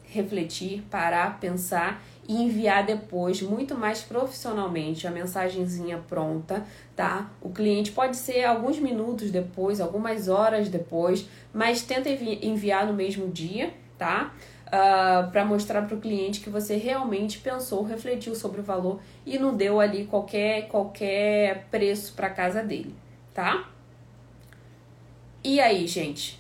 refletir, 0.04 0.84
parar, 0.92 1.40
pensar 1.40 2.04
e 2.28 2.42
enviar 2.42 2.86
depois 2.86 3.42
muito 3.42 3.76
mais 3.76 4.02
profissionalmente 4.02 5.08
a 5.08 5.12
mensagenzinha 5.12 5.98
pronta, 6.08 6.64
tá? 6.96 7.32
O 7.42 7.50
cliente 7.50 7.92
pode 7.92 8.16
ser 8.16 8.44
alguns 8.44 8.80
minutos 8.80 9.32
depois, 9.32 9.82
algumas 9.82 10.28
horas 10.30 10.70
depois, 10.70 11.28
mas 11.52 11.82
tenta 11.82 12.10
enviar 12.10 12.86
no 12.86 12.94
mesmo 12.94 13.28
dia, 13.28 13.74
tá? 13.98 14.34
Uh, 14.74 14.76
ah, 14.76 15.30
para 15.32 15.46
mostrar 15.46 15.84
para 15.84 15.96
o 15.96 16.02
cliente 16.02 16.40
que 16.40 16.50
você 16.50 16.76
realmente 16.76 17.38
pensou, 17.38 17.84
refletiu 17.84 18.36
sobre 18.36 18.60
o 18.60 18.64
valor 18.64 19.00
e 19.26 19.38
não 19.38 19.56
deu 19.56 19.80
ali 19.80 20.06
qualquer, 20.06 20.68
qualquer 20.68 21.68
preço 21.70 22.14
para 22.14 22.30
casa 22.30 22.64
dele, 22.64 22.96
tá? 23.34 23.70
E 25.44 25.60
aí, 25.60 25.86
gente? 25.86 26.40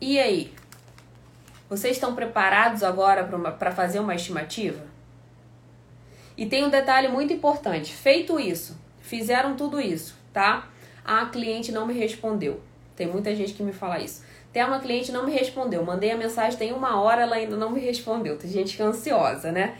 E 0.00 0.18
aí? 0.18 0.52
Vocês 1.70 1.96
estão 1.96 2.14
preparados 2.14 2.82
agora 2.82 3.24
para 3.58 3.72
fazer 3.72 3.98
uma 3.98 4.14
estimativa? 4.14 4.84
E 6.36 6.44
tem 6.44 6.64
um 6.64 6.70
detalhe 6.70 7.08
muito 7.08 7.32
importante: 7.32 7.94
feito 7.94 8.38
isso, 8.38 8.76
fizeram 9.00 9.56
tudo 9.56 9.80
isso, 9.80 10.14
tá? 10.32 10.68
A 11.04 11.24
cliente 11.26 11.72
não 11.72 11.86
me 11.86 11.94
respondeu. 11.94 12.60
Tem 12.94 13.06
muita 13.06 13.34
gente 13.34 13.54
que 13.54 13.62
me 13.62 13.72
fala 13.72 13.98
isso. 14.00 14.22
Tem 14.52 14.64
uma 14.64 14.80
cliente 14.80 15.10
não 15.10 15.24
me 15.24 15.32
respondeu. 15.32 15.84
Mandei 15.84 16.10
a 16.10 16.16
mensagem 16.16 16.58
tem 16.58 16.72
uma 16.72 17.00
hora, 17.00 17.22
ela 17.22 17.36
ainda 17.36 17.56
não 17.56 17.70
me 17.70 17.80
respondeu. 17.80 18.36
Tem 18.36 18.50
gente 18.50 18.76
que 18.76 18.82
é 18.82 18.84
ansiosa, 18.84 19.50
né? 19.50 19.76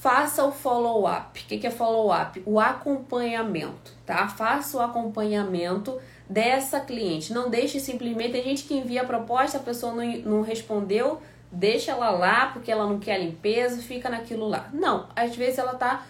Faça 0.00 0.44
o 0.44 0.50
follow-up. 0.50 1.40
O 1.40 1.46
que 1.46 1.66
é 1.66 1.70
follow-up? 1.70 2.42
O 2.46 2.58
acompanhamento, 2.58 3.92
tá? 4.04 4.26
Faça 4.28 4.78
o 4.78 4.80
acompanhamento 4.80 6.00
dessa 6.28 6.80
cliente. 6.80 7.32
Não 7.32 7.50
deixe 7.50 7.78
simplesmente. 7.78 8.32
Tem 8.32 8.42
gente 8.42 8.64
que 8.64 8.74
envia 8.74 9.02
a 9.02 9.04
proposta, 9.04 9.58
a 9.58 9.60
pessoa 9.60 9.92
não, 9.92 10.04
não 10.22 10.42
respondeu, 10.42 11.20
deixa 11.52 11.92
ela 11.92 12.10
lá 12.10 12.46
porque 12.46 12.72
ela 12.72 12.86
não 12.86 12.98
quer 12.98 13.14
a 13.14 13.18
limpeza, 13.18 13.82
fica 13.82 14.08
naquilo 14.08 14.48
lá. 14.48 14.68
Não, 14.72 15.08
às 15.14 15.36
vezes 15.36 15.58
ela 15.58 15.74
tá 15.74 16.06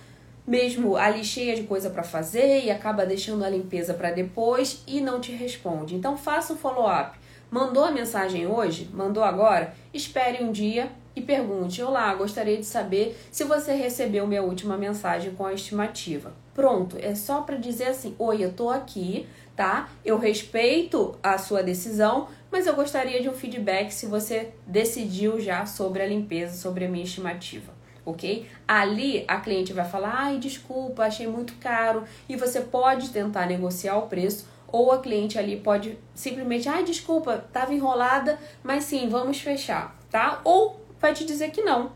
mesmo 0.46 0.96
ali 0.96 1.24
cheia 1.24 1.54
de 1.54 1.62
coisa 1.64 1.90
para 1.90 2.02
fazer 2.02 2.64
e 2.64 2.70
acaba 2.70 3.06
deixando 3.06 3.44
a 3.44 3.48
limpeza 3.48 3.94
para 3.94 4.10
depois 4.10 4.82
e 4.86 5.00
não 5.00 5.20
te 5.20 5.32
responde. 5.32 5.94
Então 5.94 6.16
faça 6.16 6.52
o 6.52 6.56
follow-up. 6.56 7.19
Mandou 7.50 7.84
a 7.84 7.90
mensagem 7.90 8.46
hoje? 8.46 8.88
Mandou 8.94 9.24
agora? 9.24 9.74
Espere 9.92 10.44
um 10.44 10.52
dia 10.52 10.88
e 11.16 11.20
pergunte: 11.20 11.82
Olá, 11.82 12.14
gostaria 12.14 12.56
de 12.56 12.64
saber 12.64 13.18
se 13.32 13.42
você 13.42 13.72
recebeu 13.72 14.24
minha 14.24 14.40
última 14.40 14.76
mensagem 14.76 15.32
com 15.32 15.44
a 15.44 15.52
estimativa. 15.52 16.32
Pronto, 16.54 16.96
é 17.00 17.12
só 17.16 17.40
para 17.40 17.56
dizer 17.56 17.86
assim: 17.86 18.14
"Oi, 18.20 18.44
eu 18.44 18.52
tô 18.52 18.70
aqui, 18.70 19.26
tá? 19.56 19.88
Eu 20.04 20.16
respeito 20.16 21.18
a 21.20 21.38
sua 21.38 21.60
decisão, 21.60 22.28
mas 22.52 22.68
eu 22.68 22.74
gostaria 22.76 23.20
de 23.20 23.28
um 23.28 23.34
feedback 23.34 23.90
se 23.90 24.06
você 24.06 24.50
decidiu 24.64 25.40
já 25.40 25.66
sobre 25.66 26.04
a 26.04 26.06
limpeza, 26.06 26.56
sobre 26.56 26.84
a 26.84 26.88
minha 26.88 27.04
estimativa." 27.04 27.80
ok? 28.04 28.46
Ali 28.66 29.24
a 29.26 29.40
cliente 29.40 29.72
vai 29.72 29.84
falar: 29.84 30.14
ai, 30.14 30.38
desculpa, 30.38 31.04
achei 31.04 31.26
muito 31.26 31.54
caro, 31.54 32.04
e 32.28 32.36
você 32.36 32.60
pode 32.60 33.10
tentar 33.10 33.46
negociar 33.46 33.98
o 33.98 34.06
preço, 34.06 34.46
ou 34.72 34.92
a 34.92 34.98
cliente 34.98 35.38
ali 35.38 35.56
pode 35.56 35.98
simplesmente: 36.14 36.68
ai, 36.68 36.84
desculpa, 36.84 37.44
tava 37.52 37.74
enrolada, 37.74 38.38
mas 38.62 38.84
sim, 38.84 39.08
vamos 39.08 39.40
fechar, 39.40 39.96
tá? 40.10 40.40
Ou 40.44 40.80
vai 41.00 41.12
te 41.12 41.24
dizer 41.24 41.50
que 41.50 41.62
não, 41.62 41.92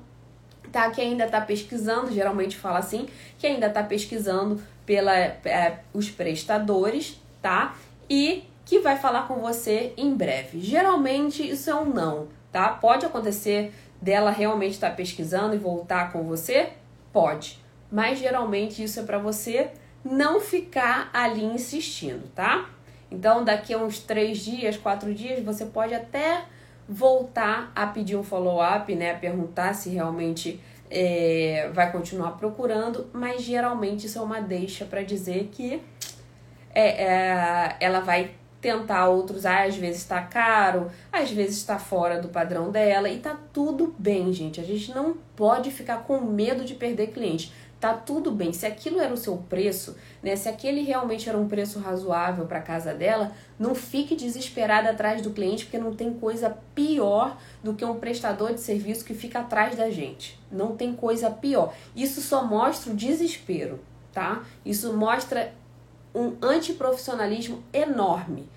tá? 0.73 0.91
Que 0.91 1.01
ainda 1.01 1.29
tá 1.29 1.41
pesquisando, 1.41 2.13
geralmente 2.13 2.57
fala 2.57 2.79
assim, 2.79 3.09
que 3.39 3.47
ainda 3.47 3.71
tá 3.71 3.83
pesquisando 3.83 4.61
pela 4.87 5.15
é, 5.17 5.81
os 5.93 6.11
prestadores, 6.11 7.21
tá? 7.41 7.75
E 8.09 8.45
que 8.65 8.81
vai 8.81 8.97
falar 8.97 9.29
com 9.29 9.37
você 9.37 9.93
em 9.97 10.15
breve. 10.15 10.61
Geralmente 10.61 11.49
isso 11.49 11.71
é 11.71 11.75
um 11.75 11.87
não, 11.87 12.29
tá? 12.51 12.71
Pode 12.71 13.05
acontecer 13.05 13.73
dela 14.01 14.31
realmente 14.31 14.73
estar 14.73 14.91
tá 14.91 14.97
pesquisando 14.97 15.55
e 15.55 15.59
voltar 15.59 16.13
com 16.13 16.23
você? 16.23 16.71
Pode. 17.13 17.59
Mas 17.91 18.19
geralmente 18.19 18.83
isso 18.83 19.01
é 19.01 19.03
para 19.03 19.19
você 19.19 19.71
não 20.05 20.41
ficar 20.41 21.09
ali 21.13 21.45
insistindo, 21.45 22.29
tá? 22.35 22.69
Então, 23.11 23.45
daqui 23.45 23.73
a 23.73 23.79
uns 23.79 23.99
três 23.99 24.39
dias, 24.39 24.77
quatro 24.77 25.15
dias, 25.15 25.43
você 25.43 25.65
pode 25.65 25.95
até 25.95 26.43
voltar 26.89 27.73
a 27.75 27.87
pedir 27.87 28.17
um 28.17 28.23
follow-up, 28.23 28.95
né? 28.95 29.15
Perguntar 29.15 29.75
se 29.75 29.91
realmente 29.91 30.61
é, 30.91 31.71
vai 31.73 31.91
continuar 31.91 32.33
procurando, 32.33 33.09
mas 33.13 33.43
geralmente 33.43 34.07
isso 34.07 34.19
é 34.19 34.23
uma 34.23 34.41
deixa 34.41 34.85
para 34.85 35.03
dizer 35.03 35.49
que 35.51 35.81
é, 36.75 37.05
é, 37.05 37.77
ela 37.81 38.01
vai 38.01 38.33
tentar 38.61 39.09
outros, 39.09 39.45
ah, 39.45 39.65
às 39.65 39.77
vezes 39.77 40.01
está 40.01 40.23
caro, 40.23 40.91
às 41.13 41.31
vezes 41.31 41.59
está 41.59 41.79
fora 41.79 42.19
do 42.21 42.29
padrão 42.29 42.71
dela 42.71 43.11
e 43.11 43.19
tá 43.19 43.39
tudo 43.53 43.95
bem, 43.99 44.33
gente. 44.33 44.59
A 44.59 44.65
gente 44.65 44.91
não 44.95 45.19
pode 45.37 45.71
ficar 45.71 45.99
com 46.05 46.19
medo 46.21 46.65
de 46.65 46.75
perder 46.75 47.09
cliente. 47.09 47.53
Tá 47.85 47.93
tudo 47.93 48.31
bem. 48.31 48.51
Se 48.51 48.65
aquilo 48.65 48.99
era 48.99 49.13
o 49.13 49.17
seu 49.17 49.37
preço, 49.37 49.95
né? 50.23 50.35
Se 50.37 50.49
aquele 50.49 50.81
realmente 50.81 51.29
era 51.29 51.37
um 51.37 51.47
preço 51.47 51.79
razoável 51.79 52.47
para 52.47 52.63
casa 52.63 52.95
dela, 52.95 53.33
não 53.59 53.75
fique 53.75 54.17
desesperada 54.17 54.89
atrás 54.89 55.21
do 55.21 55.33
cliente, 55.33 55.67
porque 55.67 55.77
não 55.77 55.95
tem 55.95 56.15
coisa 56.15 56.57
pior 56.75 57.37
do 57.63 57.75
que 57.75 57.85
um 57.85 57.97
prestador 57.97 58.55
de 58.55 58.61
serviço 58.63 59.05
que 59.05 59.13
fica 59.13 59.41
atrás 59.41 59.77
da 59.77 59.91
gente. 59.91 60.41
Não 60.51 60.75
tem 60.75 60.95
coisa 60.95 61.29
pior. 61.31 61.75
Isso 61.95 62.23
só 62.23 62.43
mostra 62.43 62.91
o 62.91 62.97
desespero, 62.97 63.79
tá? 64.15 64.43
Isso 64.65 64.95
mostra 64.95 65.53
um 66.15 66.37
antiprofissionalismo 66.41 67.63
enorme. 67.71 68.49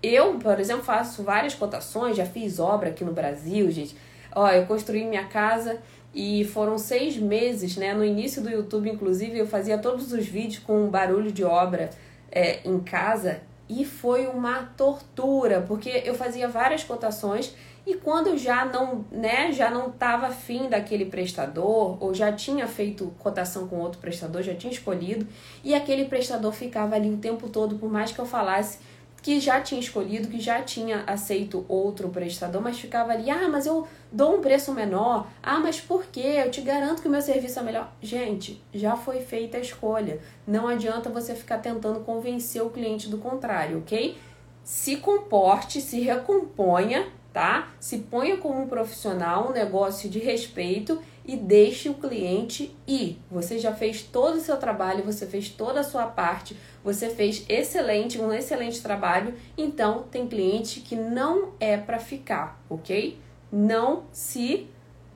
Eu, 0.00 0.34
por 0.38 0.60
exemplo, 0.60 0.84
faço 0.84 1.24
várias 1.24 1.56
cotações, 1.56 2.16
já 2.16 2.24
fiz 2.24 2.60
obra 2.60 2.90
aqui 2.90 3.02
no 3.02 3.12
Brasil, 3.12 3.68
gente. 3.72 3.96
Ó, 4.32 4.48
eu 4.48 4.64
construí 4.66 5.04
minha 5.04 5.24
casa 5.24 5.80
e 6.14 6.44
foram 6.44 6.78
seis 6.78 7.16
meses, 7.16 7.76
né? 7.76 7.92
No 7.92 8.04
início 8.04 8.40
do 8.40 8.48
YouTube, 8.48 8.88
inclusive, 8.90 9.38
eu 9.38 9.46
fazia 9.46 9.76
todos 9.78 10.12
os 10.12 10.26
vídeos 10.26 10.62
com 10.62 10.88
barulho 10.88 11.32
de 11.32 11.42
obra 11.42 11.90
é, 12.30 12.60
em 12.64 12.78
casa 12.78 13.40
e 13.68 13.84
foi 13.84 14.26
uma 14.26 14.70
tortura, 14.76 15.62
porque 15.62 16.02
eu 16.04 16.14
fazia 16.14 16.46
várias 16.46 16.84
cotações 16.84 17.54
e 17.86 17.94
quando 17.94 18.36
já 18.38 18.64
não, 18.64 19.04
né, 19.10 19.52
já 19.52 19.70
não 19.70 19.88
estava 19.88 20.28
afim 20.28 20.68
daquele 20.68 21.04
prestador, 21.04 22.02
ou 22.02 22.14
já 22.14 22.32
tinha 22.32 22.66
feito 22.66 23.12
cotação 23.18 23.68
com 23.68 23.76
outro 23.76 24.00
prestador, 24.00 24.42
já 24.42 24.54
tinha 24.54 24.72
escolhido, 24.72 25.26
e 25.62 25.74
aquele 25.74 26.06
prestador 26.06 26.52
ficava 26.52 26.94
ali 26.94 27.10
o 27.10 27.18
tempo 27.18 27.48
todo, 27.48 27.76
por 27.76 27.92
mais 27.92 28.10
que 28.10 28.18
eu 28.18 28.24
falasse 28.24 28.78
que 29.24 29.40
já 29.40 29.58
tinha 29.58 29.80
escolhido, 29.80 30.28
que 30.28 30.38
já 30.38 30.60
tinha 30.60 31.02
aceito 31.06 31.64
outro 31.66 32.10
prestador, 32.10 32.60
mas 32.60 32.78
ficava 32.78 33.12
ali, 33.12 33.30
ah, 33.30 33.48
mas 33.48 33.64
eu 33.64 33.88
dou 34.12 34.36
um 34.36 34.40
preço 34.42 34.70
menor, 34.70 35.26
ah, 35.42 35.58
mas 35.60 35.80
por 35.80 36.04
quê? 36.04 36.42
Eu 36.44 36.50
te 36.50 36.60
garanto 36.60 37.00
que 37.00 37.08
o 37.08 37.10
meu 37.10 37.22
serviço 37.22 37.58
é 37.58 37.62
melhor. 37.62 37.90
Gente, 38.02 38.62
já 38.74 38.96
foi 38.96 39.22
feita 39.22 39.56
a 39.56 39.60
escolha. 39.60 40.20
Não 40.46 40.68
adianta 40.68 41.08
você 41.08 41.34
ficar 41.34 41.56
tentando 41.56 42.00
convencer 42.00 42.60
o 42.60 42.68
cliente 42.68 43.08
do 43.08 43.16
contrário, 43.16 43.78
ok? 43.78 44.14
Se 44.62 44.96
comporte, 44.96 45.80
se 45.80 46.00
recomponha 46.00 47.06
tá? 47.34 47.74
Se 47.80 47.98
ponha 47.98 48.36
como 48.36 48.62
um 48.62 48.68
profissional, 48.68 49.48
um 49.48 49.52
negócio 49.52 50.08
de 50.08 50.20
respeito 50.20 51.02
e 51.26 51.36
deixe 51.36 51.88
o 51.88 51.94
cliente 51.94 52.74
ir. 52.86 53.20
Você 53.28 53.58
já 53.58 53.74
fez 53.74 54.02
todo 54.02 54.36
o 54.36 54.40
seu 54.40 54.56
trabalho, 54.56 55.02
você 55.02 55.26
fez 55.26 55.48
toda 55.48 55.80
a 55.80 55.84
sua 55.84 56.06
parte, 56.06 56.56
você 56.84 57.10
fez 57.10 57.44
excelente, 57.48 58.20
um 58.20 58.32
excelente 58.32 58.80
trabalho. 58.80 59.34
Então, 59.58 60.04
tem 60.04 60.28
cliente 60.28 60.78
que 60.78 60.94
não 60.94 61.54
é 61.58 61.76
para 61.76 61.98
ficar, 61.98 62.62
ok? 62.70 63.18
Não 63.50 64.04
se 64.12 64.68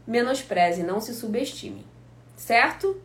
menospreze, 0.05 0.83
não 0.83 1.01
se 1.01 1.14
subestime, 1.14 1.87
certo? 2.37 3.01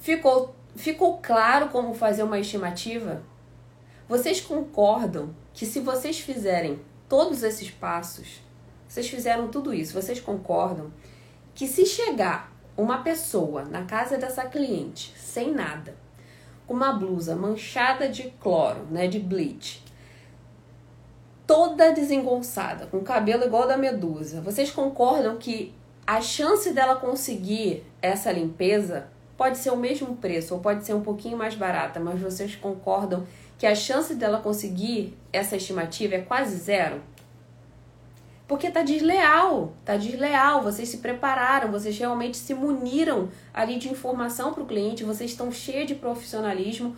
Ficou, 0.00 0.52
ficou 0.74 1.18
claro 1.18 1.68
como 1.68 1.94
fazer 1.94 2.24
uma 2.24 2.40
estimativa? 2.40 3.22
Vocês 4.08 4.40
concordam 4.40 5.32
que 5.54 5.64
se 5.64 5.78
vocês 5.78 6.18
fizerem 6.18 6.80
todos 7.12 7.42
esses 7.42 7.70
passos, 7.70 8.40
vocês 8.88 9.06
fizeram 9.06 9.48
tudo 9.48 9.74
isso, 9.74 9.92
vocês 9.92 10.18
concordam? 10.18 10.90
Que 11.54 11.68
se 11.68 11.84
chegar 11.84 12.50
uma 12.74 13.02
pessoa 13.02 13.66
na 13.66 13.84
casa 13.84 14.16
dessa 14.16 14.46
cliente 14.46 15.12
sem 15.18 15.52
nada, 15.52 15.94
com 16.66 16.72
uma 16.72 16.94
blusa 16.94 17.36
manchada 17.36 18.08
de 18.08 18.30
cloro, 18.40 18.86
né, 18.90 19.08
de 19.08 19.18
bleach, 19.18 19.84
toda 21.46 21.92
desengonçada, 21.92 22.86
com 22.86 23.00
cabelo 23.00 23.44
igual 23.44 23.68
da 23.68 23.76
medusa, 23.76 24.40
vocês 24.40 24.70
concordam 24.70 25.36
que 25.36 25.74
a 26.06 26.18
chance 26.22 26.72
dela 26.72 26.96
conseguir 26.96 27.84
essa 28.00 28.32
limpeza 28.32 29.08
pode 29.36 29.58
ser 29.58 29.68
o 29.68 29.76
mesmo 29.76 30.16
preço 30.16 30.54
ou 30.54 30.60
pode 30.60 30.82
ser 30.82 30.94
um 30.94 31.02
pouquinho 31.02 31.36
mais 31.36 31.54
barata, 31.54 32.00
mas 32.00 32.18
vocês 32.18 32.56
concordam 32.56 33.26
que 33.62 33.66
a 33.68 33.76
chance 33.76 34.16
dela 34.16 34.40
conseguir 34.40 35.16
essa 35.32 35.54
estimativa 35.54 36.16
é 36.16 36.20
quase 36.20 36.56
zero? 36.56 37.00
Porque 38.48 38.68
tá 38.68 38.82
desleal, 38.82 39.72
tá 39.84 39.96
desleal. 39.96 40.64
Vocês 40.64 40.88
se 40.88 40.96
prepararam, 40.96 41.70
vocês 41.70 41.96
realmente 41.96 42.36
se 42.36 42.54
muniram 42.54 43.28
ali 43.54 43.78
de 43.78 43.88
informação 43.88 44.52
para 44.52 44.64
o 44.64 44.66
cliente, 44.66 45.04
vocês 45.04 45.30
estão 45.30 45.52
cheios 45.52 45.86
de 45.86 45.94
profissionalismo, 45.94 46.96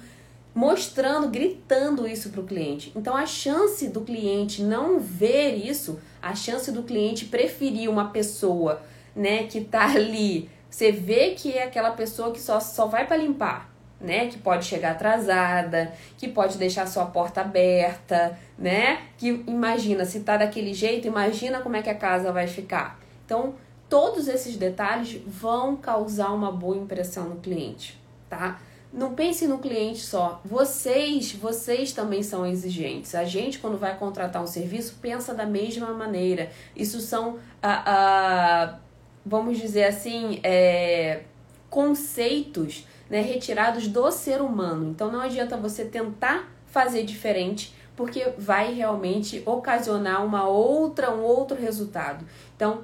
mostrando, 0.55 1.29
gritando 1.29 2.09
isso 2.09 2.31
para 2.31 2.41
o 2.41 2.47
cliente. 2.47 2.91
Então 2.97 3.15
a 3.15 3.27
chance 3.27 3.87
do 3.89 4.01
cliente 4.01 4.62
não 4.62 4.99
ver 4.99 5.57
isso, 5.57 6.01
a 6.23 6.35
chance 6.35 6.73
do 6.73 6.83
cliente 6.83 7.27
preferir 7.27 7.91
uma 7.91 8.09
pessoa, 8.09 8.81
né, 9.15 9.43
que 9.43 9.61
tá 9.61 9.85
ali, 9.85 10.49
você 10.71 10.91
vê 10.91 11.33
que 11.33 11.53
é 11.53 11.65
aquela 11.65 11.91
pessoa 11.91 12.33
que 12.33 12.41
só, 12.41 12.59
só 12.59 12.87
vai 12.87 13.07
para 13.07 13.19
limpar 13.19 13.74
né? 14.05 14.29
Que 14.29 14.39
pode 14.39 14.65
chegar 14.65 14.93
atrasada, 14.93 15.93
que 16.17 16.29
pode 16.29 16.59
deixar 16.59 16.87
sua 16.87 17.07
porta 17.07 17.41
aberta, 17.41 18.39
né? 18.59 19.03
Que 19.19 19.43
imagina, 19.47 20.05
se 20.05 20.21
tá 20.21 20.37
daquele 20.37 20.75
jeito, 20.75 21.09
imagina 21.09 21.61
como 21.61 21.77
é 21.77 21.83
que 21.83 21.91
a 21.91 21.95
casa 21.95 22.31
vai 22.31 22.47
ficar. 22.47 23.01
Então, 23.25 23.55
todos 23.89 24.29
esses 24.29 24.57
detalhes 24.57 25.21
vão 25.27 25.77
causar 25.77 26.33
uma 26.33 26.53
boa 26.53 26.77
impressão 26.77 27.29
no 27.29 27.37
cliente, 27.37 27.99
tá? 28.29 28.61
Não 28.93 29.13
pense 29.13 29.49
no 29.49 29.59
cliente 29.59 30.01
só. 30.01 30.41
Vocês, 30.45 31.33
vocês 31.33 31.93
também 31.93 32.23
são 32.23 32.47
exigentes. 32.47 33.17
A 33.17 33.25
gente, 33.25 33.59
quando 33.59 33.77
vai 33.77 33.99
contratar 33.99 34.41
um 34.41 34.47
serviço, 34.47 34.99
pensa 35.03 35.35
da 35.35 35.45
mesma 35.45 35.93
maneira. 35.93 36.49
Isso 36.77 37.01
são, 37.01 37.39
ah, 37.61 37.83
ah, 37.85 38.79
vamos 39.27 39.59
dizer 39.59 39.85
assim, 39.85 40.39
é, 40.45 41.23
conceitos 41.69 42.87
né, 43.09 43.21
retirados 43.21 43.89
do 43.89 44.11
ser 44.11 44.41
humano. 44.41 44.91
Então 44.91 45.11
não 45.11 45.21
adianta 45.21 45.57
você 45.57 45.85
tentar 45.85 46.49
fazer 46.67 47.05
diferente, 47.05 47.75
porque 47.97 48.33
vai 48.37 48.75
realmente 48.75 49.43
ocasionar 49.47 50.25
uma 50.25 50.47
outra, 50.49 51.11
um 51.11 51.23
outro 51.23 51.57
resultado. 51.57 52.25
Então, 52.57 52.83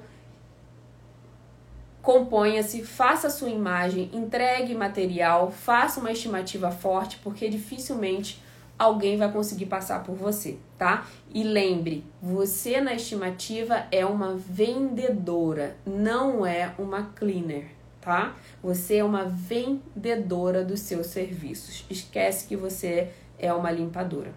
componha-se, 2.01 2.83
faça 2.83 3.27
a 3.27 3.29
sua 3.29 3.49
imagem, 3.49 4.09
entregue 4.13 4.73
material, 4.73 5.51
faça 5.51 5.99
uma 5.99 6.11
estimativa 6.11 6.71
forte, 6.71 7.19
porque 7.21 7.49
dificilmente 7.49 8.41
alguém 8.79 9.17
vai 9.17 9.31
conseguir 9.31 9.65
passar 9.65 10.03
por 10.03 10.15
você, 10.15 10.57
tá? 10.77 11.05
E 11.33 11.43
lembre, 11.43 12.03
você 12.21 12.79
na 12.81 12.93
estimativa 12.93 13.85
é 13.91 14.05
uma 14.05 14.35
vendedora, 14.35 15.75
não 15.85 16.45
é 16.45 16.73
uma 16.79 17.11
cleaner 17.13 17.80
tá? 18.01 18.35
Você 18.61 18.97
é 18.97 19.03
uma 19.03 19.25
vendedora 19.25 20.65
dos 20.65 20.81
seus 20.81 21.07
serviços. 21.07 21.85
Esquece 21.89 22.47
que 22.47 22.57
você 22.57 23.09
é 23.39 23.53
uma 23.53 23.71
limpadora, 23.71 24.33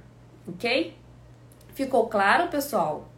ok? 0.47 0.95
Ficou 1.75 2.07
claro, 2.07 2.49
pessoal? 2.49 3.09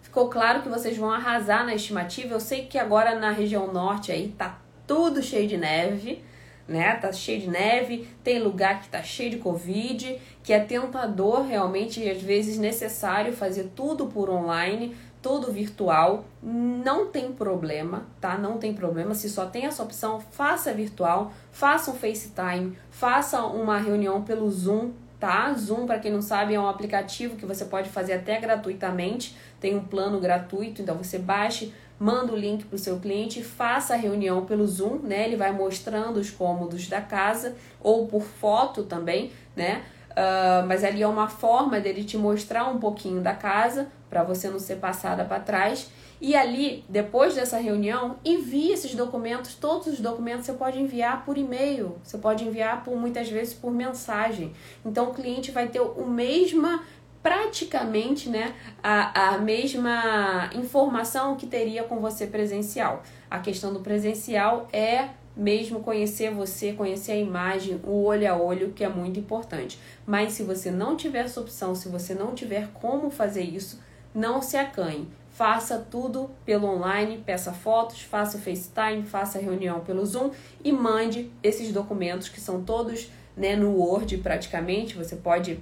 Ficou 0.00 0.28
claro 0.28 0.62
que 0.62 0.68
vocês 0.68 0.96
vão 0.96 1.10
arrasar 1.10 1.66
na 1.66 1.74
estimativa? 1.74 2.32
Eu 2.32 2.40
sei 2.40 2.64
que 2.64 2.78
agora 2.78 3.18
na 3.18 3.30
região 3.30 3.70
norte 3.72 4.10
aí 4.10 4.28
tá 4.38 4.58
tudo 4.86 5.22
cheio 5.22 5.46
de 5.46 5.58
neve, 5.58 6.24
né? 6.66 6.94
Tá 6.96 7.12
cheio 7.12 7.40
de 7.40 7.48
neve, 7.48 8.08
tem 8.24 8.38
lugar 8.38 8.80
que 8.80 8.88
tá 8.88 9.02
cheio 9.02 9.30
de 9.30 9.36
covid, 9.38 10.18
que 10.42 10.52
é 10.52 10.60
tentador 10.60 11.46
realmente 11.46 12.00
e 12.00 12.10
às 12.10 12.22
vezes 12.22 12.58
necessário 12.58 13.32
fazer 13.32 13.72
tudo 13.76 14.06
por 14.06 14.30
online, 14.30 14.96
tudo 15.22 15.52
virtual. 15.52 16.24
Não 16.42 17.06
tem 17.06 17.32
problema, 17.32 18.06
tá? 18.20 18.36
Não 18.38 18.58
tem 18.58 18.72
problema. 18.72 19.14
Se 19.14 19.28
só 19.28 19.46
tem 19.46 19.66
essa 19.66 19.82
opção, 19.82 20.20
faça 20.20 20.72
virtual, 20.72 21.32
faça 21.52 21.90
um 21.90 21.94
FaceTime, 21.94 22.76
faça 22.90 23.42
uma 23.42 23.78
reunião 23.78 24.22
pelo 24.22 24.50
Zoom, 24.50 24.92
tá? 25.18 25.52
Zoom, 25.54 25.86
para 25.86 25.98
quem 25.98 26.12
não 26.12 26.22
sabe, 26.22 26.54
é 26.54 26.60
um 26.60 26.68
aplicativo 26.68 27.36
que 27.36 27.46
você 27.46 27.64
pode 27.64 27.88
fazer 27.88 28.14
até 28.14 28.40
gratuitamente. 28.40 29.36
Tem 29.60 29.76
um 29.76 29.84
plano 29.84 30.20
gratuito, 30.20 30.82
então 30.82 30.96
você 30.96 31.18
baixe 31.18 31.72
manda 31.98 32.32
o 32.32 32.36
link 32.36 32.64
para 32.64 32.76
o 32.76 32.78
seu 32.78 32.98
cliente, 33.00 33.42
faça 33.42 33.94
a 33.94 33.96
reunião 33.96 34.44
pelo 34.44 34.66
Zoom, 34.66 35.00
né? 35.02 35.26
Ele 35.26 35.36
vai 35.36 35.52
mostrando 35.52 36.18
os 36.18 36.30
cômodos 36.30 36.86
da 36.86 37.00
casa 37.00 37.56
ou 37.80 38.06
por 38.06 38.22
foto 38.22 38.84
também, 38.84 39.32
né? 39.56 39.82
Uh, 40.10 40.66
mas 40.66 40.84
ali 40.84 41.02
é 41.02 41.06
uma 41.06 41.28
forma 41.28 41.80
dele 41.80 42.04
te 42.04 42.16
mostrar 42.16 42.68
um 42.68 42.78
pouquinho 42.78 43.20
da 43.20 43.34
casa 43.34 43.88
para 44.08 44.22
você 44.22 44.48
não 44.48 44.58
ser 44.58 44.76
passada 44.76 45.24
para 45.24 45.40
trás. 45.40 45.90
E 46.20 46.34
ali, 46.34 46.84
depois 46.88 47.34
dessa 47.34 47.58
reunião, 47.58 48.16
envie 48.24 48.72
esses 48.72 48.94
documentos. 48.94 49.54
Todos 49.54 49.86
os 49.86 50.00
documentos 50.00 50.46
você 50.46 50.52
pode 50.52 50.80
enviar 50.80 51.24
por 51.24 51.38
e-mail, 51.38 51.96
você 52.02 52.18
pode 52.18 52.44
enviar 52.44 52.82
por 52.82 52.96
muitas 52.96 53.28
vezes 53.28 53.54
por 53.54 53.70
mensagem. 53.70 54.52
Então 54.84 55.10
o 55.10 55.14
cliente 55.14 55.52
vai 55.52 55.68
ter 55.68 55.80
o 55.80 56.06
mesma 56.06 56.82
praticamente 57.22 58.28
né, 58.28 58.54
a, 58.82 59.34
a 59.34 59.38
mesma 59.38 60.50
informação 60.54 61.36
que 61.36 61.46
teria 61.46 61.84
com 61.84 62.00
você 62.00 62.26
presencial. 62.26 63.02
A 63.30 63.38
questão 63.38 63.72
do 63.72 63.80
presencial 63.80 64.68
é 64.72 65.10
mesmo 65.36 65.80
conhecer 65.80 66.32
você, 66.32 66.72
conhecer 66.72 67.12
a 67.12 67.16
imagem, 67.16 67.80
o 67.84 68.02
olho 68.02 68.30
a 68.30 68.36
olho, 68.36 68.72
que 68.72 68.82
é 68.82 68.88
muito 68.88 69.20
importante. 69.20 69.78
Mas 70.04 70.32
se 70.32 70.42
você 70.42 70.70
não 70.70 70.96
tiver 70.96 71.24
essa 71.24 71.40
opção, 71.40 71.74
se 71.74 71.88
você 71.88 72.12
não 72.12 72.34
tiver 72.34 72.68
como 72.74 73.08
fazer 73.08 73.42
isso, 73.42 73.80
não 74.14 74.40
se 74.42 74.56
acanhe. 74.56 75.08
Faça 75.30 75.86
tudo 75.90 76.30
pelo 76.44 76.66
online, 76.66 77.22
peça 77.24 77.52
fotos, 77.52 78.02
faça 78.02 78.36
o 78.36 78.40
FaceTime, 78.40 79.04
faça 79.04 79.38
a 79.38 79.40
reunião 79.40 79.80
pelo 79.80 80.04
Zoom 80.04 80.30
e 80.64 80.72
mande 80.72 81.30
esses 81.42 81.72
documentos 81.72 82.28
que 82.28 82.40
são 82.40 82.64
todos 82.64 83.08
né, 83.36 83.54
no 83.54 83.76
Word 83.76 84.18
praticamente. 84.18 84.96
Você 84.96 85.14
pode 85.14 85.60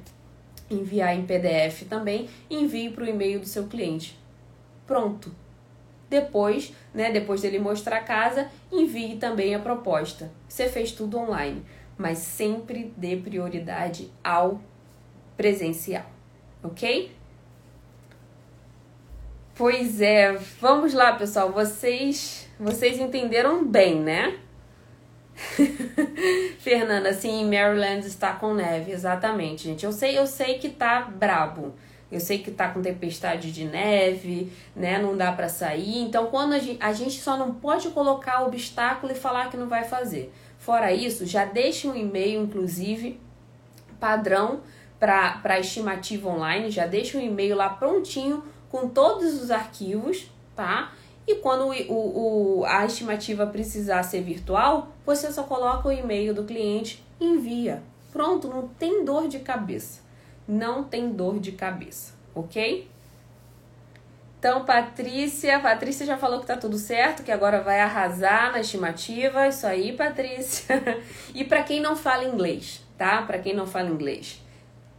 enviar 0.71 1.15
em 1.15 1.27
PDF 1.27 1.83
também, 1.89 2.29
envie 2.51 2.91
para 2.91 3.05
o 3.05 3.09
e-mail 3.09 3.41
do 3.41 3.47
seu 3.47 3.67
cliente. 3.67 4.19
Pronto. 4.87 5.31
Depois, 6.09 6.73
né, 6.95 7.11
depois 7.11 7.43
dele 7.43 7.59
mostrar 7.59 7.99
a 7.99 8.03
casa, 8.03 8.49
envie 8.71 9.17
também 9.17 9.55
a 9.55 9.59
proposta. 9.59 10.31
Você 10.49 10.69
fez 10.69 10.93
tudo 10.93 11.19
online, 11.19 11.65
mas 11.99 12.19
sempre 12.19 12.95
dê 12.97 13.17
prioridade 13.17 14.11
ao 14.23 14.61
presencial, 15.37 16.07
ok? 16.63 17.16
Pois 19.57 20.03
é, 20.03 20.35
vamos 20.61 20.93
lá, 20.93 21.15
pessoal. 21.15 21.51
Vocês, 21.51 22.47
vocês 22.61 23.01
entenderam 23.01 23.65
bem, 23.65 23.99
né? 23.99 24.39
Fernanda, 26.61 27.15
sim, 27.15 27.43
Maryland 27.47 28.07
está 28.07 28.35
com 28.35 28.53
neve, 28.53 28.93
exatamente, 28.93 29.65
gente. 29.65 29.87
Eu 29.87 29.93
sei, 29.93 30.19
eu 30.19 30.27
sei 30.27 30.59
que 30.59 30.69
tá 30.69 31.01
brabo. 31.01 31.75
Eu 32.13 32.21
sei 32.21 32.39
que 32.41 32.51
tá 32.51 32.69
com 32.69 32.83
tempestade 32.83 33.51
de 33.51 33.65
neve, 33.65 34.53
né? 34.75 34.99
Não 34.99 35.17
dá 35.17 35.33
para 35.33 35.49
sair. 35.49 36.03
Então, 36.03 36.27
quando 36.27 36.53
a 36.53 36.59
gente, 36.59 36.83
a 36.83 36.93
gente 36.93 37.19
só 37.19 37.39
não 37.39 37.55
pode 37.55 37.89
colocar 37.89 38.45
obstáculo 38.45 39.11
e 39.11 39.17
falar 39.17 39.49
que 39.51 39.57
não 39.57 39.69
vai 39.69 39.85
fazer. 39.85 40.35
Fora 40.59 40.93
isso, 40.93 41.25
já 41.25 41.47
deixe 41.47 41.89
um 41.89 41.97
e-mail, 41.97 42.43
inclusive, 42.43 43.19
padrão 43.99 44.61
para 45.01 45.41
a 45.43 45.59
estimativa 45.59 46.29
online. 46.29 46.71
Já 46.71 46.87
deixe 46.87 47.17
um 47.17 47.21
e-mail 47.23 47.57
lá 47.57 47.71
prontinho 47.71 48.43
com 48.71 48.89
todos 48.89 49.41
os 49.43 49.51
arquivos, 49.51 50.31
tá? 50.55 50.93
E 51.27 51.37
quando 51.37 51.67
o, 51.67 52.61
o, 52.61 52.65
a 52.65 52.87
estimativa 52.87 53.47
precisar 53.47 54.03
ser 54.05 54.23
virtual, 54.23 54.93
você 55.05 55.33
só 55.33 55.43
coloca 55.43 55.89
o 55.89 55.93
e-mail 55.93 56.33
do 56.33 56.45
cliente 56.45 57.05
e 57.21 57.25
envia. 57.25 57.83
Pronto, 58.13 58.49
não 58.49 58.69
tem 58.69 59.05
dor 59.05 59.27
de 59.27 59.41
cabeça. 59.41 60.01
Não 60.47 60.85
tem 60.85 61.11
dor 61.11 61.41
de 61.41 61.53
cabeça, 61.53 62.15
ok? 62.35 62.89
Então, 64.39 64.65
Patrícia, 64.65 65.59
Patrícia 65.59 66.07
já 66.07 66.17
falou 66.17 66.39
que 66.39 66.47
tá 66.47 66.57
tudo 66.57 66.79
certo, 66.79 67.25
que 67.25 67.33
agora 67.33 67.63
vai 67.63 67.81
arrasar 67.81 68.53
na 68.53 68.61
estimativa. 68.61 69.49
Isso 69.49 69.67
aí, 69.67 69.93
Patrícia. 69.93 71.03
e 71.35 71.43
para 71.43 71.65
quem 71.65 71.81
não 71.81 71.97
fala 71.97 72.25
inglês, 72.25 72.85
tá? 72.97 73.23
Para 73.23 73.39
quem 73.39 73.55
não 73.55 73.67
fala 73.67 73.89
inglês, 73.89 74.41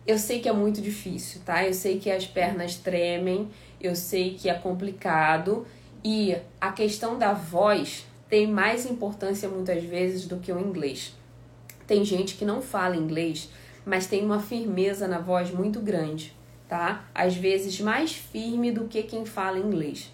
eu 0.08 0.18
sei 0.18 0.40
que 0.40 0.48
é 0.48 0.54
muito 0.54 0.82
difícil, 0.82 1.42
tá? 1.46 1.66
Eu 1.66 1.74
sei 1.74 2.00
que 2.00 2.10
as 2.10 2.26
pernas 2.26 2.76
tremem, 2.76 3.50
eu 3.80 3.94
sei 3.94 4.36
que 4.36 4.50
é 4.50 4.54
complicado, 4.54 5.68
e 6.02 6.38
a 6.62 6.72
questão 6.72 7.20
da 7.20 7.34
voz 7.34 8.06
tem 8.30 8.48
mais 8.48 8.86
importância 8.86 9.50
muitas 9.50 9.84
vezes 9.84 10.26
do 10.26 10.38
que 10.38 10.52
o 10.52 10.60
inglês. 10.60 11.14
Tem 11.86 12.06
gente 12.06 12.36
que 12.36 12.46
não 12.46 12.62
fala 12.62 12.96
inglês, 12.96 13.50
mas 13.86 14.08
tem 14.08 14.24
uma 14.24 14.40
firmeza 14.40 15.10
na 15.10 15.20
voz 15.20 15.52
muito 15.52 15.82
grande, 15.82 16.34
tá? 16.70 17.06
Às 17.14 17.36
vezes 17.36 17.80
mais 17.82 18.14
firme 18.14 18.72
do 18.72 18.86
que 18.86 19.04
quem 19.04 19.26
fala 19.26 19.60
inglês. 19.60 20.12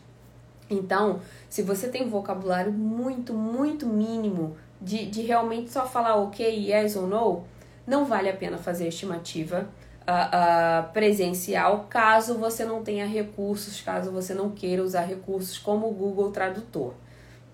Então, 0.70 1.22
se 1.48 1.62
você 1.62 1.88
tem 1.88 2.04
um 2.04 2.10
vocabulário 2.10 2.72
muito, 2.72 3.32
muito 3.32 3.86
mínimo 3.86 4.58
de, 4.82 5.06
de 5.06 5.22
realmente 5.22 5.72
só 5.72 5.88
falar 5.88 6.16
ok, 6.16 6.72
yes 6.72 6.96
ou 6.96 7.06
no, 7.06 7.44
não 7.86 8.06
vale 8.06 8.30
a 8.30 8.36
pena 8.36 8.58
fazer 8.58 8.86
a 8.86 8.90
estimativa 8.90 9.70
uh, 10.08 10.92
presencial, 10.92 11.88
caso 11.90 12.38
você 12.38 12.66
não 12.66 12.84
tenha 12.84 13.06
recursos, 13.06 13.82
caso 13.82 14.12
você 14.12 14.34
não 14.34 14.50
queira 14.50 14.84
usar 14.84 15.02
recursos 15.02 15.58
como 15.58 15.88
o 15.88 15.94
Google 15.94 16.32
Tradutor, 16.32 16.94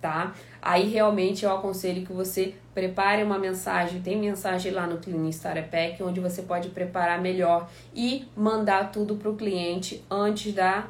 tá? 0.02 0.34
Aí 0.62 0.90
realmente 0.90 1.46
eu 1.46 1.54
aconselho 1.54 2.06
que 2.06 2.14
você 2.14 2.56
prepare 2.74 3.24
uma 3.24 3.38
mensagem, 3.38 4.02
tem 4.02 4.18
mensagem 4.18 4.72
lá 4.72 4.88
no 4.88 4.98
Clean 4.98 5.28
Starter 5.30 5.70
Pack, 5.70 6.02
onde 6.04 6.20
você 6.20 6.42
pode 6.42 6.70
preparar 6.70 7.22
melhor 7.22 7.70
e 7.94 8.28
mandar 8.36 8.92
tudo 8.92 9.16
para 9.16 9.30
o 9.30 9.36
cliente 9.36 10.04
antes 10.10 10.54
da, 10.54 10.88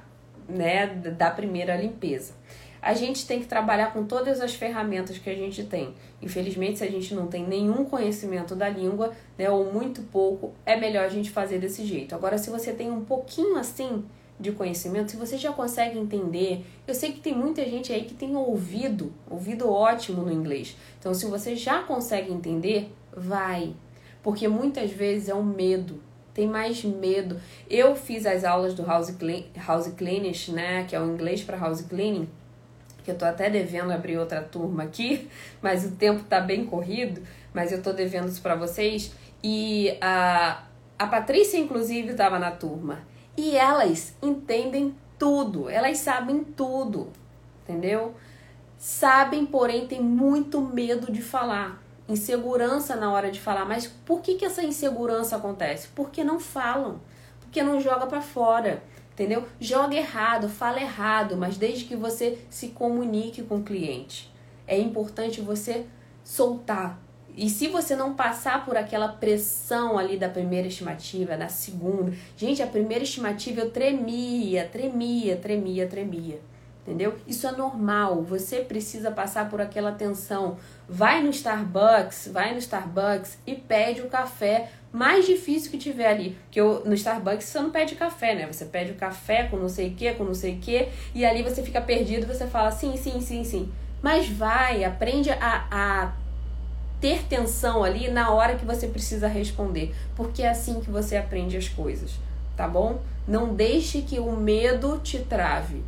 né, 0.48 0.88
da 0.88 1.30
primeira 1.32 1.76
limpeza 1.76 2.34
a 2.82 2.94
gente 2.94 3.26
tem 3.26 3.40
que 3.40 3.46
trabalhar 3.46 3.92
com 3.94 4.06
todas 4.06 4.40
as 4.40 4.54
ferramentas 4.54 5.18
que 5.18 5.30
a 5.30 5.36
gente 5.36 5.64
tem. 5.64 5.94
Infelizmente, 6.22 6.80
se 6.80 6.84
a 6.84 6.90
gente 6.90 7.14
não 7.14 7.28
tem 7.28 7.46
nenhum 7.46 7.86
conhecimento 7.86 8.56
da 8.56 8.70
língua, 8.70 9.12
né, 9.38 9.50
ou 9.50 9.72
muito 9.72 10.02
pouco, 10.04 10.54
é 10.66 10.76
melhor 10.76 11.06
a 11.06 11.10
gente 11.10 11.30
fazer 11.30 11.60
desse 11.60 11.86
jeito. 11.86 12.16
Agora, 12.16 12.38
se 12.38 12.50
você 12.50 12.74
tem 12.74 12.92
um 12.92 13.04
pouquinho 13.04 13.58
assim 13.58 14.04
de 14.40 14.52
conhecimento, 14.54 15.12
se 15.12 15.18
você 15.18 15.38
já 15.38 15.52
consegue 15.52 16.00
entender, 16.00 16.66
eu 16.88 16.96
sei 16.96 17.12
que 17.12 17.20
tem 17.20 17.36
muita 17.36 17.66
gente 17.66 17.92
aí 17.92 18.06
que 18.06 18.14
tem 18.14 18.36
ouvido, 18.36 19.12
ouvido 19.30 19.70
ótimo 19.70 20.24
no 20.24 20.32
inglês. 20.32 20.78
Então, 20.98 21.14
se 21.14 21.26
você 21.26 21.56
já 21.56 21.84
consegue 21.84 22.32
entender, 22.32 22.92
vai. 23.16 23.74
Porque 24.24 24.48
muitas 24.48 24.92
vezes 24.92 25.28
é 25.28 25.36
um 25.36 25.44
medo, 25.44 26.02
tem 26.34 26.48
mais 26.48 26.84
medo. 26.84 27.40
Eu 27.70 27.96
fiz 27.96 28.26
as 28.26 28.46
aulas 28.46 28.74
do 28.74 28.86
House, 28.86 29.12
Clean, 29.12 29.44
house 29.68 29.88
Cleanish, 29.90 30.50
né, 30.50 30.86
que 30.86 30.96
é 30.96 31.02
o 31.02 31.06
inglês 31.06 31.44
para 31.44 31.58
house 31.58 31.82
cleaning, 31.82 32.30
que 33.04 33.12
eu 33.12 33.18
tô 33.18 33.26
até 33.26 33.50
devendo 33.50 33.92
abrir 33.92 34.18
outra 34.18 34.42
turma 34.42 34.84
aqui, 34.84 35.30
mas 35.62 35.86
o 35.86 35.92
tempo 35.92 36.24
tá 36.24 36.40
bem 36.40 36.66
corrido, 36.66 37.22
mas 37.54 37.72
eu 37.72 37.82
tô 37.82 37.94
devendo 37.94 38.28
isso 38.28 38.42
para 38.42 38.56
vocês. 38.56 39.14
E 39.44 39.98
a, 40.02 40.64
a 40.98 41.08
Patrícia, 41.08 41.58
inclusive, 41.58 42.12
estava 42.12 42.38
na 42.38 42.52
turma. 42.52 43.00
E 43.38 43.56
elas 43.56 44.14
entendem 44.22 44.96
tudo, 45.18 45.70
elas 45.70 45.98
sabem 46.00 46.44
tudo, 46.44 47.10
entendeu? 47.64 48.16
Sabem, 48.78 49.46
porém, 49.46 49.88
tem 49.88 50.02
muito 50.02 50.62
medo 50.62 51.12
de 51.12 51.22
falar. 51.22 51.82
Insegurança 52.08 52.96
na 52.96 53.12
hora 53.12 53.30
de 53.30 53.40
falar. 53.40 53.66
Mas 53.66 53.88
por 53.88 54.22
que, 54.22 54.36
que 54.36 54.46
essa 54.46 54.64
insegurança 54.64 55.36
acontece? 55.36 55.90
Porque 55.90 56.24
não 56.24 56.40
falam, 56.40 57.00
porque 57.40 57.62
não 57.62 57.80
joga 57.80 58.08
para 58.08 58.22
fora 58.22 58.82
entendeu? 59.20 59.44
Joga 59.60 59.98
errado, 59.98 60.48
fala 60.48 60.80
errado, 60.80 61.36
mas 61.36 61.58
desde 61.58 61.84
que 61.84 61.96
você 61.96 62.38
se 62.50 62.70
comunique 62.70 63.44
com 63.44 63.58
o 63.58 63.64
cliente. 63.64 64.32
É 64.66 64.80
importante 64.80 65.42
você 65.42 65.86
soltar. 66.24 67.02
E 67.36 67.50
se 67.50 67.68
você 67.68 67.96
não 67.96 68.14
passar 68.16 68.66
por 68.66 68.78
aquela 68.78 69.10
pressão 69.10 69.98
ali 69.98 70.18
da 70.18 70.30
primeira 70.30 70.68
estimativa, 70.68 71.36
da 71.36 71.50
segunda, 71.50 72.14
gente, 72.38 72.64
a 72.64 72.68
primeira 72.68 73.04
estimativa 73.04 73.62
eu 73.62 73.72
tremia, 73.72 74.66
tremia, 74.72 75.36
tremia, 75.36 75.88
tremia. 75.88 76.40
Entendeu? 76.86 77.16
Isso 77.28 77.46
é 77.46 77.52
normal. 77.52 78.24
Você 78.24 78.62
precisa 78.62 79.12
passar 79.12 79.50
por 79.50 79.62
aquela 79.62 79.92
tensão. 79.92 80.58
Vai 80.88 81.22
no 81.22 81.30
Starbucks, 81.30 82.30
vai 82.34 82.52
no 82.54 82.60
Starbucks 82.60 83.38
e 83.46 83.54
pede 83.54 84.02
o 84.02 84.10
café 84.10 84.70
mais 84.92 85.26
difícil 85.26 85.70
que 85.70 85.78
tiver 85.78 86.08
ali. 86.08 86.38
Porque 86.46 86.60
eu, 86.60 86.84
no 86.86 86.94
Starbucks 86.94 87.46
você 87.48 87.60
não 87.60 87.70
pede 87.70 87.96
café, 87.96 88.34
né? 88.34 88.48
Você 88.52 88.66
pede 88.66 88.92
o 88.92 88.96
café 88.96 89.44
com 89.44 89.58
não 89.58 89.70
sei 89.70 89.90
o 89.90 89.94
que, 89.94 90.12
com 90.14 90.24
não 90.24 90.34
sei 90.34 90.56
o 90.56 90.60
que, 90.60 90.90
e 91.14 91.26
ali 91.26 91.44
você 91.44 91.62
fica 91.62 91.80
perdido, 91.80 92.26
você 92.26 92.48
fala 92.48 92.72
sim, 92.72 92.98
sim, 92.98 93.22
sim, 93.22 93.44
sim. 93.44 93.72
Mas 94.02 94.28
vai, 94.28 94.84
aprende 94.84 95.30
a, 95.30 95.68
a 95.70 96.14
ter 97.00 97.24
tensão 97.26 97.84
ali 97.84 98.10
na 98.10 98.32
hora 98.32 98.56
que 98.56 98.66
você 98.66 98.88
precisa 98.88 99.28
responder, 99.28 99.94
porque 100.16 100.42
é 100.42 100.50
assim 100.50 100.80
que 100.80 100.90
você 100.90 101.16
aprende 101.18 101.56
as 101.56 101.70
coisas, 101.70 102.14
tá 102.56 102.68
bom? 102.68 103.02
Não 103.28 103.54
deixe 103.54 104.02
que 104.02 104.20
o 104.20 104.32
medo 104.36 105.00
te 105.00 105.20
trave. 105.20 105.84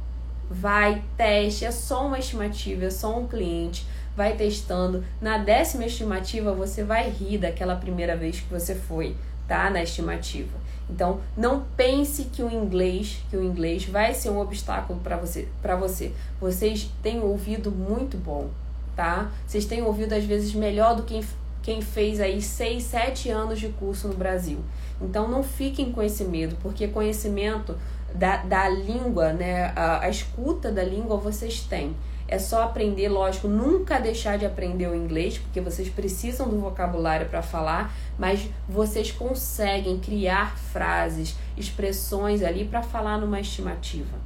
Vai, 0.53 1.01
teste, 1.15 1.63
é 1.63 1.71
só 1.71 2.05
uma 2.07 2.19
estimativa, 2.19 2.83
é 2.83 2.89
só 2.89 3.17
um 3.17 3.25
cliente. 3.25 3.87
Vai 4.17 4.35
testando. 4.35 5.01
Na 5.21 5.37
décima 5.37 5.85
estimativa, 5.85 6.53
você 6.53 6.83
vai 6.83 7.09
rir 7.09 7.37
daquela 7.37 7.77
primeira 7.77 8.17
vez 8.17 8.41
que 8.41 8.53
você 8.53 8.75
foi, 8.75 9.15
tá? 9.47 9.69
Na 9.69 9.81
estimativa. 9.81 10.59
Então, 10.89 11.21
não 11.37 11.63
pense 11.77 12.25
que 12.25 12.43
o 12.43 12.51
inglês, 12.51 13.23
que 13.29 13.37
o 13.37 13.43
inglês 13.43 13.85
vai 13.85 14.13
ser 14.13 14.29
um 14.29 14.41
obstáculo 14.41 14.99
para 14.99 15.15
você, 15.15 15.47
para 15.61 15.77
você. 15.77 16.11
Vocês 16.39 16.91
têm 17.01 17.21
ouvido 17.21 17.71
muito 17.71 18.17
bom, 18.17 18.49
tá? 18.93 19.31
Vocês 19.47 19.63
têm 19.63 19.81
ouvido 19.81 20.11
às 20.11 20.25
vezes 20.25 20.53
melhor 20.53 20.97
do 20.97 21.03
que 21.03 21.25
quem 21.63 21.81
fez 21.81 22.19
aí 22.19 22.41
6, 22.41 22.83
7 22.83 23.29
anos 23.29 23.57
de 23.57 23.69
curso 23.69 24.09
no 24.09 24.15
Brasil. 24.15 24.57
Então, 24.99 25.29
não 25.29 25.43
fiquem 25.43 25.93
com 25.93 26.01
esse 26.01 26.25
medo, 26.25 26.57
porque 26.61 26.89
conhecimento 26.89 27.77
da, 28.13 28.37
da 28.37 28.69
língua, 28.69 29.33
né, 29.33 29.73
a, 29.75 30.01
a 30.01 30.09
escuta 30.09 30.71
da 30.71 30.83
língua 30.83 31.17
vocês 31.17 31.61
têm. 31.61 31.95
É 32.27 32.39
só 32.39 32.63
aprender, 32.63 33.09
lógico, 33.09 33.49
nunca 33.49 33.99
deixar 33.99 34.37
de 34.37 34.45
aprender 34.45 34.87
o 34.87 34.95
inglês, 34.95 35.37
porque 35.37 35.59
vocês 35.59 35.89
precisam 35.89 36.47
do 36.47 36.61
vocabulário 36.61 37.27
para 37.27 37.41
falar, 37.41 37.93
mas 38.17 38.47
vocês 38.69 39.11
conseguem 39.11 39.99
criar 39.99 40.55
frases, 40.55 41.35
expressões 41.57 42.41
ali 42.41 42.63
para 42.63 42.81
falar 42.81 43.17
numa 43.17 43.41
estimativa, 43.41 44.17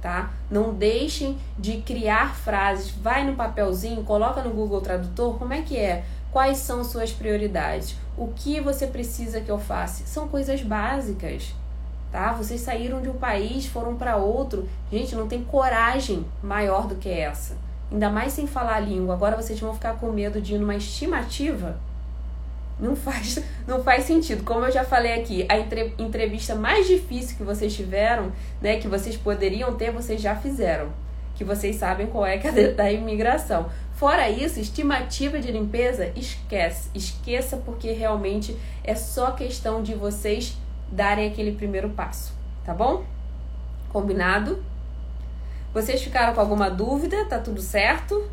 tá? 0.00 0.30
Não 0.50 0.72
deixem 0.72 1.36
de 1.58 1.82
criar 1.82 2.34
frases. 2.34 2.92
Vai 2.92 3.24
no 3.24 3.36
papelzinho, 3.36 4.04
coloca 4.04 4.40
no 4.42 4.50
Google 4.54 4.80
Tradutor, 4.80 5.36
como 5.38 5.52
é 5.52 5.60
que 5.60 5.76
é? 5.76 6.02
Quais 6.32 6.56
são 6.56 6.82
suas 6.82 7.12
prioridades? 7.12 7.94
O 8.16 8.28
que 8.28 8.58
você 8.58 8.86
precisa 8.86 9.42
que 9.42 9.50
eu 9.50 9.58
faça? 9.58 10.06
São 10.06 10.28
coisas 10.28 10.62
básicas 10.62 11.52
tá? 12.10 12.32
Vocês 12.32 12.60
saíram 12.60 13.00
de 13.00 13.08
um 13.08 13.14
país, 13.14 13.66
foram 13.66 13.96
para 13.96 14.16
outro. 14.16 14.68
Gente, 14.90 15.14
não 15.14 15.28
tem 15.28 15.42
coragem 15.42 16.24
maior 16.42 16.86
do 16.86 16.96
que 16.96 17.08
essa. 17.08 17.56
Ainda 17.90 18.08
mais 18.08 18.32
sem 18.32 18.46
falar 18.46 18.76
a 18.76 18.80
língua. 18.80 19.14
Agora 19.14 19.36
vocês 19.36 19.58
vão 19.58 19.74
ficar 19.74 19.94
com 19.94 20.12
medo 20.12 20.40
de 20.40 20.54
ir 20.54 20.58
numa 20.58 20.76
estimativa. 20.76 21.78
Não 22.78 22.96
faz, 22.96 23.42
não 23.66 23.82
faz 23.82 24.04
sentido. 24.04 24.44
Como 24.44 24.64
eu 24.64 24.72
já 24.72 24.84
falei 24.84 25.12
aqui, 25.20 25.44
a 25.48 25.58
entre, 25.58 25.94
entrevista 25.98 26.54
mais 26.54 26.86
difícil 26.86 27.36
que 27.36 27.42
vocês 27.42 27.74
tiveram, 27.74 28.32
né, 28.60 28.78
que 28.78 28.88
vocês 28.88 29.16
poderiam 29.16 29.74
ter, 29.74 29.90
vocês 29.90 30.20
já 30.20 30.36
fizeram. 30.36 30.88
Que 31.34 31.44
vocês 31.44 31.76
sabem 31.76 32.06
qual 32.06 32.26
é 32.26 32.36
é 32.36 32.68
da 32.72 32.90
imigração. 32.90 33.68
Fora 33.94 34.30
isso, 34.30 34.58
estimativa 34.58 35.38
de 35.38 35.52
limpeza, 35.52 36.10
esquece. 36.16 36.88
Esqueça 36.94 37.58
porque 37.58 37.92
realmente 37.92 38.56
é 38.82 38.94
só 38.94 39.32
questão 39.32 39.82
de 39.82 39.94
vocês 39.94 40.56
darem 40.90 41.28
aquele 41.28 41.52
primeiro 41.52 41.90
passo, 41.90 42.34
tá 42.64 42.74
bom? 42.74 43.04
Combinado? 43.92 44.62
Vocês 45.72 46.02
ficaram 46.02 46.34
com 46.34 46.40
alguma 46.40 46.68
dúvida? 46.68 47.24
Tá 47.26 47.38
tudo 47.38 47.60
certo? 47.60 48.28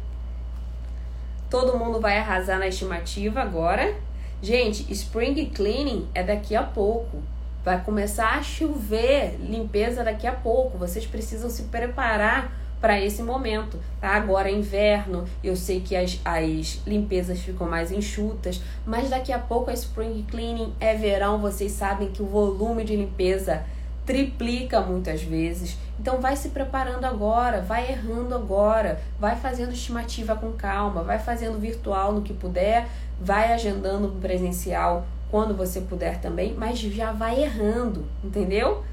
Todo 1.50 1.78
mundo 1.78 2.02
vai 2.02 2.18
arrasar 2.18 2.60
na 2.60 2.68
estimativa 2.68 3.42
agora. 3.42 3.96
Gente, 4.42 4.92
spring 4.92 5.46
cleaning 5.46 6.08
é 6.14 6.24
daqui 6.24 6.56
a 6.56 6.64
pouco. 6.64 7.22
Vai 7.64 7.84
começar 7.84 8.38
a 8.38 8.44
chover 8.44 9.38
limpeza 9.40 10.04
daqui 10.04 10.26
a 10.26 10.34
pouco. 10.34 10.78
Vocês 10.78 11.06
precisam 11.06 11.50
se 11.50 11.64
preparar 11.64 12.52
para 12.80 13.00
esse 13.00 13.24
momento, 13.24 13.80
tá? 14.00 14.10
Agora 14.10 14.50
é 14.50 14.54
inverno, 14.54 15.26
eu 15.44 15.56
sei 15.56 15.82
que 15.82 15.96
as, 15.96 16.20
as 16.24 16.82
limpezas 16.86 17.40
ficam 17.40 17.68
mais 17.68 17.92
enxutas, 17.92 18.62
mas 18.86 19.10
daqui 19.10 19.32
a 19.32 19.40
pouco 19.40 19.70
a 19.70 19.74
spring 19.74 20.26
cleaning 20.30 20.74
é 20.80 20.94
verão, 20.96 21.40
vocês 21.40 21.72
sabem 21.72 22.12
que 22.12 22.22
o 22.22 22.28
volume 22.28 22.84
de 22.84 22.96
limpeza 22.96 23.64
triplica 24.06 24.80
muitas 24.80 25.22
vezes. 25.22 25.78
Então 26.00 26.22
vai 26.22 26.36
se 26.36 26.50
preparando 26.50 27.04
agora, 27.06 27.62
vai 27.62 27.92
errando 27.92 28.36
agora, 28.36 29.02
vai 29.20 29.36
fazendo 29.36 29.74
estimativa 29.74 30.36
com 30.36 30.54
calma, 30.54 31.04
vai 31.04 31.20
fazendo 31.20 31.60
virtual 31.60 32.14
no 32.14 32.22
que 32.22 32.34
puder, 32.34 32.88
vai 33.20 33.52
agendando 33.52 34.10
presencial 34.22 35.06
quando 35.30 35.54
você 35.54 35.82
puder 35.82 36.22
também, 36.22 36.54
mas 36.54 36.80
já 36.80 37.12
vai 37.12 37.44
errando, 37.44 38.06
entendeu? 38.24 38.84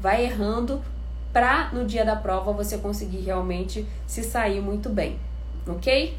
Vai 0.00 0.24
errando 0.24 0.82
para 1.34 1.70
no 1.72 1.84
dia 1.84 2.04
da 2.04 2.14
prova 2.14 2.52
você 2.52 2.78
conseguir 2.78 3.20
realmente 3.20 3.84
se 4.06 4.22
sair 4.22 4.60
muito 4.60 4.88
bem, 4.88 5.18
ok? 5.66 6.16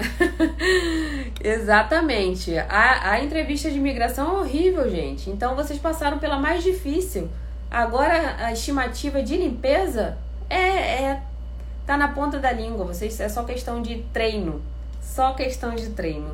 Exatamente. 1.42 2.58
A, 2.58 3.12
a 3.12 3.24
entrevista 3.24 3.70
de 3.70 3.76
imigração 3.76 4.36
é 4.36 4.40
horrível, 4.40 4.90
gente. 4.90 5.30
Então 5.30 5.54
vocês 5.54 5.78
passaram 5.78 6.18
pela 6.18 6.38
mais 6.38 6.64
difícil. 6.64 7.30
Agora 7.70 8.36
a 8.38 8.52
estimativa 8.52 9.22
de 9.22 9.36
limpeza 9.36 10.18
é, 10.48 11.04
é 11.04 11.22
tá 11.86 11.96
na 11.96 12.08
ponta 12.08 12.40
da 12.40 12.50
língua. 12.50 12.84
Vocês 12.84 13.20
é 13.20 13.28
só 13.28 13.44
questão 13.44 13.80
de 13.80 14.02
treino. 14.12 14.60
Só 15.00 15.34
questão 15.34 15.76
de 15.76 15.90
treino. 15.90 16.32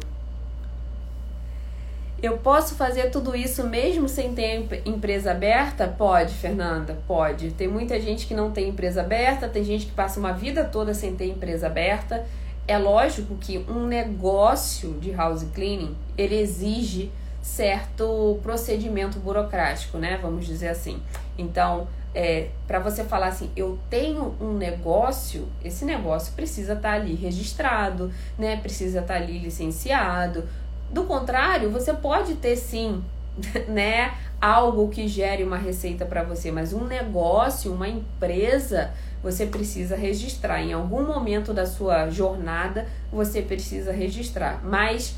Eu 2.22 2.38
posso 2.38 2.74
fazer 2.76 3.10
tudo 3.10 3.36
isso 3.36 3.66
mesmo 3.66 4.08
sem 4.08 4.34
ter 4.34 4.82
empresa 4.86 5.32
aberta? 5.32 5.86
Pode, 5.86 6.32
Fernanda, 6.32 6.96
pode. 7.06 7.50
Tem 7.50 7.68
muita 7.68 8.00
gente 8.00 8.26
que 8.26 8.32
não 8.32 8.50
tem 8.50 8.70
empresa 8.70 9.02
aberta, 9.02 9.48
tem 9.48 9.62
gente 9.62 9.86
que 9.86 9.92
passa 9.92 10.18
uma 10.18 10.32
vida 10.32 10.64
toda 10.64 10.94
sem 10.94 11.14
ter 11.14 11.26
empresa 11.26 11.66
aberta. 11.66 12.24
É 12.66 12.78
lógico 12.78 13.36
que 13.36 13.58
um 13.68 13.86
negócio 13.86 14.94
de 14.94 15.12
house 15.12 15.46
cleaning, 15.54 15.94
ele 16.16 16.36
exige 16.36 17.12
certo 17.42 18.40
procedimento 18.42 19.20
burocrático, 19.20 19.98
né? 19.98 20.18
Vamos 20.20 20.46
dizer 20.46 20.68
assim. 20.68 21.00
Então, 21.38 21.86
é, 22.14 22.48
para 22.66 22.78
você 22.78 23.04
falar 23.04 23.28
assim, 23.28 23.50
eu 23.54 23.78
tenho 23.90 24.34
um 24.40 24.54
negócio, 24.54 25.46
esse 25.62 25.84
negócio 25.84 26.32
precisa 26.32 26.72
estar 26.72 26.88
tá 26.88 26.94
ali 26.94 27.14
registrado, 27.14 28.10
né? 28.38 28.56
Precisa 28.56 29.00
estar 29.00 29.14
tá 29.14 29.20
ali 29.20 29.38
licenciado, 29.38 30.48
do 30.90 31.04
contrário, 31.04 31.70
você 31.70 31.92
pode 31.92 32.34
ter 32.34 32.56
sim, 32.56 33.02
né, 33.68 34.14
algo 34.40 34.88
que 34.88 35.08
gere 35.08 35.42
uma 35.44 35.56
receita 35.56 36.04
para 36.04 36.22
você, 36.22 36.50
mas 36.50 36.72
um 36.72 36.84
negócio, 36.84 37.72
uma 37.72 37.88
empresa, 37.88 38.90
você 39.22 39.46
precisa 39.46 39.96
registrar. 39.96 40.62
Em 40.62 40.72
algum 40.72 41.04
momento 41.06 41.52
da 41.52 41.66
sua 41.66 42.10
jornada, 42.10 42.86
você 43.10 43.42
precisa 43.42 43.92
registrar. 43.92 44.60
Mas 44.64 45.16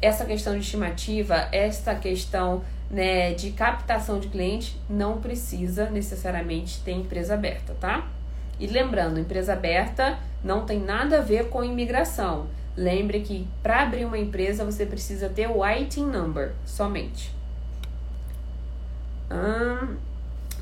essa 0.00 0.24
questão 0.24 0.54
de 0.54 0.60
estimativa, 0.60 1.48
essa 1.52 1.94
questão 1.94 2.62
né, 2.90 3.34
de 3.34 3.50
captação 3.50 4.18
de 4.18 4.28
cliente, 4.28 4.80
não 4.88 5.20
precisa 5.20 5.90
necessariamente 5.90 6.80
ter 6.80 6.92
empresa 6.92 7.34
aberta, 7.34 7.76
tá? 7.78 8.08
E 8.58 8.66
lembrando, 8.66 9.20
empresa 9.20 9.52
aberta 9.52 10.18
não 10.42 10.64
tem 10.64 10.80
nada 10.80 11.18
a 11.18 11.22
ver 11.22 11.48
com 11.48 11.62
imigração. 11.62 12.46
Lembre 12.76 13.20
que 13.20 13.46
para 13.62 13.82
abrir 13.82 14.04
uma 14.04 14.18
empresa 14.18 14.64
você 14.64 14.86
precisa 14.86 15.28
ter 15.28 15.48
o 15.48 15.66
ITIN 15.66 16.06
number 16.06 16.52
somente. 16.64 17.32
Hum, 19.30 19.96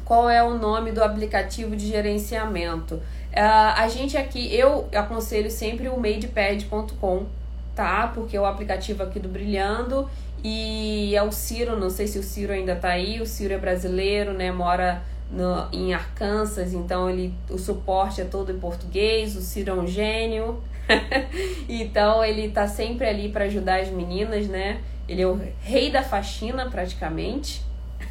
qual 0.04 0.28
é 0.28 0.42
o 0.42 0.56
nome 0.56 0.92
do 0.92 1.02
aplicativo 1.02 1.76
de 1.76 1.86
gerenciamento? 1.86 2.94
Uh, 2.94 3.74
a 3.76 3.88
gente 3.88 4.16
aqui, 4.16 4.54
eu 4.54 4.88
aconselho 4.94 5.50
sempre 5.50 5.88
o 5.88 5.98
madepad.com, 5.98 7.26
tá? 7.74 8.10
Porque 8.14 8.36
é 8.36 8.40
o 8.40 8.46
aplicativo 8.46 9.02
aqui 9.02 9.20
do 9.20 9.28
Brilhando 9.28 10.08
e 10.42 11.14
é 11.14 11.22
o 11.22 11.30
Ciro, 11.30 11.78
não 11.78 11.90
sei 11.90 12.06
se 12.06 12.18
o 12.18 12.22
Ciro 12.22 12.52
ainda 12.52 12.74
tá 12.74 12.88
aí, 12.88 13.20
o 13.20 13.26
Ciro 13.26 13.54
é 13.54 13.58
brasileiro, 13.58 14.32
né? 14.32 14.50
Mora 14.50 15.02
no, 15.30 15.68
em 15.72 15.92
Arkansas, 15.92 16.72
então 16.72 17.08
ele, 17.08 17.34
o 17.50 17.58
suporte 17.58 18.20
é 18.20 18.24
todo 18.24 18.50
em 18.50 18.58
português, 18.58 19.36
o 19.36 19.42
Ciro 19.42 19.70
é 19.70 19.74
um 19.74 19.86
gênio. 19.86 20.62
então 21.68 22.24
ele 22.24 22.50
tá 22.50 22.66
sempre 22.66 23.06
ali 23.06 23.28
para 23.28 23.44
ajudar 23.44 23.80
as 23.80 23.88
meninas, 23.88 24.48
né? 24.48 24.80
Ele 25.08 25.22
é 25.22 25.26
o 25.26 25.40
rei 25.60 25.90
da 25.90 26.02
faxina 26.02 26.68
praticamente. 26.70 27.62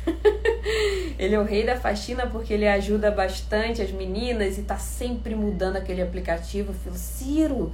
ele 1.18 1.36
é 1.36 1.40
o 1.40 1.44
rei 1.44 1.66
da 1.66 1.76
faxina 1.76 2.28
porque 2.28 2.54
ele 2.54 2.68
ajuda 2.68 3.10
bastante 3.12 3.82
as 3.82 3.92
meninas 3.92 4.58
e 4.58 4.64
tá 4.64 4.78
sempre 4.78 5.36
mudando 5.36 5.78
aquele 5.78 6.02
aplicativo. 6.02 6.72
Eu 6.72 6.76
falo, 6.76 6.96
Ciro, 6.96 7.74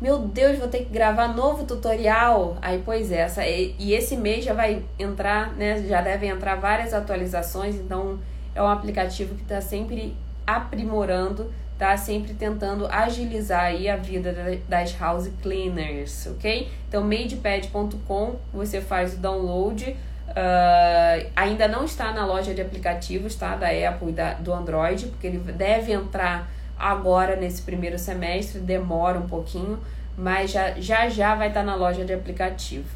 meu 0.00 0.18
Deus, 0.18 0.58
vou 0.58 0.68
ter 0.68 0.78
que 0.78 0.92
gravar 0.92 1.28
novo 1.28 1.64
tutorial. 1.64 2.56
Aí, 2.60 2.82
pois 2.84 3.12
é, 3.12 3.20
essa, 3.20 3.46
e 3.46 3.92
esse 3.92 4.16
mês 4.16 4.44
já 4.44 4.52
vai 4.52 4.82
entrar, 4.98 5.52
né? 5.54 5.82
Já 5.88 6.00
devem 6.00 6.30
entrar 6.30 6.56
várias 6.56 6.92
atualizações, 6.92 7.76
então 7.76 8.18
é 8.54 8.62
um 8.62 8.68
aplicativo 8.68 9.34
que 9.34 9.42
está 9.42 9.60
sempre 9.60 10.14
aprimorando 10.46 11.52
tá 11.82 11.96
sempre 11.96 12.32
tentando 12.34 12.86
agilizar 12.86 13.64
aí 13.64 13.88
a 13.88 13.96
vida 13.96 14.32
das 14.68 14.96
house 14.96 15.28
cleaners, 15.42 16.28
ok? 16.28 16.70
Então, 16.88 17.02
madepad.com, 17.02 18.36
você 18.52 18.80
faz 18.80 19.14
o 19.14 19.16
download, 19.16 19.90
uh, 19.90 21.30
ainda 21.34 21.66
não 21.66 21.84
está 21.84 22.12
na 22.12 22.24
loja 22.24 22.54
de 22.54 22.60
aplicativos, 22.60 23.34
tá? 23.34 23.56
Da 23.56 23.66
Apple 23.66 24.10
e 24.10 24.12
da, 24.12 24.34
do 24.34 24.52
Android, 24.52 25.06
porque 25.06 25.26
ele 25.26 25.38
deve 25.38 25.90
entrar 25.90 26.48
agora 26.78 27.34
nesse 27.34 27.62
primeiro 27.62 27.98
semestre, 27.98 28.60
demora 28.60 29.18
um 29.18 29.26
pouquinho, 29.26 29.80
mas 30.16 30.52
já 30.52 30.78
já, 30.78 31.08
já 31.08 31.34
vai 31.34 31.48
estar 31.48 31.60
tá 31.60 31.66
na 31.66 31.74
loja 31.74 32.04
de 32.04 32.12
aplicativo. 32.12 32.88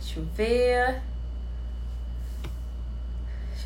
Deixa 0.00 0.18
eu 0.18 0.26
ver. 0.34 1.00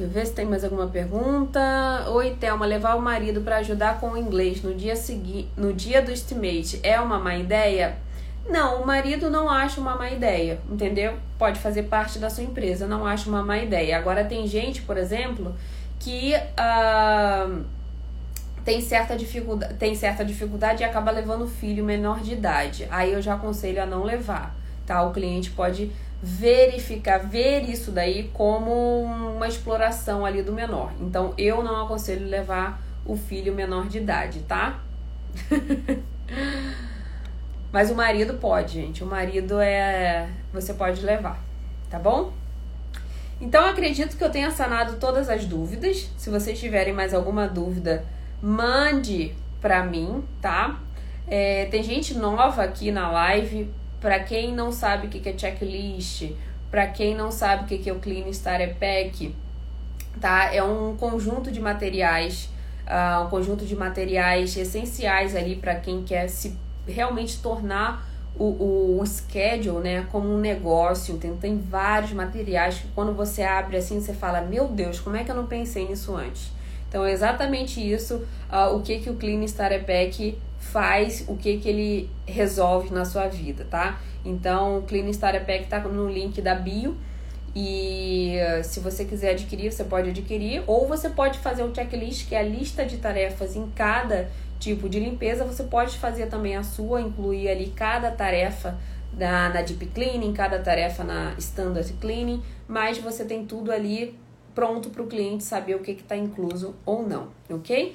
Deixa 0.02 0.18
eu 0.18 0.20
ver 0.20 0.26
se 0.26 0.32
tem 0.32 0.44
mais 0.44 0.64
alguma 0.64 0.88
pergunta. 0.88 1.60
Oi, 2.08 2.36
Thelma, 2.40 2.66
levar 2.66 2.96
o 2.96 3.00
marido 3.00 3.42
para 3.42 3.58
ajudar 3.58 4.00
com 4.00 4.10
o 4.10 4.16
inglês 4.16 4.60
no 4.60 4.74
dia 4.74 4.96
seguinte, 4.96 5.48
no 5.56 5.72
dia 5.72 6.02
do 6.02 6.10
estimate 6.10 6.80
é 6.82 6.98
uma 6.98 7.20
má 7.20 7.36
ideia? 7.36 7.96
Não, 8.48 8.82
o 8.82 8.86
marido 8.86 9.30
não 9.30 9.48
acha 9.48 9.80
uma 9.80 9.94
má 9.94 10.10
ideia, 10.10 10.58
entendeu? 10.68 11.14
Pode 11.38 11.60
fazer 11.60 11.84
parte 11.84 12.18
da 12.18 12.28
sua 12.28 12.42
empresa, 12.42 12.84
não 12.88 13.06
acha 13.06 13.28
uma 13.28 13.44
má 13.44 13.58
ideia. 13.58 13.96
Agora 13.96 14.24
tem 14.24 14.44
gente, 14.44 14.82
por 14.82 14.96
exemplo, 14.96 15.54
que 16.00 16.34
uh, 16.34 17.64
tem, 18.64 18.80
certa 18.80 19.14
dificuldade, 19.14 19.74
tem 19.74 19.94
certa 19.94 20.24
dificuldade 20.24 20.82
e 20.82 20.84
acaba 20.84 21.12
levando 21.12 21.42
o 21.42 21.48
filho 21.48 21.84
menor 21.84 22.18
de 22.18 22.32
idade. 22.32 22.88
Aí 22.90 23.12
eu 23.12 23.22
já 23.22 23.34
aconselho 23.34 23.80
a 23.80 23.86
não 23.86 24.02
levar, 24.02 24.52
tá? 24.84 25.00
O 25.04 25.12
cliente 25.12 25.50
pode 25.50 25.92
verificar, 26.22 27.18
ver 27.18 27.68
isso 27.68 27.90
daí 27.90 28.30
como 28.32 29.02
uma 29.02 29.48
exploração 29.48 30.24
ali 30.24 30.40
do 30.42 30.52
menor. 30.52 30.92
Então 31.00 31.34
eu 31.36 31.64
não 31.64 31.84
aconselho 31.84 32.28
levar 32.28 32.80
o 33.04 33.16
filho 33.16 33.52
menor 33.52 33.88
de 33.88 33.98
idade, 33.98 34.40
tá? 34.40 34.78
Mas 37.72 37.90
o 37.90 37.94
marido 37.94 38.34
pode, 38.34 38.74
gente. 38.74 39.02
O 39.02 39.06
marido 39.06 39.58
é. 39.60 40.28
Você 40.52 40.74
pode 40.74 41.00
levar, 41.00 41.42
tá 41.90 41.98
bom? 41.98 42.32
Então 43.40 43.64
acredito 43.64 44.16
que 44.16 44.22
eu 44.22 44.30
tenha 44.30 44.50
sanado 44.52 44.98
todas 45.00 45.28
as 45.28 45.44
dúvidas. 45.44 46.08
Se 46.16 46.30
vocês 46.30 46.60
tiverem 46.60 46.92
mais 46.92 47.12
alguma 47.12 47.48
dúvida, 47.48 48.04
mande 48.40 49.34
pra 49.60 49.84
mim, 49.84 50.22
tá? 50.40 50.78
É, 51.26 51.66
tem 51.66 51.82
gente 51.82 52.14
nova 52.14 52.62
aqui 52.62 52.92
na 52.92 53.10
live. 53.10 53.68
Para 54.02 54.18
quem 54.18 54.52
não 54.52 54.72
sabe 54.72 55.06
o 55.06 55.10
que 55.10 55.26
é 55.26 55.38
checklist, 55.38 56.32
para 56.72 56.88
quem 56.88 57.14
não 57.14 57.30
sabe 57.30 57.62
o 57.62 57.78
que 57.78 57.88
é 57.88 57.92
o 57.92 58.00
Clean 58.00 58.28
Starter 58.30 58.74
Pack, 58.74 59.32
tá? 60.20 60.52
É 60.52 60.60
um 60.60 60.96
conjunto 60.96 61.52
de 61.52 61.60
materiais, 61.60 62.50
uh, 62.84 63.24
um 63.24 63.28
conjunto 63.28 63.64
de 63.64 63.76
materiais 63.76 64.56
essenciais 64.56 65.36
ali 65.36 65.54
para 65.54 65.76
quem 65.76 66.02
quer 66.02 66.28
se 66.28 66.56
realmente 66.84 67.40
tornar 67.40 68.10
o, 68.36 68.44
o, 68.44 69.00
o, 69.00 69.06
schedule, 69.06 69.80
né, 69.84 70.06
como 70.10 70.28
um 70.28 70.38
negócio. 70.38 71.16
Tem, 71.18 71.36
tem 71.36 71.58
vários 71.58 72.12
materiais 72.12 72.78
que 72.78 72.88
quando 72.88 73.14
você 73.14 73.44
abre 73.44 73.76
assim, 73.76 74.00
você 74.00 74.12
fala, 74.12 74.40
meu 74.40 74.66
Deus, 74.66 74.98
como 74.98 75.14
é 75.14 75.22
que 75.22 75.30
eu 75.30 75.36
não 75.36 75.46
pensei 75.46 75.86
nisso 75.86 76.16
antes? 76.16 76.50
Então 76.88 77.04
é 77.04 77.12
exatamente 77.12 77.80
isso, 77.80 78.16
uh, 78.50 78.74
o 78.74 78.82
que, 78.82 78.98
que 78.98 79.10
o 79.10 79.14
Clean 79.14 79.44
Starter 79.44 79.84
Pack 79.84 80.36
faz, 80.62 81.24
o 81.28 81.36
que, 81.36 81.58
que 81.58 81.68
ele 81.68 82.10
resolve 82.26 82.92
na 82.92 83.04
sua 83.04 83.26
vida, 83.26 83.66
tá? 83.68 84.00
Então, 84.24 84.78
o 84.78 84.82
Clean 84.82 85.08
Starter 85.10 85.44
Pack 85.44 85.66
tá 85.66 85.80
no 85.80 86.08
link 86.08 86.40
da 86.40 86.54
bio. 86.54 86.96
E 87.54 88.36
uh, 88.38 88.64
se 88.64 88.80
você 88.80 89.04
quiser 89.04 89.32
adquirir, 89.32 89.70
você 89.70 89.84
pode 89.84 90.08
adquirir, 90.08 90.62
ou 90.66 90.88
você 90.88 91.10
pode 91.10 91.38
fazer 91.38 91.62
o 91.62 91.74
checklist, 91.74 92.26
que 92.26 92.34
é 92.34 92.38
a 92.38 92.42
lista 92.42 92.86
de 92.86 92.96
tarefas 92.96 93.54
em 93.54 93.68
cada 93.70 94.30
tipo 94.58 94.88
de 94.88 94.98
limpeza. 94.98 95.44
Você 95.44 95.64
pode 95.64 95.98
fazer 95.98 96.28
também 96.28 96.56
a 96.56 96.62
sua, 96.62 97.00
incluir 97.02 97.48
ali 97.48 97.72
cada 97.76 98.10
tarefa 98.10 98.78
na, 99.12 99.50
na 99.50 99.60
Deep 99.60 99.84
Cleaning, 99.86 100.32
cada 100.32 100.60
tarefa 100.60 101.04
na 101.04 101.34
Standard 101.38 101.92
Cleaning, 101.94 102.42
mas 102.66 102.96
você 102.98 103.24
tem 103.24 103.44
tudo 103.44 103.70
ali 103.70 104.16
pronto 104.54 104.90
para 104.90 105.02
o 105.02 105.06
cliente 105.06 105.44
saber 105.44 105.74
o 105.74 105.80
que 105.80 105.90
está 105.92 106.16
incluso 106.16 106.74
ou 106.86 107.06
não, 107.06 107.28
ok? 107.50 107.94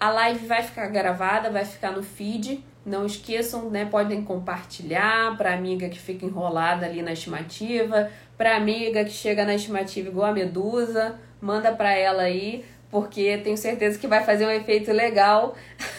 A 0.00 0.08
live 0.10 0.46
vai 0.46 0.62
ficar 0.62 0.86
gravada, 0.86 1.50
vai 1.50 1.64
ficar 1.64 1.90
no 1.90 2.02
feed. 2.02 2.64
Não 2.86 3.04
esqueçam, 3.04 3.68
né? 3.68 3.84
Podem 3.84 4.24
compartilhar 4.24 5.36
para 5.36 5.52
amiga 5.52 5.90
que 5.90 5.98
fica 5.98 6.24
enrolada 6.24 6.86
ali 6.86 7.02
na 7.02 7.12
estimativa, 7.12 8.10
para 8.38 8.56
amiga 8.56 9.04
que 9.04 9.10
chega 9.10 9.44
na 9.44 9.54
estimativa 9.54 10.08
igual 10.08 10.30
a 10.30 10.32
medusa, 10.32 11.20
manda 11.42 11.70
para 11.72 11.92
ela 11.92 12.22
aí, 12.22 12.64
porque 12.90 13.36
tenho 13.44 13.58
certeza 13.58 13.98
que 13.98 14.06
vai 14.06 14.24
fazer 14.24 14.46
um 14.46 14.50
efeito 14.50 14.90
legal 14.90 15.54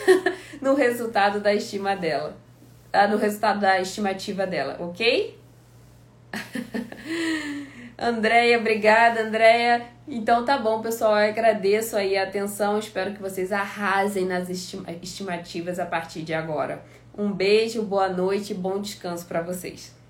no 0.60 0.74
resultado 0.74 1.40
da 1.40 1.54
estima 1.54 1.96
dela, 1.96 2.36
ah, 2.92 3.08
no 3.08 3.18
resultado 3.18 3.60
da 3.60 3.80
estimativa 3.80 4.48
dela, 4.48 4.78
ok? 4.80 5.40
Andréia, 8.04 8.58
obrigada, 8.58 9.22
Andréia. 9.22 9.84
Então 10.08 10.44
tá 10.44 10.58
bom, 10.58 10.82
pessoal. 10.82 11.20
Eu 11.20 11.30
agradeço 11.30 11.96
aí 11.96 12.18
a 12.18 12.24
atenção. 12.24 12.80
Espero 12.80 13.14
que 13.14 13.22
vocês 13.22 13.52
arrasem 13.52 14.26
nas 14.26 14.50
estimativas 14.50 15.78
a 15.78 15.86
partir 15.86 16.24
de 16.24 16.34
agora. 16.34 16.84
Um 17.16 17.32
beijo, 17.32 17.84
boa 17.84 18.10
noite 18.10 18.54
e 18.54 18.56
bom 18.56 18.82
descanso 18.82 19.28
para 19.28 19.44
vocês. 19.44 20.01